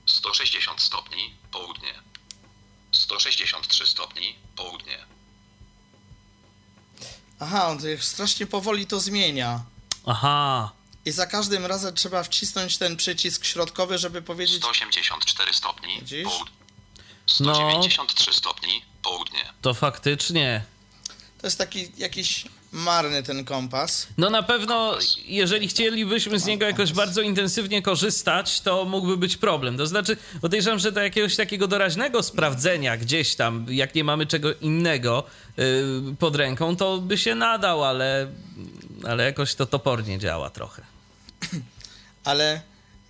160 0.07 0.81
stopni. 0.81 1.35
Południe. 1.51 1.95
163 2.95 3.87
stopni. 3.87 4.37
Południe. 4.57 4.99
Aha, 7.41 7.69
on 7.69 7.79
strasznie 8.01 8.47
powoli 8.47 8.87
to 8.87 9.01
zmienia. 9.01 9.65
Aha. 10.07 10.73
I 11.05 11.11
za 11.11 11.27
każdym 11.27 11.67
razem 11.67 11.95
trzeba 11.95 12.23
wcisnąć 12.23 12.79
ten 12.79 12.97
przycisk 12.97 13.45
środkowy, 13.45 13.99
żeby 13.99 14.23
powiedzieć... 14.23 14.57
184 14.57 15.55
stopni. 15.55 16.01
Widzisz? 16.01 16.25
Południe. 16.25 16.57
No. 17.41 17.55
193 17.55 18.33
stopni. 18.33 18.85
Południe. 19.03 19.53
To 19.63 19.75
faktycznie. 19.75 20.65
To 21.41 21.47
jest 21.47 21.59
taki 21.59 21.93
jakiś 21.97 22.45
marny 22.75 23.23
ten 23.23 23.45
kompas. 23.45 24.07
No 24.19 24.31
na 24.31 24.43
pewno, 24.43 24.99
jeżeli 25.27 25.69
chcielibyśmy 25.69 26.39
z 26.39 26.47
niego 26.47 26.67
jakoś 26.67 26.93
bardzo 26.93 27.21
intensywnie 27.21 27.83
korzystać, 27.83 28.61
to 28.61 28.85
mógłby 28.85 29.17
być 29.17 29.37
problem. 29.37 29.77
To 29.77 29.87
znaczy, 29.87 30.17
podejrzewam, 30.41 30.79
że 30.79 30.93
do 30.93 31.01
jakiegoś 31.01 31.37
takiego 31.37 31.69
doraźnego 31.69 32.23
sprawdzenia 32.23 32.97
gdzieś 32.97 33.35
tam, 33.35 33.67
jak 33.69 33.95
nie 33.95 34.05
mamy 34.05 34.27
czego 34.27 34.55
innego 34.55 35.25
yy, 35.57 35.65
pod 36.19 36.37
ręką, 36.37 36.77
to 36.77 36.99
by 36.99 37.19
się 37.19 37.35
nadał, 37.35 37.85
ale, 37.85 38.27
ale 39.05 39.25
jakoś 39.25 39.55
to 39.55 39.67
topornie 39.67 40.19
działa 40.19 40.51
trochę. 40.51 40.83
Ale 42.25 42.61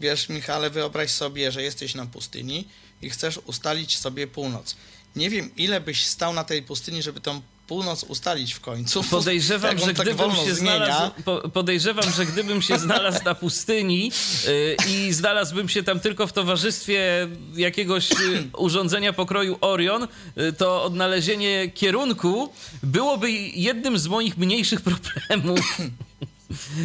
wiesz, 0.00 0.28
Michale, 0.28 0.70
wyobraź 0.70 1.10
sobie, 1.10 1.52
że 1.52 1.62
jesteś 1.62 1.94
na 1.94 2.06
pustyni 2.06 2.68
i 3.02 3.10
chcesz 3.10 3.38
ustalić 3.38 3.98
sobie 3.98 4.26
północ. 4.26 4.76
Nie 5.16 5.30
wiem, 5.30 5.50
ile 5.56 5.80
byś 5.80 6.06
stał 6.06 6.32
na 6.32 6.44
tej 6.44 6.62
pustyni, 6.62 7.02
żeby 7.02 7.20
tą 7.20 7.40
północ 7.66 8.02
ustalić 8.02 8.54
w 8.54 8.60
końcu. 8.60 9.04
Podejrzewam, 9.04 9.78
że 9.78 9.94
tak 9.94 10.06
gdybym 10.06 10.34
się 10.36 10.54
zmienia. 10.54 10.76
znalazł, 10.86 11.12
po, 11.24 11.48
podejrzewam, 11.48 12.12
że 12.12 12.26
gdybym 12.26 12.62
się 12.62 12.78
znalazł 12.78 13.24
na 13.24 13.34
pustyni 13.34 14.12
y, 14.48 14.76
i 14.88 15.12
znalazłbym 15.12 15.68
się 15.68 15.82
tam 15.82 16.00
tylko 16.00 16.26
w 16.26 16.32
towarzystwie 16.32 17.28
jakiegoś 17.56 18.10
y, 18.12 18.16
urządzenia 18.56 19.12
pokroju 19.12 19.58
Orion, 19.60 20.02
y, 20.38 20.52
to 20.52 20.82
odnalezienie 20.84 21.70
kierunku 21.74 22.52
byłoby 22.82 23.30
jednym 23.32 23.98
z 23.98 24.06
moich 24.06 24.36
mniejszych 24.36 24.80
problemów. 24.88 25.78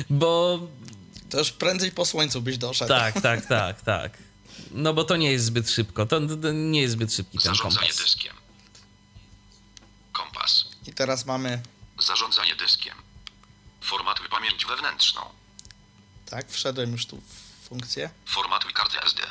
Bo 0.09 0.59
To 1.29 1.39
już 1.39 1.51
prędzej 1.51 1.91
po 1.91 2.05
słońcu 2.05 2.41
byś 2.41 2.57
doszedł. 2.57 2.89
tak, 2.89 3.21
tak, 3.21 3.45
tak, 3.45 3.81
tak. 3.81 4.17
No 4.71 4.93
bo 4.93 5.03
to 5.03 5.15
nie 5.17 5.31
jest 5.31 5.45
zbyt 5.45 5.69
szybko. 5.69 6.05
To, 6.05 6.21
to 6.41 6.51
nie 6.51 6.81
jest 6.81 6.93
zbyt 6.93 7.13
szybki 7.13 7.37
ten 7.37 7.55
Zarządzanie 7.55 7.87
kompas. 7.87 8.03
dyskiem. 8.05 8.33
Teraz 10.99 11.25
mamy, 11.25 11.61
Zarządzanie 11.99 12.55
dyskiem. 12.55 12.95
Formatuj 13.81 14.27
pamięć 14.29 14.65
wewnętrzną. 14.65 15.21
tak, 16.29 16.51
wszedłem 16.51 16.91
już 16.91 17.05
tu 17.05 17.21
w 17.21 17.67
funkcję. 17.67 18.09
Formatuj 18.25 18.73
kartę 18.73 19.03
SD. 19.03 19.21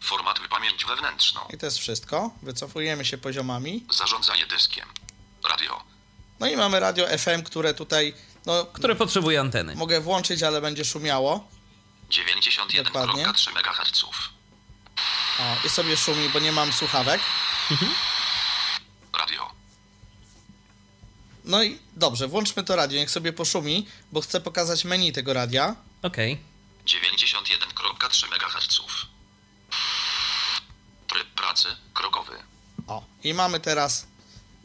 Formatuj 0.00 0.48
pamięć 0.48 0.84
wewnętrzną. 0.84 1.40
I 1.54 1.58
to 1.58 1.66
jest 1.66 1.78
wszystko. 1.78 2.30
Wycofujemy 2.42 3.04
się 3.04 3.18
poziomami. 3.18 3.86
Zarządzanie 3.90 4.46
dyskiem. 4.46 4.88
Radio. 5.50 5.82
No 6.40 6.46
i 6.46 6.56
mamy 6.56 6.80
radio 6.80 7.18
FM, 7.18 7.42
które 7.42 7.74
tutaj, 7.74 8.14
no, 8.46 8.64
Które 8.64 8.94
potrzebuje 8.96 9.40
anteny. 9.40 9.74
mogę 9.74 10.00
włączyć, 10.00 10.42
ale 10.42 10.60
będzie 10.60 10.84
szumiało. 10.84 11.48
91,3 12.10 13.50
MHz. 13.50 14.04
O, 15.40 15.66
i 15.66 15.68
sobie 15.68 15.96
szumi, 15.96 16.28
bo 16.28 16.38
nie 16.38 16.52
mam 16.52 16.72
słuchawek. 16.72 17.20
Radio. 17.70 17.88
No 21.46 21.62
i 21.62 21.78
dobrze, 21.96 22.28
włączmy 22.28 22.64
to 22.64 22.76
radio, 22.76 22.98
niech 22.98 23.10
sobie 23.10 23.32
poszumi, 23.32 23.86
bo 24.12 24.20
chcę 24.20 24.40
pokazać 24.40 24.84
menu 24.84 25.12
tego 25.12 25.32
radia. 25.32 25.76
Okej. 26.02 26.38
91,3 26.86 28.26
MHz. 28.26 28.80
Tryb 31.08 31.26
pracy. 31.26 31.68
Krokowy. 31.94 32.32
O, 32.86 33.04
i 33.24 33.34
mamy 33.34 33.60
teraz 33.60 34.06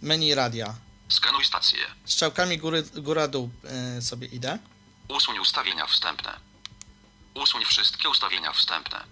menu 0.01 0.35
radia. 0.35 0.75
Skanuj 1.09 1.45
stację. 1.45 1.79
Strzałkami 2.05 2.57
góry, 2.57 2.83
góra-dół 2.83 3.49
y, 3.97 4.01
sobie 4.01 4.27
idę. 4.27 4.59
Usuń 5.07 5.39
ustawienia 5.39 5.87
wstępne. 5.87 6.39
Usuń 7.33 7.65
wszystkie 7.65 8.09
ustawienia 8.09 8.53
wstępne. 8.53 9.03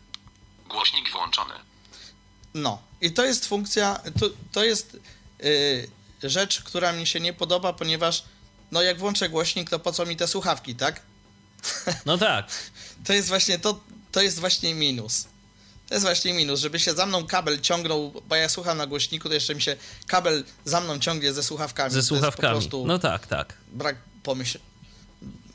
Głośnik 0.70 1.12
włączony. 1.12 1.54
No, 2.54 2.82
i 3.02 3.12
to 3.14 3.26
jest 3.26 3.48
funkcja, 3.48 4.00
to, 4.20 4.26
to 4.52 4.64
jest 4.64 4.98
y, 5.44 5.91
rzecz, 6.24 6.64
która 6.64 6.91
mi 6.91 7.08
się 7.08 7.20
nie 7.20 7.34
podoba, 7.34 7.74
ponieważ 7.74 8.24
no 8.72 8.82
jak 8.82 9.00
włączę 9.00 9.30
głośnik, 9.30 9.70
to 9.70 9.80
po 9.80 9.91
co 9.91 10.06
mi 10.06 10.16
te 10.16 10.28
słuchawki, 10.28 10.76
tak? 10.76 11.02
No 12.06 12.18
tak. 12.18 12.52
To 13.06 13.14
jest 13.14 13.28
właśnie 13.28 13.60
to, 13.60 13.80
to 14.12 14.22
jest 14.22 14.40
właśnie 14.40 14.76
minus. 14.76 15.28
To 15.88 15.96
jest 15.96 16.06
właśnie 16.06 16.34
minus, 16.34 16.60
żeby 16.60 16.80
się 16.80 16.94
za 16.94 17.06
mną 17.06 17.28
kabel 17.28 17.62
ciągnął, 17.62 18.22
bo 18.28 18.36
ja 18.36 18.50
słucham 18.50 18.78
na 18.78 18.88
głośniku, 18.88 19.28
to 19.28 19.34
jeszcze 19.34 19.56
mi 19.56 19.62
się 19.62 19.76
kabel 20.08 20.44
za 20.66 20.82
mną 20.82 21.00
ciągnie 21.00 21.34
ze 21.34 21.44
słuchawkami. 21.44 21.94
Ze 21.94 22.04
słuchawkami. 22.04 22.70
No 22.86 23.00
tak, 23.00 23.28
tak. 23.28 23.54
brak 23.72 23.96
pomyśl... 24.24 24.60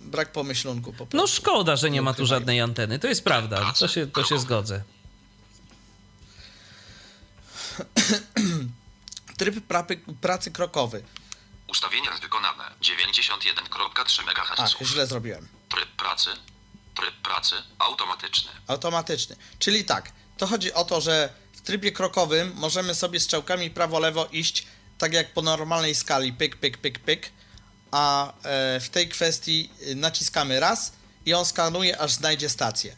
Brak 0.01 0.32
pomyślunku 0.32 0.93
po 0.93 1.07
prostu. 1.07 1.16
No 1.16 1.27
szkoda, 1.27 1.77
że 1.77 1.91
nie 1.91 2.03
ma 2.03 2.15
tu 2.15 2.27
żadnej 2.27 2.61
anteny. 2.61 2.99
To 2.99 3.09
jest 3.09 3.24
prawda. 3.24 3.73
To 3.78 3.89
się, 3.89 4.07
to 4.07 4.24
się 4.24 4.39
zgodzę. 4.39 4.82
Tryb 9.39 9.66
prapy, 9.66 9.97
pracy 10.20 10.51
krokowy. 10.51 11.05
Ustawienia 11.69 12.11
wykonane. 12.23 12.65
91,3 12.82 14.23
Ach, 14.59 14.59
MHz. 14.59 14.89
źle 14.89 15.06
zrobiłem. 15.06 15.48
Tryb 15.69 15.89
pracy. 15.89 16.31
Tryb 16.94 17.15
pracy 17.15 17.55
automatyczny. 17.78 18.51
Automatyczny. 18.66 19.36
Czyli 19.59 19.85
tak, 19.85 20.12
to 20.36 20.47
chodzi 20.47 20.73
o 20.73 20.85
to, 20.85 21.01
że 21.01 21.32
w 21.52 21.61
trybie 21.61 21.93
krokowym 21.93 22.52
możemy 22.55 22.94
sobie 22.94 23.20
strzałkami 23.20 23.70
prawo-lewo 23.70 24.28
iść 24.32 24.66
tak 24.98 25.12
jak 25.12 25.32
po 25.32 25.43
normalnej 25.43 25.94
skali, 25.94 26.32
pyk, 26.32 26.56
pyk, 26.56 26.78
pyk, 26.78 26.98
pyk, 26.98 27.32
a 27.90 28.32
e, 28.43 28.81
w 28.81 28.89
tej 28.89 29.09
kwestii 29.09 29.70
y, 29.89 29.94
naciskamy 29.94 30.61
raz 30.61 30.93
i 31.27 31.35
on 31.35 31.44
skanuje, 31.44 31.98
aż 31.98 32.12
znajdzie 32.12 32.48
stację. 32.48 32.97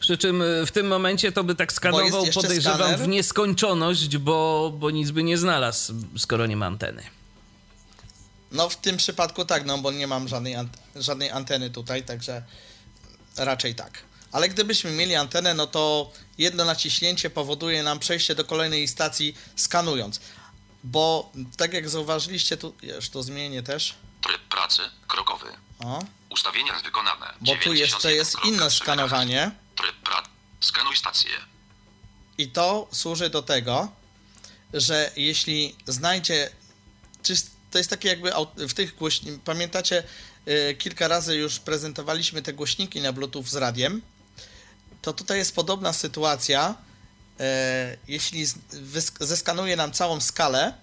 Przy 0.00 0.18
czym 0.18 0.42
y, 0.42 0.66
w 0.66 0.72
tym 0.72 0.86
momencie 0.88 1.32
to 1.32 1.44
by 1.44 1.54
tak 1.54 1.72
skanował, 1.72 2.26
podejrzewam, 2.34 2.78
skaner. 2.78 2.98
w 2.98 3.08
nieskończoność, 3.08 4.16
bo, 4.18 4.72
bo 4.78 4.90
nic 4.90 5.10
by 5.10 5.22
nie 5.22 5.38
znalazł, 5.38 5.94
skoro 6.18 6.46
nie 6.46 6.56
ma 6.56 6.66
anteny. 6.66 7.02
No 8.52 8.68
w 8.68 8.76
tym 8.76 8.96
przypadku 8.96 9.44
tak, 9.44 9.64
no 9.66 9.78
bo 9.78 9.92
nie 9.92 10.06
mam 10.06 10.28
żadnej, 10.28 10.54
ant- 10.56 10.76
żadnej 10.96 11.30
anteny 11.30 11.70
tutaj, 11.70 12.02
także 12.02 12.42
raczej 13.36 13.74
tak. 13.74 13.98
Ale 14.32 14.48
gdybyśmy 14.48 14.90
mieli 14.90 15.14
antenę, 15.14 15.54
no 15.54 15.66
to 15.66 16.12
jedno 16.38 16.64
naciśnięcie 16.64 17.30
powoduje 17.30 17.82
nam 17.82 17.98
przejście 17.98 18.34
do 18.34 18.44
kolejnej 18.44 18.88
stacji 18.88 19.36
skanując. 19.56 20.20
Bo 20.84 21.32
tak 21.56 21.72
jak 21.72 21.88
zauważyliście, 21.88 22.56
tu 22.56 22.74
już 22.82 23.10
to 23.10 23.22
zmienię 23.22 23.62
też. 23.62 23.94
Tryb 24.22 24.40
pracy. 24.40 24.82
Krokowy. 25.08 25.46
O, 25.84 26.02
Ustawienia 26.30 26.72
wykonane. 26.84 27.26
bo 27.40 27.52
tu 27.64 27.74
jeszcze 27.74 28.14
jest 28.14 28.36
inne 28.44 28.62
91,3 28.66 28.70
skanowanie 28.70 29.50
Tryb. 29.80 29.96
Skanuj 30.60 30.96
stację. 30.96 31.30
i 32.38 32.48
to 32.48 32.88
służy 32.92 33.30
do 33.30 33.42
tego, 33.42 33.92
że 34.74 35.10
jeśli 35.16 35.76
znajdzie, 35.86 36.50
czy 37.22 37.34
to 37.70 37.78
jest 37.78 37.90
takie 37.90 38.08
jakby 38.08 38.32
w 38.56 38.74
tych 38.74 38.96
głośnikach, 38.96 39.40
pamiętacie, 39.44 40.02
y, 40.48 40.74
kilka 40.74 41.08
razy 41.08 41.36
już 41.36 41.58
prezentowaliśmy 41.58 42.42
te 42.42 42.52
głośniki 42.52 43.00
na 43.00 43.12
Bluetooth 43.12 43.44
z 43.44 43.54
radiem, 43.54 44.02
to 45.02 45.12
tutaj 45.12 45.38
jest 45.38 45.54
podobna 45.54 45.92
sytuacja, 45.92 46.74
e, 47.40 47.96
jeśli 48.08 48.46
zeskanuje 49.20 49.76
nam 49.76 49.92
całą 49.92 50.20
skalę, 50.20 50.74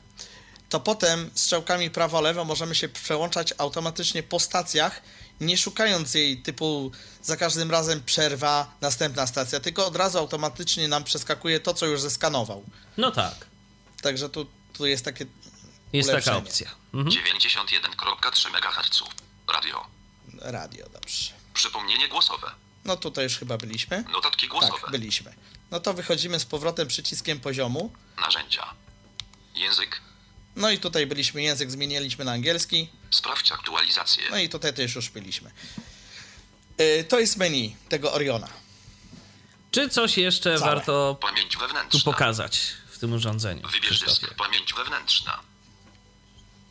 to 0.70 0.80
potem 0.80 1.32
strzałkami 1.34 1.90
prawo-lewo 1.90 2.46
możemy 2.46 2.76
się 2.76 2.90
przełączać 2.90 3.54
automatycznie 3.58 4.24
po 4.24 4.40
stacjach, 4.40 5.02
nie 5.42 5.58
szukając 5.58 6.14
jej 6.14 6.38
typu 6.42 6.92
za 7.22 7.38
każdym 7.38 7.72
razem 7.72 8.04
przerwa, 8.04 8.76
następna 8.82 9.28
stacja, 9.28 9.60
tylko 9.60 9.88
od 9.88 9.96
razu 9.96 10.18
automatycznie 10.18 10.88
nam 10.88 11.04
przeskakuje 11.04 11.60
to, 11.60 11.74
co 11.74 11.86
już 11.86 12.02
zeskanował. 12.02 12.64
No 12.98 13.12
tak. 13.12 13.36
Także 14.02 14.30
tu, 14.30 14.46
tu 14.74 14.86
jest 14.86 15.06
takie 15.06 15.26
Jest 15.94 16.12
taka 16.12 16.38
opcja. 16.38 16.72
Mhm. 16.94 17.16
91,3 17.16 18.48
MHz. 18.48 19.04
Radio. 19.54 19.86
Radio, 20.42 20.90
dobrze. 20.90 21.34
Przypomnienie 21.54 22.08
głosowe. 22.08 22.52
No 22.86 22.98
tutaj 22.98 23.24
już 23.24 23.38
chyba 23.38 23.58
byliśmy. 23.58 24.04
Notatki 24.12 24.48
głosowe. 24.48 24.82
Tak, 24.82 24.92
byliśmy. 24.92 25.34
No 25.72 25.80
to 25.80 25.94
wychodzimy 25.94 26.40
z 26.40 26.46
powrotem 26.46 26.88
przyciskiem 26.88 27.40
poziomu. 27.40 27.94
Narzędzia. 28.22 28.74
Język. 29.56 30.02
No 30.56 30.70
i 30.72 30.78
tutaj 30.78 31.08
byliśmy, 31.08 31.42
język 31.42 31.72
zmieniliśmy 31.72 32.26
na 32.26 32.32
angielski. 32.32 32.90
Sprawdź 33.12 33.52
aktualizację. 33.52 34.24
No 34.32 34.38
i 34.38 34.50
tutaj 34.50 34.74
też 34.74 34.96
już 34.96 35.10
byliśmy. 35.10 35.52
Yy, 36.78 37.04
to 37.04 37.20
jest 37.20 37.38
menu 37.38 37.76
tego 37.90 38.14
Oriona. 38.14 38.50
Czy 39.72 39.90
coś 39.90 40.18
jeszcze 40.18 40.60
Całe. 40.60 40.76
warto 40.76 41.18
Pamięć 41.22 41.54
tu 41.54 41.60
wewnętrzna. 41.60 42.00
pokazać 42.12 42.62
w 42.92 43.00
tym 43.00 43.14
urządzeniu? 43.14 43.68
Wybierz 43.70 44.00
dysk. 44.00 44.34
Pamięć 44.36 44.74
wewnętrzna. 44.74 45.40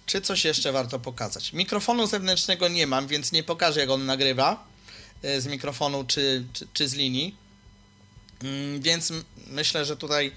Czy 0.07 0.21
coś 0.21 0.45
jeszcze 0.45 0.73
warto 0.73 0.99
pokazać? 0.99 1.53
Mikrofonu 1.53 2.07
zewnętrznego 2.07 2.69
nie 2.69 2.87
mam, 2.87 3.07
więc 3.07 3.33
nie 3.33 3.43
pokażę 3.43 3.81
jak 3.81 3.91
on 3.91 4.07
nagrywa 4.07 4.65
yy, 5.23 5.41
z 5.41 5.47
mikrofonu 5.47 6.05
czy, 6.05 6.45
czy, 6.53 6.69
czy 6.73 6.89
z 6.89 6.95
linii. 6.95 7.35
Mm, 8.43 8.81
Więc 8.83 9.13
myślę, 9.47 9.85
że 9.85 9.97
tutaj 9.97 10.33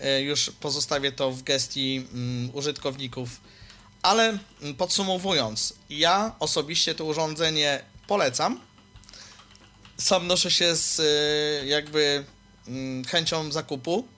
yy, 0.00 0.20
już 0.20 0.50
pozostawię 0.60 1.12
to 1.12 1.30
w 1.30 1.42
gestii 1.42 2.06
mm, 2.12 2.50
użytkowników. 2.54 3.40
Ale 4.02 4.38
mm, 4.62 4.74
podsumowując, 4.74 5.74
ja 5.90 6.34
osobiście 6.38 6.94
to 6.94 7.04
urządzenie 7.04 7.82
polecam. 8.06 8.60
Sam 9.98 10.26
noszę 10.26 10.50
się 10.50 10.76
z 10.76 10.98
y, 10.98 11.66
jakby 11.66 12.24
mm, 12.68 13.04
chęcią 13.04 13.52
zakupu 13.52 14.08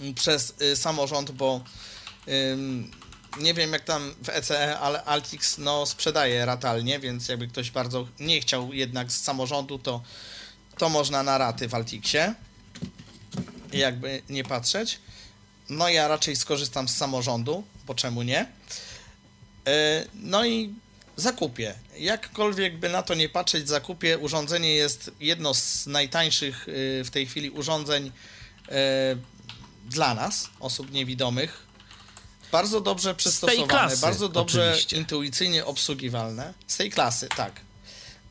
mm, 0.00 0.14
przez 0.14 0.54
y, 0.62 0.76
samorząd, 0.76 1.30
bo 1.30 1.60
nie 3.40 3.54
wiem 3.54 3.72
jak 3.72 3.84
tam 3.84 4.14
w 4.22 4.28
ECE, 4.28 4.78
ale 4.78 5.04
Altix 5.04 5.58
no, 5.58 5.86
sprzedaje 5.86 6.46
ratalnie, 6.46 6.98
więc 6.98 7.28
jakby 7.28 7.48
ktoś 7.48 7.70
bardzo 7.70 8.06
nie 8.20 8.40
chciał 8.40 8.72
jednak 8.72 9.12
z 9.12 9.22
samorządu, 9.22 9.78
to, 9.78 10.02
to 10.78 10.88
można 10.88 11.22
na 11.22 11.38
raty 11.38 11.68
w 11.68 11.74
Altixie. 11.74 12.34
Jakby 13.72 14.22
nie 14.28 14.44
patrzeć. 14.44 14.98
No 15.68 15.88
ja 15.88 16.08
raczej 16.08 16.36
skorzystam 16.36 16.88
z 16.88 16.96
samorządu, 16.96 17.64
bo 17.88 17.94
czemu 17.94 18.22
nie? 18.22 18.46
E, 19.66 20.04
No 20.14 20.44
i 20.46 20.74
zakupię. 21.16 21.74
Jakkolwiek 21.98 22.78
by 22.78 22.88
na 22.88 23.02
to 23.02 23.14
nie 23.14 23.28
patrzeć, 23.28 23.68
zakupię. 23.68 24.18
Urządzenie 24.18 24.74
jest 24.74 25.10
jedno 25.20 25.54
z 25.54 25.86
najtańszych 25.86 26.68
y, 26.68 27.02
w 27.04 27.10
tej 27.10 27.26
chwili 27.26 27.50
urządzeń 27.50 28.12
e, 28.68 29.16
dla 29.86 30.14
nas, 30.14 30.48
osób 30.60 30.92
niewidomych. 30.92 31.66
Bardzo 32.52 32.80
dobrze 32.80 33.14
przystosowane, 33.14 33.68
klasy, 33.68 33.96
bardzo 34.00 34.28
dobrze 34.28 34.68
oczywiście. 34.70 34.96
intuicyjnie 34.96 35.64
obsługiwalne. 35.64 36.54
Z 36.66 36.76
tej 36.76 36.90
klasy, 36.90 37.28
tak. 37.36 37.60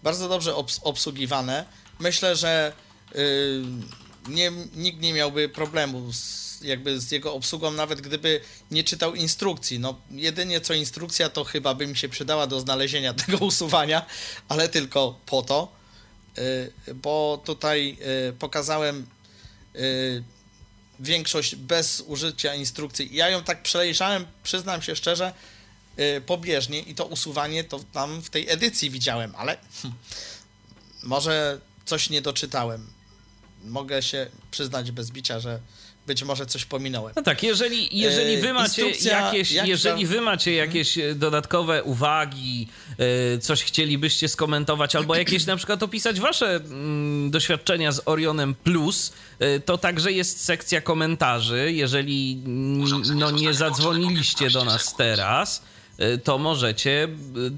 Bardzo 0.04 0.30
dobrze 0.30 0.52
obs- 0.54 0.80
obsługiwane. 0.84 1.66
Myślę, 2.00 2.36
że 2.36 2.74
y, 3.16 3.64
nie, 4.28 4.52
nikt 4.76 5.00
nie 5.02 5.14
miałby 5.14 5.50
problemu 5.50 6.14
z, 6.14 6.47
jakby 6.62 7.00
z 7.00 7.12
jego 7.12 7.34
obsługą, 7.34 7.72
nawet 7.72 8.02
gdyby 8.02 8.42
nie 8.72 8.84
czytał 8.84 9.16
instrukcji. 9.16 9.80
No, 9.80 10.02
jedynie 10.12 10.62
co 10.62 10.74
instrukcja, 10.74 11.30
to 11.30 11.44
chyba 11.44 11.74
by 11.74 11.88
mi 11.88 11.98
się 11.98 12.10
przydała 12.10 12.48
do 12.48 12.60
znalezienia 12.60 13.14
tego 13.26 13.38
usuwania, 13.38 14.06
ale 14.50 14.70
tylko 14.70 15.20
po 15.26 15.42
to, 15.42 15.72
y, 16.38 16.94
bo 16.94 17.42
tutaj 17.46 17.98
y, 18.30 18.34
pokazałem 18.34 19.08
y, 19.76 20.24
większość 21.00 21.56
bez 21.56 22.04
użycia 22.08 22.56
instrukcji. 22.56 23.10
Ja 23.12 23.30
ją 23.30 23.44
tak 23.44 23.64
przejrzałem, 23.64 24.26
przyznam 24.44 24.82
się 24.82 24.96
szczerze, 24.96 25.34
pobieżnie 26.26 26.80
i 26.80 26.96
to 26.96 27.06
usuwanie 27.06 27.64
to 27.64 27.80
tam 27.94 28.22
w 28.22 28.30
tej 28.30 28.50
edycji 28.50 28.90
widziałem, 28.90 29.36
ale 29.36 29.58
hm, 29.82 29.94
może 31.04 31.60
coś 31.86 32.10
nie 32.10 32.22
doczytałem. 32.22 32.88
mogę 33.64 34.04
się 34.04 34.30
przyznać 34.52 34.92
bez 34.92 35.12
bicia, 35.12 35.40
że 35.40 35.60
być 36.08 36.24
może 36.24 36.46
coś 36.46 36.66
pominąłem. 36.66 37.14
No 37.16 37.22
tak, 37.22 37.44
jeżeli, 37.44 37.98
jeżeli 38.00 38.34
E, 38.34 38.42
wy 38.42 38.54
macie 38.54 38.82
instrukcja, 38.82 39.26
jakieś, 39.26 39.52
jak 39.52 39.68
jeżeli 39.68 40.02
tam- 40.02 40.10
wy 40.10 40.22
macie 40.22 40.54
jakieś 40.54 40.98
e, 40.98 41.16
dodatkowe 41.16 41.84
uwagi, 41.84 42.68
e, 43.36 43.38
coś 43.38 43.64
chcielibyście 43.64 44.28
skomentować, 44.28 44.96
albo 44.96 45.16
jakieś 45.16 45.46
na 45.46 45.58
przykład 45.58 45.84
opisać 45.84 46.20
wasze 46.20 46.56
mm, 46.56 47.32
doświadczenia 47.32 47.92
z 47.92 48.02
Orionem 48.06 48.56
Plus, 48.56 49.14
to 49.66 49.78
także 49.78 50.12
jest 50.12 50.46
sekcja 50.46 50.82
komentarzy. 50.82 51.74
Jeżeli 51.74 52.42
no, 53.16 53.32
nie 53.32 53.54
zadzwoniliście 53.54 54.50
do 54.50 54.66
nas 54.66 54.96
teraz, 54.96 55.62
to 56.24 56.38
możecie 56.38 57.04
e, 57.04 57.08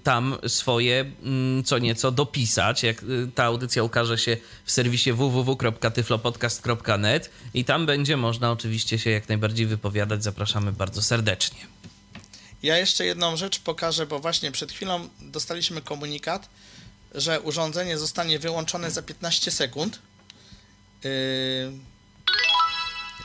tam 0.04 0.38
swoje 0.48 1.12
mm, 1.24 1.64
co 1.64 1.78
nieco 1.78 2.12
dopisać, 2.12 2.84
jak 2.84 3.04
e, 3.04 3.06
ta 3.36 3.44
audycja 3.44 3.84
ukaże 3.84 4.18
się 4.18 4.38
w 4.66 4.72
serwisie 4.72 5.14
www.tyflopodcast.net 5.14 7.30
i 7.54 7.66
tam 7.66 7.86
będzie 7.86 8.18
można 8.18 8.52
oczywiście 8.52 9.00
się 9.00 9.10
jak 9.10 9.30
najbardziej 9.30 9.66
wypowiadać. 9.66 10.24
Zapraszamy 10.24 10.72
bardzo 10.72 11.02
serdecznie. 11.02 11.60
Ja 12.64 12.78
jeszcze 12.78 13.06
jedną 13.06 13.38
rzecz 13.38 13.60
pokażę, 13.60 14.06
bo 14.06 14.20
właśnie 14.20 14.52
przed 14.52 14.72
chwilą 14.72 15.10
dostaliśmy 15.22 15.82
komunikat, 15.82 16.50
że 17.16 17.42
urządzenie 17.42 17.98
zostanie 17.98 18.40
wyłączone 18.40 18.92
za 18.92 19.02
15 19.02 19.52
sekund. 19.52 20.00
Yy, 21.04 21.10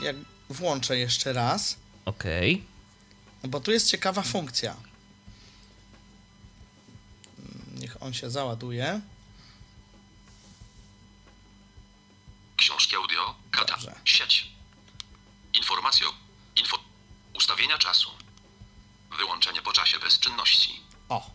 jak 0.02 0.16
włączę 0.50 0.98
jeszcze 0.98 1.32
raz, 1.32 1.76
Okej. 2.04 2.64
bo 3.44 3.60
tu 3.60 3.72
jest 3.72 3.90
ciekawa 3.90 4.22
funkcja. 4.22 4.76
Mm, 7.38 7.80
Niech 7.80 7.93
on 8.05 8.14
się 8.14 8.31
załaduje. 8.31 9.01
Książki 12.56 12.97
audio, 12.97 13.35
kata, 13.51 13.76
sieć. 14.05 14.47
Informacje, 15.55 16.09
o- 16.09 16.14
info, 16.56 16.78
ustawienia 17.35 17.78
czasu. 17.78 18.10
Wyłączenie 19.18 19.62
po 19.62 19.72
czasie 19.72 19.98
bezczynności. 19.98 20.81
O. 21.09 21.31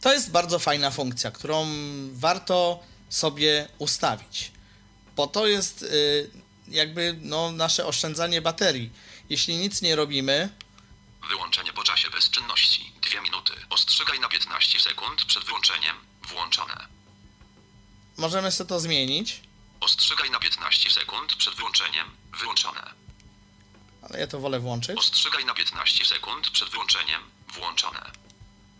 To 0.00 0.12
jest 0.12 0.30
bardzo 0.30 0.58
fajna 0.58 0.90
funkcja, 0.90 1.30
którą 1.30 1.66
warto 2.12 2.82
sobie 3.08 3.68
ustawić, 3.78 4.52
bo 5.16 5.26
to 5.26 5.46
jest 5.46 5.82
y, 5.82 6.30
jakby 6.68 7.18
no, 7.20 7.52
nasze 7.52 7.86
oszczędzanie 7.86 8.42
baterii. 8.42 8.90
Jeśli 9.30 9.56
nic 9.56 9.82
nie 9.82 9.96
robimy, 9.96 10.48
Wyłączenie 11.28 11.72
po 11.72 11.82
czasie 11.84 12.10
bezczynności. 12.10 12.92
Dwie 13.04 13.20
minuty. 13.20 13.52
Ostrzegaj 13.70 14.20
na 14.20 14.28
15 14.28 14.80
sekund 14.80 15.24
przed 15.24 15.44
wyłączeniem. 15.44 15.96
Włączone. 16.28 16.86
możemy 18.16 18.52
sobie 18.52 18.68
to 18.68 18.80
zmienić, 18.80 19.40
Ostrzegaj 19.80 20.30
na 20.30 20.38
15 20.38 20.90
sekund 20.90 21.34
przed 21.36 21.54
wyłączeniem. 21.54 22.06
Wyłączone. 22.40 22.90
ale 24.02 24.20
ja 24.20 24.26
to 24.26 24.40
wolę 24.40 24.60
włączyć. 24.60 24.98
Ostrzegaj 24.98 25.44
na 25.44 25.54
15 25.54 26.04
sekund 26.04 26.50
przed 26.50 26.68
wyłączeniem. 26.68 27.20
Włączone. 27.48 28.10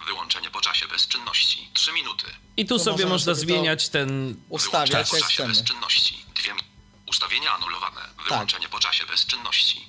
Wyłączenie 0.07 0.51
po 0.51 0.61
czasie 0.61 0.89
bezczynności. 0.89 1.69
3 1.75 1.93
minuty. 1.93 2.27
I 2.57 2.67
tu 2.67 2.79
To 2.79 2.85
sobie 2.85 2.93
możemy 2.93 3.11
można 3.11 3.35
sobie 3.35 3.47
to 3.47 3.53
zmieniać 3.55 3.89
ten 3.89 4.37
ustawiać, 4.49 4.91
Wyłączenie 4.91 4.99
jak 4.99 5.09
po 5.09 5.17
czasie 5.29 5.35
chcemy. 5.35 5.49
bezczynności. 5.49 6.25
Dwie 6.35 6.55
mi- 6.55 6.61
Ustawienia 7.09 7.51
anulowane. 7.53 8.01
Wyłączenie 8.29 8.69
po 8.69 8.79
czasie 8.81 9.07
bezczynności. 9.07 9.89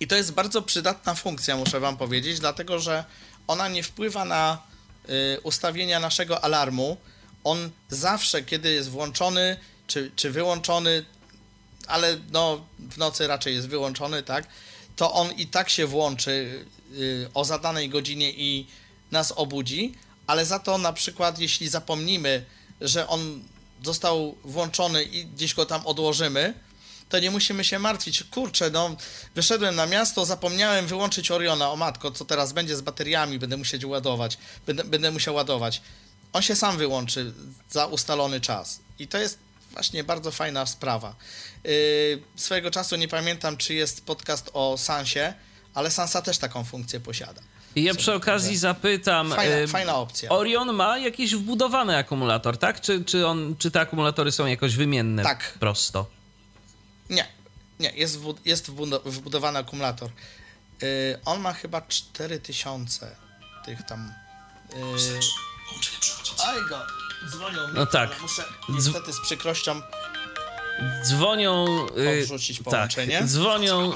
I 0.00 0.06
to 0.06 0.14
jest 0.16 0.32
bardzo 0.34 0.62
przydatna 0.62 1.14
funkcja, 1.14 1.56
muszę 1.56 1.80
Wam 1.80 1.96
powiedzieć, 1.96 2.40
dlatego 2.40 2.78
że 2.78 3.04
ona 3.46 3.68
nie 3.68 3.82
wpływa 3.82 4.24
na 4.24 4.62
y, 5.08 5.40
ustawienia 5.40 6.00
naszego 6.00 6.44
alarmu. 6.44 6.96
On 7.44 7.70
zawsze, 7.88 8.42
kiedy 8.42 8.72
jest 8.72 8.90
włączony 8.90 9.56
czy, 9.86 10.10
czy 10.16 10.30
wyłączony, 10.30 11.04
ale 11.86 12.18
no, 12.32 12.66
w 12.78 12.98
nocy 12.98 13.26
raczej 13.26 13.54
jest 13.54 13.68
wyłączony, 13.68 14.22
tak, 14.22 14.46
to 14.96 15.12
on 15.12 15.32
i 15.32 15.46
tak 15.46 15.70
się 15.70 15.86
włączy 15.86 16.64
y, 16.92 17.28
o 17.34 17.44
zadanej 17.44 17.88
godzinie 17.88 18.30
i 18.30 18.66
nas 19.10 19.32
obudzi, 19.32 19.94
ale 20.26 20.46
za 20.46 20.58
to 20.58 20.78
na 20.78 20.92
przykład, 20.92 21.38
jeśli 21.38 21.68
zapomnimy, 21.68 22.44
że 22.80 23.08
on 23.08 23.42
został 23.84 24.36
włączony 24.44 25.02
i 25.02 25.26
gdzieś 25.26 25.54
go 25.54 25.66
tam 25.66 25.86
odłożymy, 25.86 26.54
to 27.08 27.18
nie 27.18 27.30
musimy 27.30 27.64
się 27.64 27.78
martwić. 27.78 28.24
Kurczę, 28.24 28.70
no, 28.70 28.96
wyszedłem 29.34 29.74
na 29.76 29.86
miasto, 29.86 30.24
zapomniałem 30.24 30.86
wyłączyć 30.86 31.30
Oriona. 31.30 31.70
O 31.70 31.76
matko, 31.76 32.10
co 32.10 32.24
teraz 32.24 32.52
będzie 32.52 32.76
z 32.76 32.80
bateriami? 32.80 33.38
Będę 33.38 33.56
musiał 33.56 33.90
ładować. 33.90 34.38
Będę, 34.66 34.84
będę 34.84 35.10
musiał 35.10 35.34
ładować. 35.34 35.82
On 36.32 36.42
się 36.42 36.56
sam 36.56 36.76
wyłączy 36.76 37.32
za 37.70 37.86
ustalony 37.86 38.40
czas. 38.40 38.80
I 38.98 39.08
to 39.08 39.18
jest 39.18 39.38
właśnie 39.72 40.04
bardzo 40.04 40.30
fajna 40.30 40.66
sprawa. 40.66 41.14
Yy, 41.64 41.70
swojego 42.36 42.70
czasu 42.70 42.96
nie 42.96 43.08
pamiętam, 43.08 43.56
czy 43.56 43.74
jest 43.74 44.06
podcast 44.06 44.50
o 44.52 44.78
Sansie, 44.78 45.34
ale 45.74 45.90
Sansa 45.90 46.22
też 46.22 46.38
taką 46.38 46.64
funkcję 46.64 47.00
posiada. 47.00 47.42
Ja 47.76 47.94
przy 47.94 48.14
okazji 48.14 48.56
zapytam. 48.56 49.32
Fajna, 49.32 49.66
fajna 49.66 49.96
opcja. 49.96 50.30
Orion 50.30 50.72
ma 50.72 50.98
jakiś 50.98 51.34
wbudowany 51.34 51.96
akumulator, 51.96 52.58
tak? 52.58 52.80
Czy, 52.80 53.04
czy, 53.04 53.26
on, 53.26 53.56
czy 53.58 53.70
te 53.70 53.80
akumulatory 53.80 54.32
są 54.32 54.46
jakoś 54.46 54.76
wymienne 54.76 55.22
Tak. 55.22 55.56
prosto? 55.60 56.06
Nie, 57.10 57.28
nie, 57.80 57.90
jest, 57.90 58.18
wbud- 58.18 58.40
jest 58.44 58.70
wbudo- 58.70 59.00
wbudowany 59.10 59.58
akumulator. 59.58 60.10
Yy, 60.82 60.88
on 61.24 61.40
ma 61.40 61.52
chyba 61.52 61.80
4000 61.80 63.16
tych 63.64 63.82
tam. 63.86 64.14
Yy... 64.76 65.20
Oj 66.48 66.68
go, 66.68 66.80
dzwonią 67.30 67.68
mi, 67.68 67.74
No 67.74 67.86
tak. 67.86 68.10
ale 68.10 68.20
muszę 68.20 68.44
niestety 68.68 69.12
z 69.12 69.20
przykrością 69.20 69.82
Dzwonią. 71.04 71.66
y, 71.98 72.22
Odrzucić 72.22 72.56
tak, 72.58 72.64
połączenie. 72.64 73.22
dzwonią, 73.24 73.92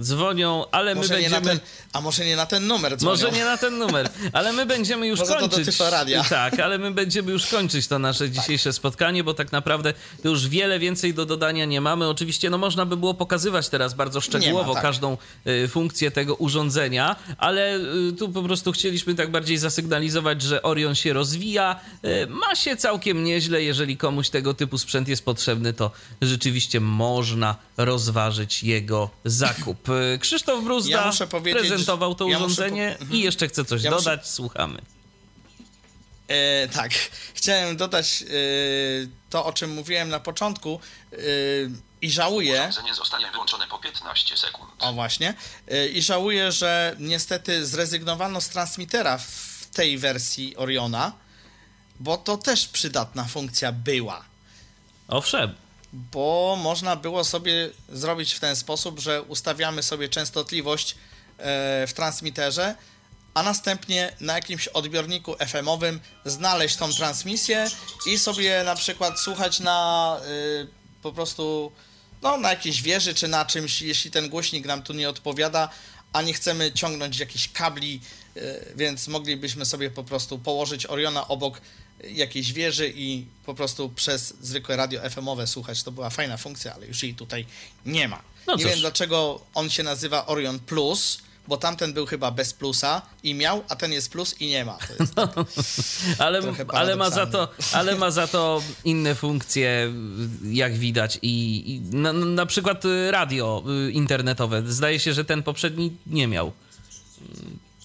dzwonią, 0.00 0.64
ale 0.70 0.94
my 0.94 1.00
może 1.00 1.14
na 1.14 1.20
będziemy. 1.20 1.46
ten, 1.46 1.60
A 1.92 2.00
może 2.00 2.24
nie 2.24 2.36
na 2.36 2.46
ten 2.46 2.66
numer 2.66 2.96
dzwonią. 2.96 3.10
Może 3.10 3.30
nie 3.32 3.44
na 3.44 3.56
ten 3.56 3.78
numer, 3.78 4.10
ale 4.32 4.52
my 4.52 4.66
będziemy 4.66 5.06
już 5.06 5.18
Może 5.20 5.32
to 5.32 5.38
kończyć. 5.40 5.66
Tyfloradia. 5.66 6.24
Tak, 6.24 6.60
ale 6.60 6.78
my 6.78 6.90
będziemy 6.90 7.32
już 7.32 7.46
kończyć 7.46 7.86
to 7.88 7.98
nasze 7.98 8.30
dzisiejsze 8.30 8.72
spotkanie, 8.72 9.24
bo 9.24 9.34
tak 9.34 9.52
naprawdę 9.52 9.94
to 10.22 10.28
już 10.28 10.48
wiele 10.48 10.78
więcej 10.78 11.14
do 11.14 11.26
dodania 11.26 11.64
nie 11.64 11.80
mamy. 11.80 12.08
Oczywiście, 12.08 12.50
no 12.50 12.58
można 12.58 12.86
by 12.86 12.96
było 12.96 13.14
pokazywać 13.14 13.68
teraz 13.68 13.94
bardzo 13.94 14.20
szczegółowo 14.20 14.68
ma, 14.68 14.74
tak. 14.74 14.82
każdą 14.82 15.16
y, 15.46 15.68
funkcję 15.68 16.10
tego 16.10 16.34
urządzenia, 16.34 17.16
ale 17.38 17.76
y, 17.76 18.12
tu 18.18 18.28
po 18.28 18.42
prostu 18.42 18.72
chcieliśmy 18.72 19.14
tak 19.14 19.30
bardziej 19.30 19.58
zasygnalizować, 19.58 20.42
że 20.42 20.62
Orion 20.62 20.94
się 20.94 21.12
rozwija, 21.12 21.80
y, 22.04 22.26
ma 22.26 22.54
się 22.54 22.76
całkiem 22.76 23.24
nieźle. 23.24 23.62
Jeżeli 23.62 23.96
komuś 23.96 24.30
tego 24.30 24.54
typu 24.54 24.78
sprzęt 24.78 25.08
jest 25.08 25.24
potrzebny, 25.24 25.72
to 25.72 25.90
rzeczywiście 26.22 26.80
można 26.80 27.56
rozważyć 27.76 28.62
jego 28.62 29.10
zakup. 29.24 29.88
Krzysztof 30.20 30.64
Bruzda 30.64 30.90
Ja 30.90 31.06
muszę 31.06 31.26
powiedzieć, 31.26 31.60
prezentował 31.60 32.14
to 32.14 32.28
ja 32.28 32.38
muszę 32.38 32.44
urządzenie 32.52 32.96
po- 33.08 33.14
i 33.14 33.20
jeszcze 33.20 33.48
chce 33.48 33.64
coś 33.64 33.82
Ja 33.82 33.90
muszę- 33.90 34.04
dodać. 34.04 34.28
Słuchamy. 34.28 34.82
E, 36.28 36.68
tak, 36.68 36.92
chciałem 37.34 37.76
dodać 37.76 38.22
e, 38.22 38.26
to, 39.30 39.44
o 39.46 39.52
czym 39.52 39.74
mówiłem 39.74 40.08
na 40.08 40.20
początku 40.20 40.80
e, 41.12 41.16
i 42.02 42.10
żałuję, 42.10 42.60
Urządzenie 42.60 42.94
zostanie 42.94 43.30
wyłączone 43.32 43.66
po 43.66 43.78
15 43.78 44.36
sekund. 44.36 44.70
o 44.78 44.92
właśnie, 44.92 45.34
e, 45.68 45.88
i 45.88 46.02
żałuję, 46.02 46.52
że 46.52 46.96
niestety 46.98 47.66
zrezygnowano 47.66 48.40
z 48.40 48.48
transmitera 48.48 49.18
w 49.18 49.66
tej 49.74 49.98
wersji 49.98 50.56
Oriona, 50.56 51.12
bo 52.00 52.16
to 52.16 52.36
też 52.36 52.68
przydatna 52.68 53.24
funkcja 53.24 53.72
była. 53.72 54.24
Owszem. 55.08 55.54
Bo 55.92 56.58
można 56.62 56.96
było 56.96 57.24
sobie 57.24 57.70
zrobić 57.88 58.32
w 58.32 58.40
ten 58.40 58.56
sposób, 58.56 59.00
że 59.00 59.22
ustawiamy 59.22 59.82
sobie 59.82 60.08
częstotliwość 60.08 60.94
e, 61.38 61.86
w 61.86 61.92
transmiterze, 61.92 62.74
a 63.34 63.42
następnie 63.42 64.16
na 64.20 64.34
jakimś 64.34 64.68
odbiorniku 64.68 65.34
FM-owym 65.34 66.00
znaleźć 66.24 66.76
tą 66.76 66.92
transmisję 66.92 67.66
i 68.06 68.18
sobie 68.18 68.62
na 68.64 68.74
przykład 68.74 69.20
słuchać 69.20 69.60
na 69.60 70.20
y, 70.26 70.66
po 71.02 71.12
prostu 71.12 71.72
no, 72.22 72.36
na 72.36 72.50
jakiejś 72.50 72.82
wieży 72.82 73.14
czy 73.14 73.28
na 73.28 73.44
czymś, 73.44 73.82
jeśli 73.82 74.10
ten 74.10 74.28
głośnik 74.28 74.66
nam 74.66 74.82
tu 74.82 74.92
nie 74.92 75.08
odpowiada, 75.08 75.68
a 76.12 76.22
nie 76.22 76.34
chcemy 76.34 76.72
ciągnąć 76.72 77.18
jakichś 77.18 77.48
kabli, 77.48 78.00
y, 78.36 78.72
więc 78.76 79.08
moglibyśmy 79.08 79.66
sobie 79.66 79.90
po 79.90 80.04
prostu 80.04 80.38
położyć 80.38 80.86
Oriona 80.86 81.28
obok 81.28 81.60
jakiejś 82.10 82.52
wieży 82.52 82.92
i 82.96 83.26
po 83.46 83.54
prostu 83.54 83.88
przez 83.88 84.34
zwykłe 84.40 84.76
radio 84.76 85.00
FM-owe 85.10 85.46
słuchać. 85.46 85.82
To 85.82 85.92
była 85.92 86.10
fajna 86.10 86.36
funkcja, 86.36 86.74
ale 86.74 86.86
już 86.86 87.02
jej 87.02 87.14
tutaj 87.14 87.46
nie 87.86 88.08
ma. 88.08 88.22
No 88.46 88.54
nie 88.54 88.64
wiem 88.64 88.78
dlaczego 88.78 89.40
on 89.54 89.70
się 89.70 89.82
nazywa 89.82 90.26
Orion 90.26 90.58
Plus, 90.58 91.18
bo 91.48 91.56
tamten 91.56 91.92
był 91.92 92.06
chyba 92.06 92.30
bez 92.30 92.52
plusa 92.52 93.02
i 93.22 93.34
miał, 93.34 93.64
a 93.68 93.76
ten 93.76 93.92
jest 93.92 94.10
plus 94.10 94.40
i 94.40 94.46
nie 94.46 94.64
ma. 94.64 94.78
Jest 95.00 95.14
Ale, 96.18 96.40
ale, 96.68 96.96
ma 96.96 97.10
za 97.10 97.26
to, 97.26 97.48
ale 97.72 97.96
ma 97.96 98.10
za 98.10 98.26
to 98.26 98.62
inne 98.84 99.14
funkcje, 99.14 99.92
jak 100.44 100.74
widać. 100.74 101.18
I, 101.22 101.64
i 101.74 101.80
na, 101.80 102.12
na 102.12 102.46
przykład 102.46 102.82
radio 103.10 103.64
y, 103.88 103.92
internetowe. 103.92 104.62
Zdaje 104.66 105.00
się, 105.00 105.12
że 105.12 105.24
ten 105.24 105.42
poprzedni 105.42 105.96
nie 106.06 106.28
miał. 106.28 106.52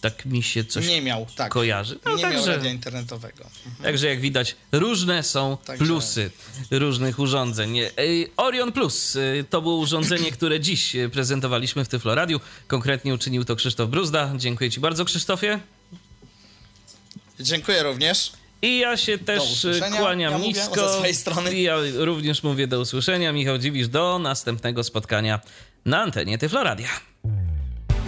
Tak 0.02 0.26
mi 0.26 0.44
się 0.44 0.66
coś 0.66 0.88
Nie 0.88 1.02
miał, 1.02 1.28
tak. 1.36 1.52
kojarzy. 1.52 2.00
No, 2.06 2.16
nie 2.16 2.24
miał 2.24 2.32
także, 2.32 2.56
radia 2.56 2.72
internetowego. 2.72 3.46
także 3.84 4.08
jak 4.08 4.20
widać, 4.22 4.56
różne 4.72 5.24
są 5.24 5.58
Także- 5.66 5.86
plusy 5.86 6.32
różnych 6.72 7.20
urządzeń. 7.20 7.78
Ej, 7.98 8.32
Orion 8.38 8.72
Plus 8.72 9.16
y, 9.16 9.46
to 9.50 9.62
było 9.62 9.76
urządzenie, 9.76 10.32
które 10.32 10.60
dziś 10.60 10.96
prezentowaliśmy 11.12 11.86
w 11.86 11.88
Tyflo 11.88 12.16
Radiu. 12.16 12.40
Konkretnie 12.68 13.14
uczynił 13.14 13.46
to 13.46 13.56
Krzysztof 13.56 13.90
Bruzda. 13.90 14.34
Dziękuję 14.38 14.72
Ci 14.72 14.80
bardzo, 14.80 15.06
Krzysztofie. 15.06 15.60
Dziękuję 17.40 17.84
również. 17.84 18.32
I 18.62 18.78
ja 18.78 18.98
się 18.98 19.18
też 19.18 19.68
kłaniam 19.98 20.32
Ja 20.34 20.38
nisko. 20.40 21.04
I 21.54 21.62
ja 21.62 21.76
również 21.98 22.44
mówię 22.44 22.68
do 22.68 22.80
usłyszenia. 22.80 23.32
Michał 23.34 23.58
Dziwisz, 23.58 23.88
do 23.88 24.20
następnego 24.20 24.84
spotkania 24.84 25.40
na 25.86 26.02
antenie 26.02 26.38
Tyfloradia. 26.38 26.90